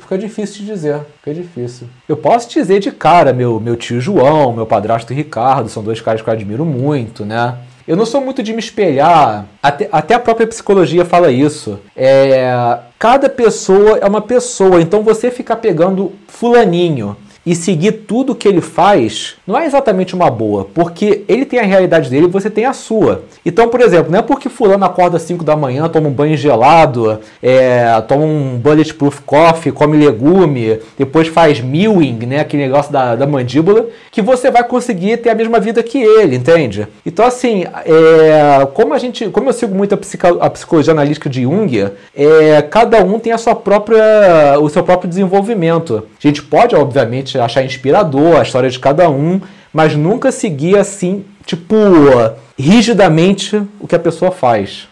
fica 0.00 0.18
difícil 0.18 0.64
de 0.64 0.66
dizer. 0.66 0.98
Fica 1.22 1.32
difícil. 1.32 1.86
Eu 2.08 2.16
posso 2.16 2.50
dizer 2.50 2.80
de 2.80 2.90
cara, 2.90 3.32
meu, 3.32 3.60
meu 3.60 3.76
tio 3.76 4.00
João, 4.00 4.52
meu 4.52 4.66
padrasto 4.66 5.14
Ricardo, 5.14 5.68
são 5.68 5.80
dois 5.80 6.00
caras 6.00 6.20
que 6.20 6.28
eu 6.28 6.32
admiro 6.32 6.64
muito, 6.64 7.24
né? 7.24 7.56
Eu 7.92 7.96
não 7.96 8.06
sou 8.06 8.22
muito 8.22 8.42
de 8.42 8.54
me 8.54 8.58
espelhar, 8.58 9.44
até, 9.62 9.86
até 9.92 10.14
a 10.14 10.18
própria 10.18 10.46
psicologia 10.46 11.04
fala 11.04 11.30
isso. 11.30 11.78
É, 11.94 12.78
cada 12.98 13.28
pessoa 13.28 13.98
é 13.98 14.06
uma 14.06 14.22
pessoa, 14.22 14.80
então 14.80 15.02
você 15.02 15.30
ficar 15.30 15.56
pegando 15.56 16.10
fulaninho 16.26 17.14
e 17.44 17.54
seguir 17.54 17.92
tudo 17.92 18.34
que 18.34 18.46
ele 18.46 18.60
faz 18.60 19.34
não 19.46 19.58
é 19.58 19.66
exatamente 19.66 20.14
uma 20.14 20.30
boa, 20.30 20.66
porque 20.72 21.24
ele 21.28 21.44
tem 21.44 21.58
a 21.58 21.64
realidade 21.64 22.08
dele 22.08 22.26
e 22.26 22.30
você 22.30 22.48
tem 22.48 22.64
a 22.64 22.72
sua. 22.72 23.24
Então, 23.44 23.68
por 23.68 23.80
exemplo, 23.80 24.10
não 24.10 24.20
é 24.20 24.22
porque 24.22 24.48
fulano 24.48 24.84
acorda 24.84 25.16
às 25.16 25.22
5 25.22 25.44
da 25.44 25.56
manhã, 25.56 25.88
toma 25.88 26.08
um 26.08 26.12
banho 26.12 26.36
gelado, 26.36 27.18
é, 27.42 28.00
toma 28.02 28.24
um 28.24 28.58
bulletproof 28.58 29.20
coffee, 29.22 29.72
come 29.72 29.96
legume, 29.96 30.78
depois 30.96 31.28
faz 31.28 31.60
mewing, 31.60 32.26
né, 32.26 32.40
aquele 32.40 32.62
negócio 32.62 32.92
da, 32.92 33.16
da 33.16 33.26
mandíbula, 33.26 33.86
que 34.10 34.22
você 34.22 34.50
vai 34.50 34.64
conseguir 34.64 35.16
ter 35.18 35.30
a 35.30 35.34
mesma 35.34 35.58
vida 35.58 35.82
que 35.82 35.98
ele, 35.98 36.36
entende? 36.36 36.86
Então, 37.04 37.24
assim, 37.24 37.64
é, 37.84 38.66
como 38.74 38.94
a 38.94 38.98
gente, 38.98 39.28
como 39.28 39.48
eu 39.48 39.52
sigo 39.52 39.74
muito 39.74 39.94
a, 39.94 39.98
psico, 39.98 40.26
a 40.40 40.48
psicologia 40.48 40.92
analítica 40.92 41.28
de 41.28 41.42
Jung, 41.42 41.90
é, 42.14 42.62
cada 42.62 43.02
um 43.02 43.18
tem 43.18 43.32
a 43.32 43.38
sua 43.38 43.54
própria, 43.54 44.58
o 44.60 44.68
seu 44.68 44.82
próprio 44.82 45.08
desenvolvimento. 45.08 46.06
A 46.22 46.26
gente 46.26 46.42
pode, 46.42 46.74
obviamente, 46.76 47.31
achar 47.38 47.64
inspirador 47.64 48.36
a 48.38 48.42
história 48.42 48.70
de 48.70 48.78
cada 48.78 49.08
um, 49.10 49.40
mas 49.72 49.96
nunca 49.96 50.30
seguir 50.30 50.76
assim, 50.78 51.24
tipo, 51.46 51.74
rigidamente 52.58 53.62
o 53.80 53.86
que 53.86 53.94
a 53.94 53.98
pessoa 53.98 54.30
faz. 54.30 54.88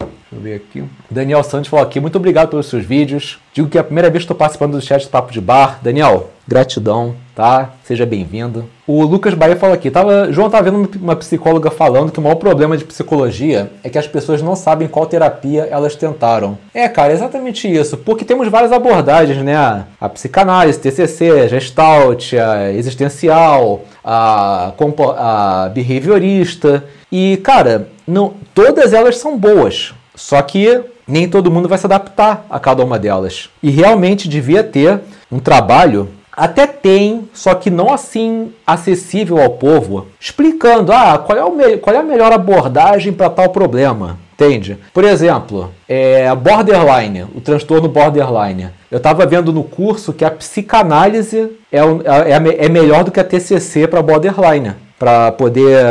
Deixa 0.00 0.08
eu 0.32 0.40
ver 0.40 0.54
aqui. 0.56 0.84
Daniel 1.10 1.44
Santos 1.44 1.68
falou 1.68 1.84
aqui, 1.84 2.00
muito 2.00 2.16
obrigado 2.16 2.48
pelos 2.50 2.66
seus 2.66 2.84
vídeos. 2.84 3.38
Digo 3.52 3.68
que 3.68 3.78
é 3.78 3.80
a 3.80 3.84
primeira 3.84 4.10
vez 4.10 4.22
que 4.22 4.24
estou 4.24 4.36
participando 4.36 4.72
do 4.72 4.80
chat 4.80 5.04
do 5.04 5.10
Papo 5.10 5.32
de 5.32 5.40
Bar. 5.40 5.78
Daniel, 5.82 6.30
gratidão, 6.46 7.14
tá? 7.34 7.74
Seja 7.84 8.04
bem-vindo. 8.04 8.68
O 8.86 9.02
Lucas 9.02 9.32
Bahia 9.32 9.56
falou 9.56 9.74
aqui, 9.74 9.90
tava, 9.90 10.30
João 10.30 10.48
estava 10.48 10.70
vendo 10.70 10.90
uma 11.00 11.16
psicóloga 11.16 11.70
falando 11.70 12.12
que 12.12 12.18
o 12.18 12.22
maior 12.22 12.34
problema 12.34 12.76
de 12.76 12.84
psicologia 12.84 13.70
é 13.82 13.88
que 13.88 13.96
as 13.96 14.06
pessoas 14.06 14.42
não 14.42 14.54
sabem 14.54 14.86
qual 14.86 15.06
terapia 15.06 15.66
elas 15.70 15.96
tentaram. 15.96 16.58
É, 16.74 16.86
cara, 16.86 17.12
é 17.12 17.14
exatamente 17.14 17.66
isso, 17.66 17.96
porque 17.96 18.26
temos 18.26 18.48
várias 18.48 18.72
abordagens, 18.72 19.42
né? 19.42 19.86
A 19.98 20.08
psicanálise, 20.10 20.78
TCC, 20.78 21.48
gestalt, 21.48 22.34
a 22.34 22.72
existencial, 22.72 23.82
a, 24.04 24.74
a 25.16 25.68
behaviorista. 25.70 26.84
E, 27.10 27.38
cara, 27.38 27.88
não, 28.06 28.34
todas 28.54 28.92
elas 28.92 29.16
são 29.16 29.38
boas. 29.38 29.94
Só 30.14 30.42
que 30.42 30.82
nem 31.08 31.28
todo 31.28 31.50
mundo 31.50 31.68
vai 31.68 31.78
se 31.78 31.86
adaptar 31.86 32.44
a 32.50 32.60
cada 32.60 32.84
uma 32.84 32.98
delas. 32.98 33.48
E 33.62 33.70
realmente 33.70 34.28
devia 34.28 34.62
ter 34.62 35.00
um 35.32 35.38
trabalho 35.38 36.08
até 36.36 36.66
tem, 36.66 37.28
só 37.32 37.54
que 37.54 37.70
não 37.70 37.92
assim 37.92 38.52
acessível 38.66 39.40
ao 39.40 39.50
povo, 39.50 40.08
explicando 40.20 40.92
ah, 40.92 41.18
qual, 41.18 41.38
é 41.38 41.44
o 41.44 41.78
qual 41.78 41.96
é 41.96 41.98
a 41.98 42.02
melhor 42.02 42.32
abordagem 42.32 43.12
para 43.12 43.30
tal 43.30 43.50
problema. 43.50 44.18
Entende? 44.34 44.76
Por 44.92 45.04
exemplo, 45.04 45.70
é, 45.88 46.34
borderline, 46.34 47.22
o 47.36 47.40
transtorno 47.40 47.88
borderline. 47.88 48.70
Eu 48.90 48.96
estava 48.98 49.24
vendo 49.24 49.52
no 49.52 49.62
curso 49.62 50.12
que 50.12 50.24
a 50.24 50.30
psicanálise 50.30 51.52
é, 51.70 51.78
é, 51.78 52.66
é 52.66 52.68
melhor 52.68 53.04
do 53.04 53.12
que 53.12 53.20
a 53.20 53.24
TCC 53.24 53.86
para 53.86 54.02
borderline 54.02 54.72
para 54.98 55.30
poder 55.32 55.84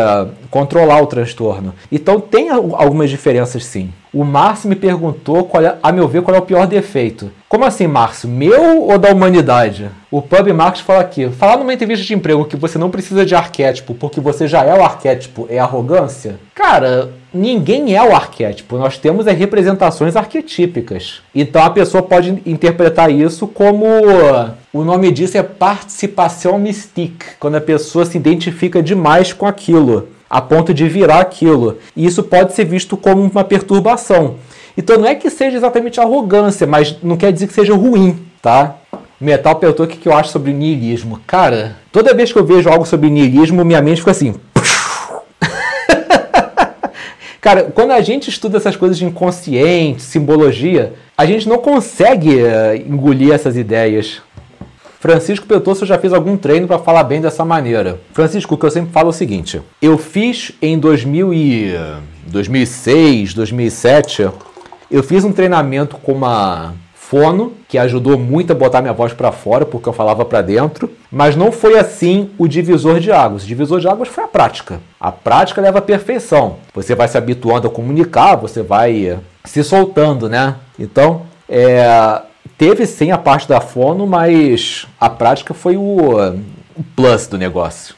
controlar 0.50 1.02
o 1.02 1.08
transtorno. 1.08 1.74
Então 1.92 2.20
tem 2.20 2.50
algumas 2.50 3.10
diferenças 3.10 3.64
sim. 3.64 3.92
O 4.14 4.24
Márcio 4.24 4.70
me 4.70 4.76
perguntou, 4.76 5.44
qual 5.46 5.64
é, 5.64 5.76
a 5.82 5.92
meu 5.92 6.08
ver, 6.08 6.22
qual 6.22 6.36
é 6.36 6.40
o 6.40 6.44
pior 6.44 6.68
defeito. 6.68 7.32
Como 7.50 7.66
assim, 7.66 7.88
Márcio? 7.88 8.30
Meu 8.30 8.84
ou 8.84 9.00
da 9.00 9.12
humanidade? 9.12 9.90
O 10.12 10.22
Pub 10.22 10.48
Marx 10.54 10.82
fala 10.82 11.02
aqui: 11.02 11.30
falar 11.30 11.58
numa 11.58 11.74
entrevista 11.74 12.06
de 12.06 12.14
emprego 12.14 12.46
que 12.46 12.56
você 12.56 12.78
não 12.78 12.92
precisa 12.92 13.26
de 13.26 13.34
arquétipo 13.34 13.96
porque 13.96 14.22
você 14.22 14.48
já 14.48 14.64
é 14.64 14.74
o 14.74 14.84
arquétipo 14.84 15.48
é 15.50 15.58
arrogância? 15.58 16.40
Cara, 16.54 17.10
ninguém 17.34 17.96
é 17.96 18.04
o 18.04 18.14
arquétipo. 18.14 18.78
Nós 18.78 19.00
temos 19.00 19.28
as 19.28 19.36
representações 19.36 20.16
arquetípicas. 20.16 21.22
Então 21.34 21.64
a 21.64 21.72
pessoa 21.72 22.04
pode 22.04 22.40
interpretar 22.46 23.12
isso 23.12 23.48
como 23.48 23.86
o 24.72 24.84
nome 24.84 25.12
disso 25.12 25.38
é 25.38 25.44
participação 25.44 26.60
mystique, 26.60 27.26
quando 27.40 27.56
a 27.56 27.62
pessoa 27.62 28.06
se 28.06 28.18
identifica 28.18 28.82
demais 28.82 29.34
com 29.34 29.48
aquilo 29.48 30.13
a 30.34 30.42
ponto 30.42 30.74
de 30.74 30.90
virar 30.90 31.20
aquilo. 31.20 31.78
E 31.96 32.08
isso 32.08 32.24
pode 32.24 32.56
ser 32.56 32.66
visto 32.66 32.98
como 32.98 33.22
uma 33.22 33.44
perturbação. 33.44 34.38
Então 34.76 34.98
não 34.98 35.08
é 35.08 35.14
que 35.14 35.30
seja 35.30 35.56
exatamente 35.56 36.00
arrogância, 36.00 36.66
mas 36.66 36.98
não 37.04 37.16
quer 37.16 37.32
dizer 37.32 37.46
que 37.46 37.54
seja 37.54 37.76
ruim, 37.76 38.18
tá? 38.42 38.78
Metal 39.22 39.56
perguntou 39.58 39.86
o 39.86 39.90
que 39.90 40.10
eu 40.10 40.14
acho 40.14 40.32
sobre 40.32 40.52
niilismo. 40.52 41.22
Cara, 41.28 41.76
toda 41.92 42.16
vez 42.16 42.34
que 42.34 42.40
eu 42.40 42.44
vejo 42.44 42.68
algo 42.68 42.84
sobre 42.84 43.12
niilismo, 43.12 43.64
minha 43.64 43.80
mente 43.80 44.00
fica 44.00 44.10
assim. 44.10 44.34
Cara, 47.40 47.66
quando 47.66 47.92
a 47.92 48.02
gente 48.02 48.32
estuda 48.32 48.58
essas 48.58 48.76
coisas 48.76 48.98
de 48.98 49.06
inconsciente, 49.06 50.02
simbologia, 50.02 50.96
a 51.16 51.28
gente 51.28 51.48
não 51.48 51.60
consegue 51.60 52.38
uh, 52.38 52.76
engolir 52.88 53.32
essas 53.32 53.56
ideias. 53.56 54.20
Francisco 55.04 55.46
eu 55.52 55.86
já 55.86 55.98
fiz 55.98 56.14
algum 56.14 56.38
treino 56.38 56.66
para 56.66 56.80
falar 56.80 57.04
bem 57.04 57.20
dessa 57.20 57.44
maneira. 57.44 58.00
Francisco, 58.14 58.56
o 58.56 58.58
que 58.58 58.66
eu 58.66 58.72
sempre 58.72 58.94
falo 58.94 59.08
é 59.08 59.10
o 59.10 59.14
seguinte: 59.14 59.62
eu 59.82 59.98
fiz 59.98 60.54
em 60.62 60.80
2000 60.80 61.34
e 61.34 61.74
2006, 62.28 63.34
2007, 63.34 64.30
eu 64.90 65.04
fiz 65.04 65.26
um 65.26 65.34
treinamento 65.34 65.98
com 65.98 66.14
uma 66.14 66.74
fono 66.94 67.52
que 67.68 67.78
ajudou 67.78 68.18
muito 68.18 68.54
a 68.54 68.56
botar 68.56 68.82
minha 68.82 68.94
voz 68.94 69.12
para 69.12 69.34
fora 69.34 69.66
porque 69.66 69.90
eu 69.90 69.94
falava 69.94 70.24
para 70.24 70.42
dentro, 70.42 70.90
mas 71.12 71.36
não 71.36 71.52
foi 71.52 71.78
assim 71.78 72.30
o 72.38 72.48
divisor 72.48 73.02
de 73.02 73.12
águas. 73.12 73.44
O 73.44 73.48
divisor 73.48 73.82
de 73.82 73.90
águas 73.90 74.08
foi 74.08 74.24
a 74.24 74.28
prática. 74.30 74.80
A 74.98 75.12
prática 75.12 75.60
leva 75.60 75.80
à 75.80 75.82
perfeição. 75.82 76.60
Você 76.74 76.96
vai 76.96 77.10
se 77.10 77.18
habituando 77.18 77.68
a 77.68 77.70
comunicar, 77.70 78.38
você 78.38 78.64
vai 78.64 79.20
se 79.44 79.66
soltando, 79.66 80.30
né? 80.30 80.56
Então, 80.80 81.24
é, 81.50 82.22
teve 82.64 82.88
sim 82.88 83.12
a 83.12 83.18
parte 83.18 83.46
da 83.46 83.60
fono, 83.60 84.08
mas 84.08 84.88
a 84.98 85.10
prática 85.10 85.54
foi 85.54 85.76
o, 85.76 86.08
o 86.78 86.84
plus 86.96 87.28
do 87.28 87.38
negócio. 87.38 87.94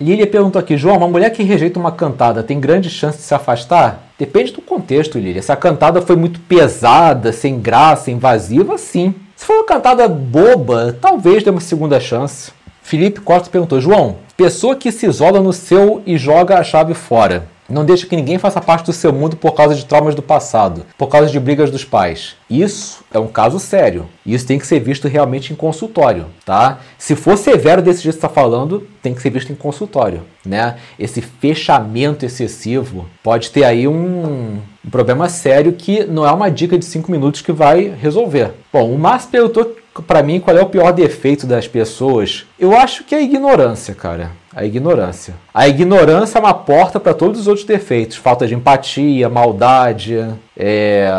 Lilia 0.00 0.26
perguntou 0.26 0.58
aqui, 0.58 0.76
João, 0.76 0.96
uma 0.96 1.06
mulher 1.06 1.30
que 1.30 1.44
rejeita 1.44 1.78
uma 1.78 1.92
cantada 1.92 2.42
tem 2.42 2.58
grande 2.58 2.90
chance 2.90 3.18
de 3.18 3.22
se 3.22 3.32
afastar? 3.32 4.08
Depende 4.18 4.50
do 4.50 4.60
contexto, 4.60 5.20
Lilia. 5.20 5.40
Se 5.40 5.52
a 5.52 5.56
cantada 5.56 6.02
foi 6.02 6.16
muito 6.16 6.40
pesada, 6.40 7.32
sem 7.32 7.60
graça, 7.60 8.10
invasiva, 8.10 8.76
sim. 8.76 9.14
Se 9.36 9.46
for 9.46 9.52
uma 9.58 9.66
cantada 9.66 10.08
boba, 10.08 10.98
talvez 11.00 11.44
dê 11.44 11.50
uma 11.50 11.60
segunda 11.60 12.00
chance. 12.00 12.50
Felipe 12.82 13.20
Costa 13.20 13.50
perguntou, 13.50 13.80
João, 13.80 14.16
pessoa 14.36 14.74
que 14.74 14.90
se 14.90 15.06
isola 15.06 15.40
no 15.40 15.52
seu 15.52 16.02
e 16.04 16.18
joga 16.18 16.58
a 16.58 16.64
chave 16.64 16.94
fora. 16.94 17.46
Não 17.68 17.84
deixa 17.84 18.06
que 18.06 18.16
ninguém 18.16 18.38
faça 18.38 18.60
parte 18.60 18.86
do 18.86 18.92
seu 18.92 19.12
mundo 19.12 19.36
por 19.36 19.52
causa 19.52 19.74
de 19.74 19.84
traumas 19.84 20.14
do 20.14 20.22
passado, 20.22 20.84
por 20.98 21.06
causa 21.08 21.30
de 21.30 21.38
brigas 21.38 21.70
dos 21.70 21.84
pais. 21.84 22.34
Isso 22.50 23.02
é 23.12 23.18
um 23.18 23.26
caso 23.26 23.58
sério. 23.58 24.06
Isso 24.26 24.46
tem 24.46 24.58
que 24.58 24.66
ser 24.66 24.80
visto 24.80 25.08
realmente 25.08 25.52
em 25.52 25.56
consultório, 25.56 26.26
tá? 26.44 26.80
Se 26.98 27.14
for 27.14 27.38
severo 27.38 27.80
desse 27.80 28.02
jeito 28.02 28.14
que 28.14 28.24
está 28.24 28.28
falando, 28.28 28.86
tem 29.00 29.14
que 29.14 29.22
ser 29.22 29.30
visto 29.30 29.52
em 29.52 29.56
consultório, 29.56 30.22
né? 30.44 30.76
Esse 30.98 31.20
fechamento 31.20 32.26
excessivo 32.26 33.06
pode 33.22 33.50
ter 33.50 33.64
aí 33.64 33.86
um, 33.86 34.60
um 34.84 34.90
problema 34.90 35.28
sério 35.28 35.72
que 35.72 36.04
não 36.04 36.26
é 36.26 36.32
uma 36.32 36.50
dica 36.50 36.76
de 36.76 36.84
5 36.84 37.10
minutos 37.10 37.40
que 37.40 37.52
vai 37.52 37.94
resolver. 38.00 38.52
Bom, 38.72 38.92
o 38.92 38.98
Márcio 38.98 39.30
perguntou 39.30 39.76
para 40.06 40.22
mim, 40.22 40.40
qual 40.40 40.56
é 40.56 40.62
o 40.62 40.68
pior 40.68 40.92
defeito 40.92 41.46
das 41.46 41.68
pessoas? 41.68 42.46
Eu 42.58 42.76
acho 42.76 43.04
que 43.04 43.14
é 43.14 43.18
a 43.18 43.22
ignorância, 43.22 43.94
cara. 43.94 44.30
A 44.54 44.64
ignorância. 44.64 45.34
A 45.52 45.66
ignorância 45.66 46.38
é 46.38 46.40
uma 46.40 46.52
porta 46.52 47.00
para 47.00 47.14
todos 47.14 47.40
os 47.40 47.46
outros 47.46 47.66
defeitos. 47.66 48.16
Falta 48.16 48.46
de 48.46 48.54
empatia, 48.54 49.28
maldade, 49.28 50.26
é, 50.56 51.10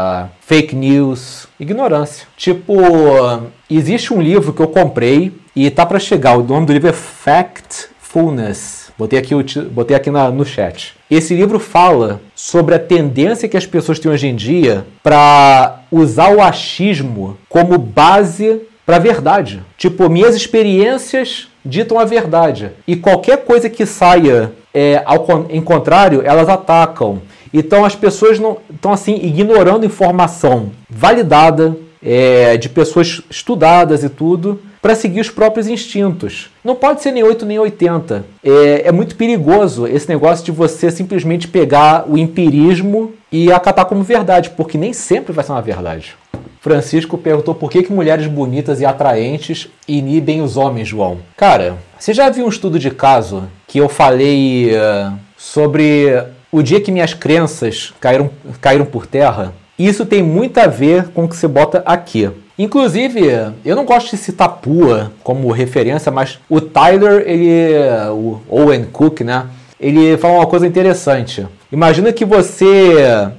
fake 0.42 0.76
news. 0.76 1.48
Ignorância. 1.60 2.28
Tipo, 2.38 2.76
existe 3.70 4.14
um 4.14 4.22
livro 4.22 4.54
que 4.54 4.62
eu 4.62 4.68
comprei 4.68 5.34
e 5.56 5.70
tá 5.72 5.86
para 5.86 6.00
chegar. 6.00 6.38
O 6.38 6.44
nome 6.44 6.68
do 6.68 6.74
livro 6.74 6.90
é 6.90 6.94
Factfulness. 6.94 8.84
Botei 8.98 9.18
aqui, 9.18 9.34
botei 9.72 9.98
aqui 9.98 10.12
na, 10.12 10.30
no 10.30 10.46
chat. 10.46 10.94
Esse 11.10 11.34
livro 11.34 11.60
fala 11.60 12.22
sobre 12.36 12.76
a 12.76 12.80
tendência 12.80 13.50
que 13.50 13.58
as 13.58 13.66
pessoas 13.66 13.98
têm 13.98 14.12
hoje 14.12 14.28
em 14.28 14.36
dia 14.36 14.86
para 15.02 15.80
usar 15.92 16.36
o 16.36 16.42
achismo 16.42 17.38
como 17.50 17.80
base 17.80 18.62
para 18.86 18.98
a 18.98 19.00
verdade. 19.00 19.64
Tipo, 19.78 20.10
minhas 20.10 20.36
experiências 20.36 21.48
ditam 21.66 22.00
a 22.00 22.06
verdade. 22.06 22.72
E 22.88 22.96
qualquer 22.96 23.46
coisa 23.46 23.70
que 23.70 23.86
saia 23.86 24.52
é, 24.74 25.02
ao 25.06 25.46
em 25.50 25.62
contrário, 25.62 26.22
elas 26.26 26.50
atacam. 26.50 27.22
Então 27.54 27.86
as 27.86 27.96
pessoas 27.96 28.40
não 28.40 28.58
estão 28.74 28.92
assim 28.92 29.16
ignorando 29.22 29.86
informação 29.86 30.72
validada 30.90 31.76
é, 32.04 32.58
de 32.58 32.68
pessoas 32.68 33.22
estudadas 33.30 34.04
e 34.04 34.10
tudo 34.10 34.60
para 34.82 34.96
seguir 34.96 35.22
os 35.22 35.30
próprios 35.30 35.68
instintos. 35.68 36.50
Não 36.62 36.76
pode 36.76 37.02
ser 37.02 37.12
nem 37.12 37.24
8 37.24 37.46
nem 37.46 37.58
80. 37.58 38.26
É, 38.44 38.88
é 38.88 38.92
muito 38.92 39.16
perigoso 39.16 39.88
esse 39.88 40.10
negócio 40.10 40.44
de 40.44 40.52
você 40.52 40.92
simplesmente 40.92 41.48
pegar 41.48 42.04
o 42.10 42.18
empirismo 42.18 43.14
e 43.32 43.50
acatar 43.52 43.86
como 43.86 44.04
verdade, 44.04 44.50
porque 44.50 44.78
nem 44.78 44.92
sempre 44.92 45.32
vai 45.32 45.46
ser 45.46 45.54
uma 45.54 45.62
verdade. 45.62 46.16
Francisco 46.64 47.18
perguntou 47.18 47.54
por 47.54 47.70
que, 47.70 47.84
que 47.84 47.92
mulheres 47.92 48.26
bonitas 48.26 48.80
e 48.80 48.86
atraentes 48.86 49.68
inibem 49.86 50.42
os 50.42 50.56
homens, 50.56 50.88
João. 50.88 51.18
Cara, 51.36 51.76
você 52.00 52.14
já 52.14 52.30
viu 52.30 52.46
um 52.46 52.50
estudo 52.50 52.80
de 52.80 52.90
caso 52.90 53.50
que 53.68 53.80
eu 53.80 53.90
falei 53.90 54.72
uh, 54.72 55.14
sobre 55.36 56.24
o 56.50 56.62
dia 56.62 56.80
que 56.80 56.90
minhas 56.90 57.14
crenças 57.14 57.94
caíram, 58.00 58.30
caíram 58.62 58.86
por 58.86 59.06
terra? 59.06 59.54
Isso 59.78 60.06
tem 60.06 60.24
muito 60.24 60.58
a 60.58 60.68
ver 60.68 61.10
com 61.10 61.26
o 61.26 61.28
que 61.28 61.36
você 61.36 61.50
bota 61.50 61.84
aqui. 61.86 62.32
Inclusive, 62.58 63.52
eu 63.66 63.76
não 63.76 63.84
gosto 63.84 64.12
de 64.12 64.18
citar 64.18 64.48
Pua 64.48 65.12
como 65.22 65.52
referência, 65.52 66.14
mas 66.14 66.40
o 66.48 66.62
Tyler, 66.62 67.26
ele, 67.28 67.76
o 68.12 68.40
Owen 68.48 68.86
Cook, 68.86 69.20
né? 69.20 69.48
Ele 69.78 70.16
fala 70.16 70.36
uma 70.36 70.48
coisa 70.48 70.66
interessante. 70.66 71.46
Imagina 71.70 72.14
que 72.14 72.24
você 72.24 72.96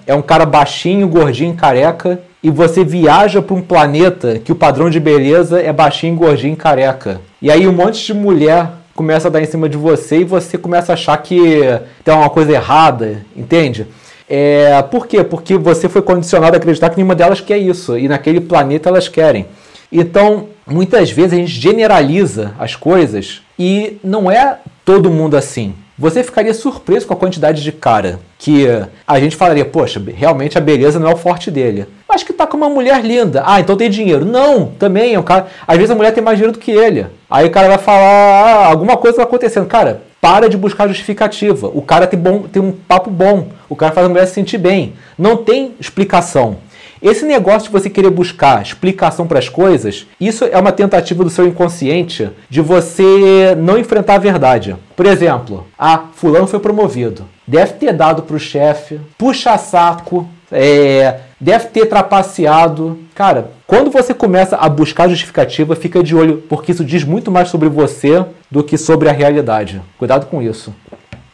é 0.06 0.14
um 0.14 0.20
cara 0.20 0.44
baixinho, 0.44 1.08
gordinho, 1.08 1.54
careca 1.54 2.20
e 2.44 2.50
você 2.50 2.84
viaja 2.84 3.40
para 3.40 3.56
um 3.56 3.62
planeta 3.62 4.38
que 4.38 4.52
o 4.52 4.54
padrão 4.54 4.90
de 4.90 5.00
beleza 5.00 5.62
é 5.62 5.72
baixinho, 5.72 6.14
gordinho, 6.14 6.54
careca. 6.54 7.22
E 7.40 7.50
aí 7.50 7.66
um 7.66 7.72
monte 7.72 8.04
de 8.04 8.12
mulher 8.12 8.68
começa 8.94 9.28
a 9.28 9.30
dar 9.30 9.40
em 9.40 9.46
cima 9.46 9.66
de 9.66 9.78
você 9.78 10.18
e 10.18 10.24
você 10.24 10.58
começa 10.58 10.92
a 10.92 10.94
achar 10.94 11.16
que 11.16 11.62
tem 12.04 12.12
uma 12.12 12.28
coisa 12.28 12.52
errada, 12.52 13.24
entende? 13.34 13.86
É, 14.28 14.82
por 14.82 15.06
quê? 15.06 15.24
Porque 15.24 15.56
você 15.56 15.88
foi 15.88 16.02
condicionado 16.02 16.54
a 16.54 16.58
acreditar 16.58 16.90
que 16.90 16.96
nenhuma 16.96 17.14
delas 17.14 17.40
quer 17.40 17.56
isso, 17.56 17.96
e 17.96 18.08
naquele 18.08 18.42
planeta 18.42 18.90
elas 18.90 19.08
querem. 19.08 19.46
Então, 19.90 20.48
muitas 20.66 21.10
vezes 21.10 21.32
a 21.32 21.36
gente 21.36 21.50
generaliza 21.50 22.52
as 22.58 22.76
coisas 22.76 23.40
e 23.58 23.96
não 24.04 24.30
é 24.30 24.58
todo 24.84 25.10
mundo 25.10 25.34
assim. 25.34 25.74
Você 25.96 26.24
ficaria 26.24 26.52
surpreso 26.52 27.06
com 27.06 27.14
a 27.14 27.16
quantidade 27.16 27.62
de 27.62 27.70
cara 27.70 28.18
que 28.36 28.66
a 29.06 29.20
gente 29.20 29.36
falaria, 29.36 29.64
poxa, 29.64 30.02
realmente 30.14 30.58
a 30.58 30.60
beleza 30.60 30.98
não 30.98 31.08
é 31.08 31.14
o 31.14 31.16
forte 31.16 31.52
dele. 31.52 31.86
Mas 32.08 32.24
que 32.24 32.32
tá 32.32 32.48
com 32.48 32.56
uma 32.56 32.68
mulher 32.68 33.00
linda. 33.04 33.44
Ah, 33.46 33.60
então 33.60 33.76
tem 33.76 33.88
dinheiro. 33.88 34.24
Não, 34.24 34.66
também 34.66 35.14
é 35.14 35.18
um 35.18 35.22
cara. 35.22 35.46
Às 35.66 35.76
vezes 35.76 35.92
a 35.92 35.94
mulher 35.94 36.12
tem 36.12 36.22
mais 36.22 36.36
dinheiro 36.36 36.52
do 36.52 36.58
que 36.58 36.72
ele. 36.72 37.06
Aí 37.30 37.46
o 37.46 37.50
cara 37.50 37.68
vai 37.68 37.78
falar, 37.78 38.00
ah, 38.00 38.66
alguma 38.66 38.96
coisa 38.96 39.18
tá 39.18 39.22
acontecendo. 39.22 39.66
Cara, 39.66 40.02
para 40.20 40.48
de 40.48 40.56
buscar 40.56 40.88
justificativa. 40.88 41.70
O 41.72 41.82
cara 41.82 42.06
tem, 42.06 42.18
bom, 42.18 42.42
tem 42.42 42.60
um 42.60 42.72
papo 42.72 43.10
bom. 43.10 43.48
O 43.68 43.76
cara 43.76 43.92
faz 43.92 44.06
a 44.06 44.10
mulher 44.10 44.26
se 44.26 44.34
sentir 44.34 44.58
bem. 44.58 44.94
Não 45.16 45.36
tem 45.36 45.74
explicação. 45.78 46.56
Esse 47.04 47.26
negócio 47.26 47.64
de 47.64 47.68
você 47.68 47.90
querer 47.90 48.08
buscar 48.08 48.62
explicação 48.62 49.26
para 49.26 49.38
as 49.38 49.46
coisas, 49.46 50.06
isso 50.18 50.42
é 50.42 50.58
uma 50.58 50.72
tentativa 50.72 51.22
do 51.22 51.28
seu 51.28 51.46
inconsciente 51.46 52.30
de 52.48 52.62
você 52.62 53.54
não 53.58 53.76
enfrentar 53.76 54.14
a 54.14 54.18
verdade. 54.18 54.74
Por 54.96 55.04
exemplo, 55.04 55.66
ah, 55.78 56.04
fulano 56.14 56.46
foi 56.46 56.60
promovido. 56.60 57.26
Deve 57.46 57.74
ter 57.74 57.92
dado 57.92 58.22
para 58.22 58.36
o 58.36 58.40
chefe, 58.40 58.98
puxa 59.18 59.58
saco, 59.58 60.26
é, 60.50 61.20
deve 61.38 61.66
ter 61.66 61.84
trapaceado. 61.84 62.98
Cara, 63.14 63.50
quando 63.66 63.90
você 63.90 64.14
começa 64.14 64.56
a 64.56 64.66
buscar 64.66 65.06
justificativa, 65.06 65.76
fica 65.76 66.02
de 66.02 66.16
olho, 66.16 66.42
porque 66.48 66.72
isso 66.72 66.86
diz 66.86 67.04
muito 67.04 67.30
mais 67.30 67.50
sobre 67.50 67.68
você 67.68 68.24
do 68.50 68.64
que 68.64 68.78
sobre 68.78 69.10
a 69.10 69.12
realidade. 69.12 69.82
Cuidado 69.98 70.24
com 70.24 70.40
isso. 70.40 70.74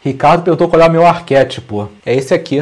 Ricardo 0.02 0.42
perguntou 0.42 0.66
qual 0.66 0.82
é 0.82 0.88
o 0.88 0.90
meu 0.90 1.06
arquétipo. 1.06 1.88
É 2.04 2.12
esse 2.12 2.34
aqui. 2.34 2.60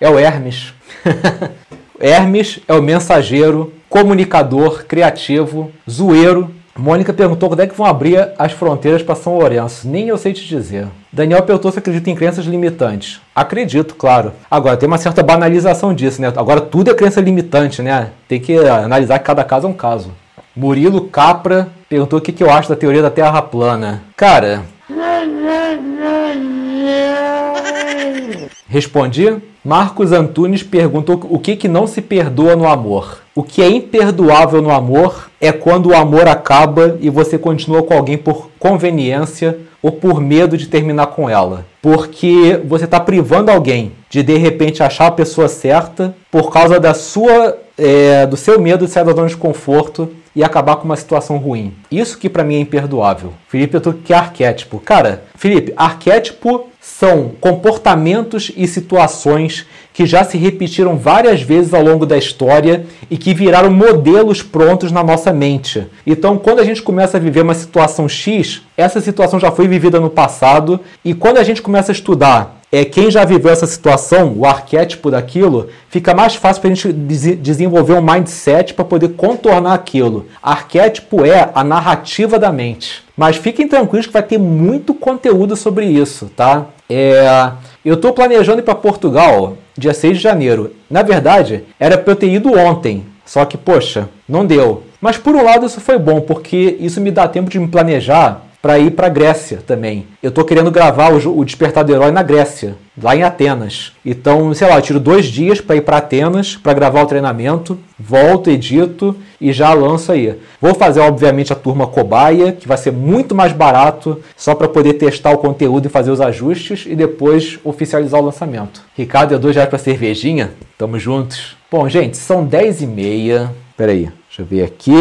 É 0.00 0.08
o 0.08 0.16
Hermes. 0.16 0.72
Hermes 2.04 2.60
é 2.68 2.74
o 2.74 2.82
mensageiro, 2.82 3.72
comunicador, 3.88 4.84
criativo, 4.84 5.70
zoeiro. 5.90 6.50
Mônica 6.76 7.14
perguntou 7.14 7.48
quando 7.48 7.60
é 7.60 7.66
que 7.66 7.74
vão 7.74 7.86
abrir 7.86 8.28
as 8.38 8.52
fronteiras 8.52 9.02
para 9.02 9.14
São 9.14 9.38
Lourenço. 9.38 9.88
Nem 9.88 10.08
eu 10.08 10.18
sei 10.18 10.34
te 10.34 10.46
dizer. 10.46 10.86
Daniel 11.10 11.42
perguntou 11.44 11.72
se 11.72 11.78
acredita 11.78 12.10
em 12.10 12.14
crenças 12.14 12.44
limitantes. 12.44 13.22
Acredito, 13.34 13.94
claro. 13.94 14.34
Agora, 14.50 14.76
tem 14.76 14.86
uma 14.86 14.98
certa 14.98 15.22
banalização 15.22 15.94
disso, 15.94 16.20
né? 16.20 16.30
Agora 16.36 16.60
tudo 16.60 16.90
é 16.90 16.94
crença 16.94 17.22
limitante, 17.22 17.80
né? 17.80 18.10
Tem 18.28 18.38
que 18.38 18.54
analisar 18.58 19.18
que 19.18 19.24
cada 19.24 19.42
caso 19.42 19.66
é 19.66 19.70
um 19.70 19.74
caso. 19.74 20.12
Murilo 20.54 21.08
Capra 21.08 21.68
perguntou 21.88 22.18
o 22.18 22.22
que, 22.22 22.32
que 22.32 22.44
eu 22.44 22.50
acho 22.50 22.68
da 22.68 22.76
teoria 22.76 23.00
da 23.00 23.10
Terra 23.10 23.40
plana. 23.40 24.02
Cara. 24.14 24.60
Respondi. 28.68 29.53
Marcos 29.64 30.12
Antunes 30.12 30.62
perguntou 30.62 31.18
o 31.30 31.38
que, 31.38 31.56
que 31.56 31.68
não 31.68 31.86
se 31.86 32.02
perdoa 32.02 32.54
no 32.54 32.68
amor. 32.68 33.20
O 33.34 33.42
que 33.42 33.62
é 33.62 33.68
imperdoável 33.68 34.60
no 34.60 34.70
amor 34.70 35.30
é 35.40 35.50
quando 35.52 35.86
o 35.86 35.94
amor 35.94 36.28
acaba 36.28 36.98
e 37.00 37.08
você 37.08 37.38
continua 37.38 37.82
com 37.82 37.94
alguém 37.94 38.18
por 38.18 38.50
conveniência 38.58 39.58
ou 39.82 39.90
por 39.90 40.20
medo 40.20 40.58
de 40.58 40.66
terminar 40.66 41.06
com 41.06 41.30
ela. 41.30 41.64
Porque 41.80 42.60
você 42.66 42.84
está 42.84 43.00
privando 43.00 43.50
alguém 43.50 43.92
de 44.10 44.22
de 44.22 44.36
repente 44.36 44.82
achar 44.82 45.06
a 45.06 45.12
pessoa 45.12 45.48
certa 45.48 46.14
por 46.30 46.52
causa 46.52 46.78
da 46.78 46.92
sua, 46.92 47.56
é, 47.78 48.26
do 48.26 48.36
seu 48.36 48.60
medo 48.60 48.84
de 48.84 48.92
sair 48.92 49.04
da 49.04 49.12
zona 49.12 49.28
de 49.28 49.36
conforto 49.36 50.10
e 50.36 50.44
acabar 50.44 50.76
com 50.76 50.84
uma 50.84 50.96
situação 50.96 51.38
ruim. 51.38 51.72
Isso 51.90 52.18
que 52.18 52.28
para 52.28 52.44
mim 52.44 52.56
é 52.56 52.60
imperdoável. 52.60 53.32
Felipe, 53.48 53.74
eu 53.76 53.80
tô 53.80 53.92
que 53.94 54.12
é 54.12 54.16
arquétipo. 54.16 54.78
Cara, 54.78 55.22
Felipe, 55.36 55.72
arquétipo 55.74 56.66
são 56.84 57.32
comportamentos 57.40 58.52
e 58.54 58.68
situações 58.68 59.66
que 59.94 60.04
já 60.04 60.22
se 60.22 60.36
repetiram 60.36 60.98
várias 60.98 61.40
vezes 61.40 61.72
ao 61.72 61.82
longo 61.82 62.04
da 62.04 62.18
história 62.18 62.84
e 63.10 63.16
que 63.16 63.32
viraram 63.32 63.70
modelos 63.70 64.42
prontos 64.42 64.92
na 64.92 65.02
nossa 65.02 65.32
mente. 65.32 65.86
Então, 66.06 66.36
quando 66.36 66.58
a 66.60 66.64
gente 66.64 66.82
começa 66.82 67.16
a 67.16 67.20
viver 67.20 67.40
uma 67.40 67.54
situação 67.54 68.06
X, 68.06 68.62
essa 68.76 69.00
situação 69.00 69.40
já 69.40 69.50
foi 69.50 69.66
vivida 69.66 69.98
no 69.98 70.10
passado 70.10 70.78
e 71.02 71.14
quando 71.14 71.38
a 71.38 71.42
gente 71.42 71.62
começa 71.62 71.90
a 71.90 71.94
estudar 71.94 72.60
é, 72.74 72.84
quem 72.84 73.08
já 73.08 73.24
viveu 73.24 73.52
essa 73.52 73.68
situação, 73.68 74.34
o 74.36 74.44
arquétipo 74.44 75.08
daquilo, 75.08 75.68
fica 75.88 76.12
mais 76.12 76.34
fácil 76.34 76.60
para 76.60 76.72
a 76.72 76.74
gente 76.74 76.92
desenvolver 76.92 77.94
um 77.94 78.02
mindset 78.02 78.74
para 78.74 78.84
poder 78.84 79.10
contornar 79.10 79.74
aquilo. 79.74 80.26
Arquétipo 80.42 81.24
é 81.24 81.50
a 81.54 81.62
narrativa 81.62 82.36
da 82.36 82.50
mente. 82.50 83.04
Mas 83.16 83.36
fiquem 83.36 83.68
tranquilos 83.68 84.08
que 84.08 84.12
vai 84.12 84.24
ter 84.24 84.38
muito 84.38 84.92
conteúdo 84.92 85.54
sobre 85.54 85.86
isso, 85.86 86.28
tá? 86.34 86.66
É, 86.88 87.50
eu 87.84 87.94
estou 87.94 88.12
planejando 88.12 88.60
ir 88.60 88.64
para 88.64 88.74
Portugal 88.74 89.56
dia 89.76 89.92
6 89.92 90.16
de 90.16 90.22
janeiro. 90.22 90.74
Na 90.88 91.02
verdade, 91.02 91.64
era 91.78 91.98
para 91.98 92.12
eu 92.12 92.16
ter 92.16 92.28
ido 92.28 92.56
ontem, 92.56 93.04
só 93.24 93.44
que, 93.44 93.56
poxa, 93.56 94.08
não 94.28 94.46
deu. 94.46 94.82
Mas 95.00 95.18
por 95.18 95.34
um 95.34 95.44
lado 95.44 95.66
isso 95.66 95.80
foi 95.80 95.98
bom, 95.98 96.20
porque 96.20 96.76
isso 96.80 97.00
me 97.00 97.10
dá 97.10 97.28
tempo 97.28 97.50
de 97.50 97.58
me 97.58 97.68
planejar 97.68 98.42
para 98.64 98.78
ir 98.78 98.92
para 98.92 99.10
Grécia 99.10 99.58
também. 99.58 100.06
Eu 100.22 100.30
tô 100.30 100.42
querendo 100.42 100.70
gravar 100.70 101.12
o, 101.12 101.38
o 101.38 101.44
Despertar 101.44 101.84
do 101.84 101.92
Herói 101.92 102.10
na 102.10 102.22
Grécia, 102.22 102.76
lá 103.00 103.14
em 103.14 103.22
Atenas. 103.22 103.92
Então, 104.02 104.54
sei 104.54 104.66
lá, 104.66 104.76
eu 104.76 104.80
tiro 104.80 104.98
dois 104.98 105.26
dias 105.26 105.60
para 105.60 105.76
ir 105.76 105.82
para 105.82 105.98
Atenas 105.98 106.56
para 106.56 106.72
gravar 106.72 107.02
o 107.02 107.06
treinamento, 107.06 107.78
volto, 107.98 108.48
edito 108.48 109.14
e 109.38 109.52
já 109.52 109.74
lanço 109.74 110.10
aí. 110.12 110.38
Vou 110.62 110.74
fazer, 110.74 111.00
obviamente, 111.00 111.52
a 111.52 111.56
turma 111.56 111.86
cobaia, 111.86 112.52
que 112.52 112.66
vai 112.66 112.78
ser 112.78 112.90
muito 112.90 113.34
mais 113.34 113.52
barato, 113.52 114.22
só 114.34 114.54
para 114.54 114.66
poder 114.66 114.94
testar 114.94 115.32
o 115.32 115.38
conteúdo 115.38 115.84
e 115.84 115.90
fazer 115.90 116.10
os 116.10 116.22
ajustes 116.22 116.86
e 116.86 116.96
depois 116.96 117.58
oficializar 117.64 118.18
o 118.18 118.24
lançamento. 118.24 118.80
Ricardo, 118.96 119.34
é 119.34 119.38
dois 119.38 119.54
reais 119.56 119.68
para 119.68 119.78
cervejinha? 119.78 120.52
Tamo 120.78 120.98
juntos. 120.98 121.54
Bom, 121.70 121.86
gente, 121.86 122.16
são 122.16 122.42
10 122.42 122.80
e 122.80 122.86
meia. 122.86 123.52
Peraí, 123.76 124.08
deixa 124.26 124.40
eu 124.40 124.46
ver 124.46 124.62
aqui. 124.62 124.94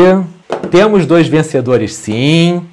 Temos 0.70 1.06
dois 1.06 1.30
vencedores 1.30 1.94
sim. 1.94 2.62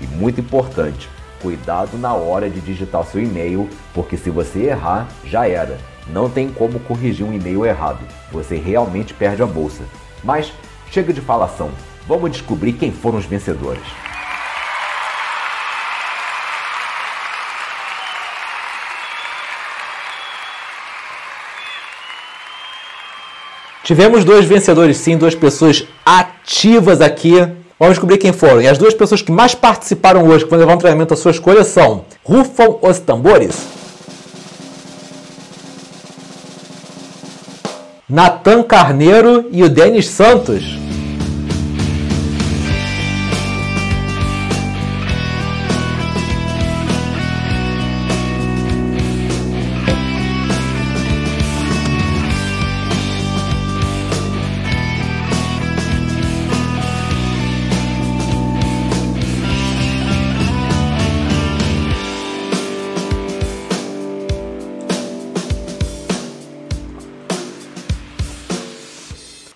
e 0.00 0.06
muito 0.06 0.40
importante, 0.40 1.08
cuidado 1.40 1.98
na 1.98 2.14
hora 2.14 2.48
de 2.48 2.60
digitar 2.60 3.04
seu 3.04 3.22
e-mail, 3.22 3.68
porque 3.94 4.16
se 4.16 4.30
você 4.30 4.64
errar, 4.64 5.08
já 5.24 5.46
era. 5.48 5.78
Não 6.08 6.28
tem 6.28 6.50
como 6.50 6.80
corrigir 6.80 7.24
um 7.24 7.32
e-mail 7.32 7.64
errado. 7.64 8.00
Você 8.32 8.56
realmente 8.56 9.14
perde 9.14 9.42
a 9.42 9.46
bolsa. 9.46 9.82
Mas 10.24 10.52
chega 10.90 11.12
de 11.12 11.20
falação. 11.20 11.70
Vamos 12.06 12.32
descobrir 12.32 12.72
quem 12.72 12.90
foram 12.90 13.18
os 13.18 13.26
vencedores. 13.26 13.82
Tivemos 23.84 24.24
dois 24.24 24.44
vencedores, 24.44 24.98
sim, 24.98 25.16
duas 25.16 25.34
pessoas 25.34 25.84
ativas 26.04 27.00
aqui 27.00 27.34
Vamos 27.80 27.94
descobrir 27.94 28.18
quem 28.18 28.30
foram. 28.30 28.60
E 28.60 28.68
as 28.68 28.76
duas 28.76 28.92
pessoas 28.92 29.22
que 29.22 29.32
mais 29.32 29.54
participaram 29.54 30.28
hoje, 30.28 30.44
que 30.44 30.50
vão 30.50 30.58
levar 30.58 30.74
um 30.74 30.78
treinamento 30.78 31.14
à 31.14 31.16
sua 31.16 31.30
escolha, 31.30 31.64
são 31.64 32.04
Rufam 32.22 32.78
os 32.82 32.98
Tambores, 32.98 33.56
Natan 38.06 38.62
Carneiro 38.64 39.48
e 39.50 39.64
o 39.64 39.68
Denis 39.70 40.08
Santos. 40.08 40.89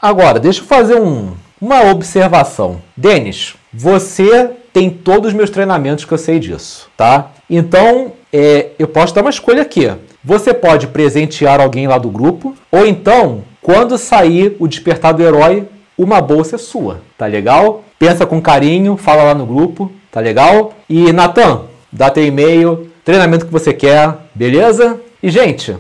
Agora, 0.05 0.39
deixa 0.39 0.61
eu 0.61 0.67
fazer 0.67 0.97
um, 0.97 1.33
uma 1.59 1.91
observação. 1.91 2.77
Denis, 2.95 3.55
você 3.73 4.51
tem 4.71 4.91
todos 4.91 5.29
os 5.29 5.33
meus 5.33 5.49
treinamentos 5.49 6.05
que 6.05 6.13
eu 6.13 6.19
sei 6.19 6.39
disso, 6.39 6.91
tá? 6.95 7.31
Então, 7.49 8.13
é, 8.31 8.73
eu 8.79 8.87
posso 8.87 9.15
dar 9.15 9.23
uma 9.23 9.31
escolha 9.31 9.63
aqui. 9.63 9.91
Você 10.23 10.53
pode 10.53 10.89
presentear 10.89 11.59
alguém 11.59 11.89
lá 11.89 11.97
do 11.97 12.11
grupo, 12.11 12.55
ou 12.71 12.85
então, 12.85 13.45
quando 13.63 13.97
sair 13.97 14.55
o 14.59 14.69
Despertar 14.69 15.15
do 15.15 15.23
Herói, 15.23 15.67
uma 15.97 16.21
bolsa 16.21 16.57
é 16.57 16.59
sua, 16.59 17.01
tá 17.17 17.25
legal? 17.25 17.83
Pensa 17.99 18.27
com 18.27 18.43
carinho, 18.43 18.99
fala 18.99 19.23
lá 19.23 19.35
no 19.35 19.47
grupo, 19.47 19.91
tá 20.13 20.21
legal? 20.21 20.75
E 20.87 21.15
Natan, 21.15 21.63
dá 21.91 22.11
teu 22.11 22.27
e-mail, 22.27 22.91
treinamento 23.03 23.47
que 23.47 23.53
você 23.53 23.73
quer, 23.73 24.15
beleza? 24.35 25.01
E, 25.25 25.31
gente, 25.31 25.75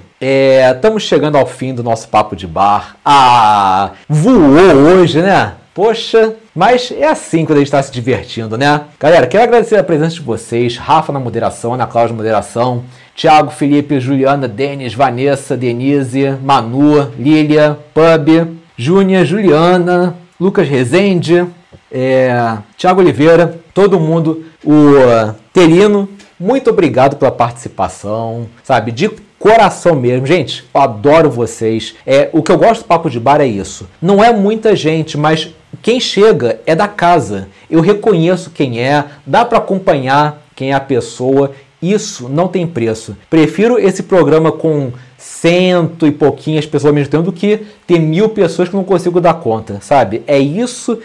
estamos 0.72 1.02
é, 1.02 1.06
chegando 1.06 1.36
ao 1.36 1.44
fim 1.44 1.74
do 1.74 1.82
nosso 1.82 2.08
papo 2.08 2.34
de 2.34 2.46
bar. 2.46 2.96
Ah, 3.04 3.90
voou 4.08 4.40
hoje, 4.46 5.20
né? 5.20 5.52
Poxa, 5.74 6.34
mas 6.56 6.90
é 6.90 7.06
assim 7.06 7.44
quando 7.44 7.58
a 7.58 7.60
gente 7.60 7.66
está 7.66 7.82
se 7.82 7.92
divertindo, 7.92 8.56
né? 8.56 8.84
Galera, 8.98 9.26
quero 9.26 9.44
agradecer 9.44 9.76
a 9.76 9.84
presença 9.84 10.14
de 10.14 10.22
vocês, 10.22 10.78
Rafa 10.78 11.12
na 11.12 11.20
moderação, 11.20 11.74
Ana 11.74 11.86
Cláudia 11.86 12.14
na 12.14 12.16
moderação, 12.16 12.84
Thiago, 13.14 13.50
Felipe, 13.50 14.00
Juliana, 14.00 14.48
Denis, 14.48 14.94
Vanessa, 14.94 15.58
Denise, 15.58 16.38
Manu, 16.42 17.12
Lília, 17.18 17.78
Pub, 17.92 18.56
Júnia, 18.78 19.26
Juliana, 19.26 20.16
Lucas 20.40 20.66
Rezende, 20.66 21.46
é, 21.92 22.56
Thiago 22.78 23.02
Oliveira, 23.02 23.58
todo 23.74 24.00
mundo, 24.00 24.46
o 24.64 25.34
Terino, 25.52 26.08
muito 26.40 26.70
obrigado 26.70 27.16
pela 27.16 27.30
participação, 27.30 28.48
sabe? 28.62 28.90
De 28.90 29.10
coração 29.44 29.94
mesmo. 29.94 30.26
Gente, 30.26 30.64
eu 30.74 30.80
adoro 30.80 31.28
vocês. 31.28 31.94
É, 32.06 32.30
o 32.32 32.42
que 32.42 32.50
eu 32.50 32.56
gosto 32.56 32.80
do 32.80 32.86
Papo 32.86 33.10
de 33.10 33.20
Bar 33.20 33.42
é 33.42 33.46
isso. 33.46 33.86
Não 34.00 34.24
é 34.24 34.32
muita 34.32 34.74
gente, 34.74 35.18
mas 35.18 35.50
quem 35.82 36.00
chega 36.00 36.60
é 36.64 36.74
da 36.74 36.88
casa. 36.88 37.48
Eu 37.70 37.82
reconheço 37.82 38.50
quem 38.50 38.80
é, 38.80 39.04
dá 39.26 39.44
para 39.44 39.58
acompanhar 39.58 40.42
quem 40.56 40.70
é 40.70 40.74
a 40.74 40.80
pessoa. 40.80 41.52
Isso 41.82 42.26
não 42.26 42.48
tem 42.48 42.66
preço. 42.66 43.14
Prefiro 43.28 43.78
esse 43.78 44.04
programa 44.04 44.50
com 44.50 44.90
cento 45.18 46.06
e 46.06 46.10
pouquinhas 46.10 46.64
pessoas 46.64 46.86
ao 46.86 46.94
mesmo 46.94 47.10
tempo 47.10 47.24
do 47.24 47.32
que 47.32 47.66
ter 47.86 47.98
mil 47.98 48.30
pessoas 48.30 48.70
que 48.70 48.74
não 48.74 48.82
consigo 48.82 49.20
dar 49.20 49.34
conta, 49.34 49.78
sabe? 49.82 50.22
É 50.26 50.38
isso. 50.38 50.98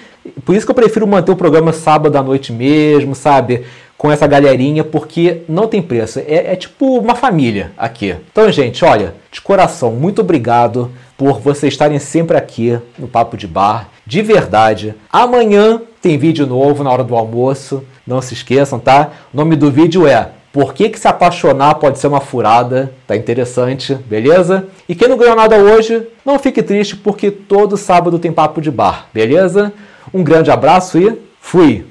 Por 0.45 0.55
isso 0.55 0.65
que 0.65 0.71
eu 0.71 0.75
prefiro 0.75 1.05
manter 1.05 1.31
o 1.31 1.35
programa 1.35 1.73
sábado 1.73 2.15
à 2.15 2.23
noite 2.23 2.53
mesmo, 2.53 3.13
sabe? 3.15 3.65
Com 3.99 4.09
essa 4.09 4.25
galerinha, 4.25 4.81
porque 4.81 5.41
não 5.49 5.67
tem 5.67 5.81
preço. 5.81 6.19
É, 6.19 6.53
é, 6.53 6.55
tipo 6.55 6.97
uma 6.97 7.15
família 7.15 7.73
aqui. 7.77 8.15
Então, 8.31 8.49
gente, 8.49 8.85
olha, 8.85 9.13
de 9.29 9.41
coração, 9.41 9.91
muito 9.91 10.21
obrigado 10.21 10.89
por 11.17 11.41
vocês 11.41 11.73
estarem 11.73 11.99
sempre 11.99 12.37
aqui 12.37 12.79
no 12.97 13.09
Papo 13.09 13.35
de 13.35 13.45
Bar. 13.45 13.89
De 14.05 14.21
verdade. 14.21 14.95
Amanhã 15.11 15.81
tem 16.01 16.17
vídeo 16.17 16.47
novo 16.47 16.81
na 16.81 16.89
hora 16.89 17.03
do 17.03 17.13
almoço. 17.13 17.83
Não 18.07 18.21
se 18.21 18.33
esqueçam, 18.33 18.79
tá? 18.79 19.11
O 19.33 19.37
nome 19.37 19.57
do 19.57 19.69
vídeo 19.69 20.07
é 20.07 20.29
Por 20.53 20.73
que, 20.73 20.87
que 20.87 20.97
se 20.97 21.07
apaixonar 21.07 21.75
pode 21.75 21.99
ser 21.99 22.07
uma 22.07 22.21
furada? 22.21 22.93
Tá 23.05 23.17
interessante, 23.17 23.95
beleza? 23.95 24.65
E 24.87 24.95
quem 24.95 25.09
não 25.09 25.17
ganhou 25.17 25.35
nada 25.35 25.57
hoje, 25.57 26.07
não 26.25 26.39
fique 26.39 26.63
triste, 26.63 26.95
porque 26.95 27.29
todo 27.29 27.75
sábado 27.75 28.17
tem 28.17 28.31
Papo 28.31 28.61
de 28.61 28.71
Bar, 28.71 29.07
beleza? 29.13 29.73
Um 30.13 30.23
grande 30.23 30.49
abraço 30.49 30.97
e 30.97 31.19
fui! 31.41 31.85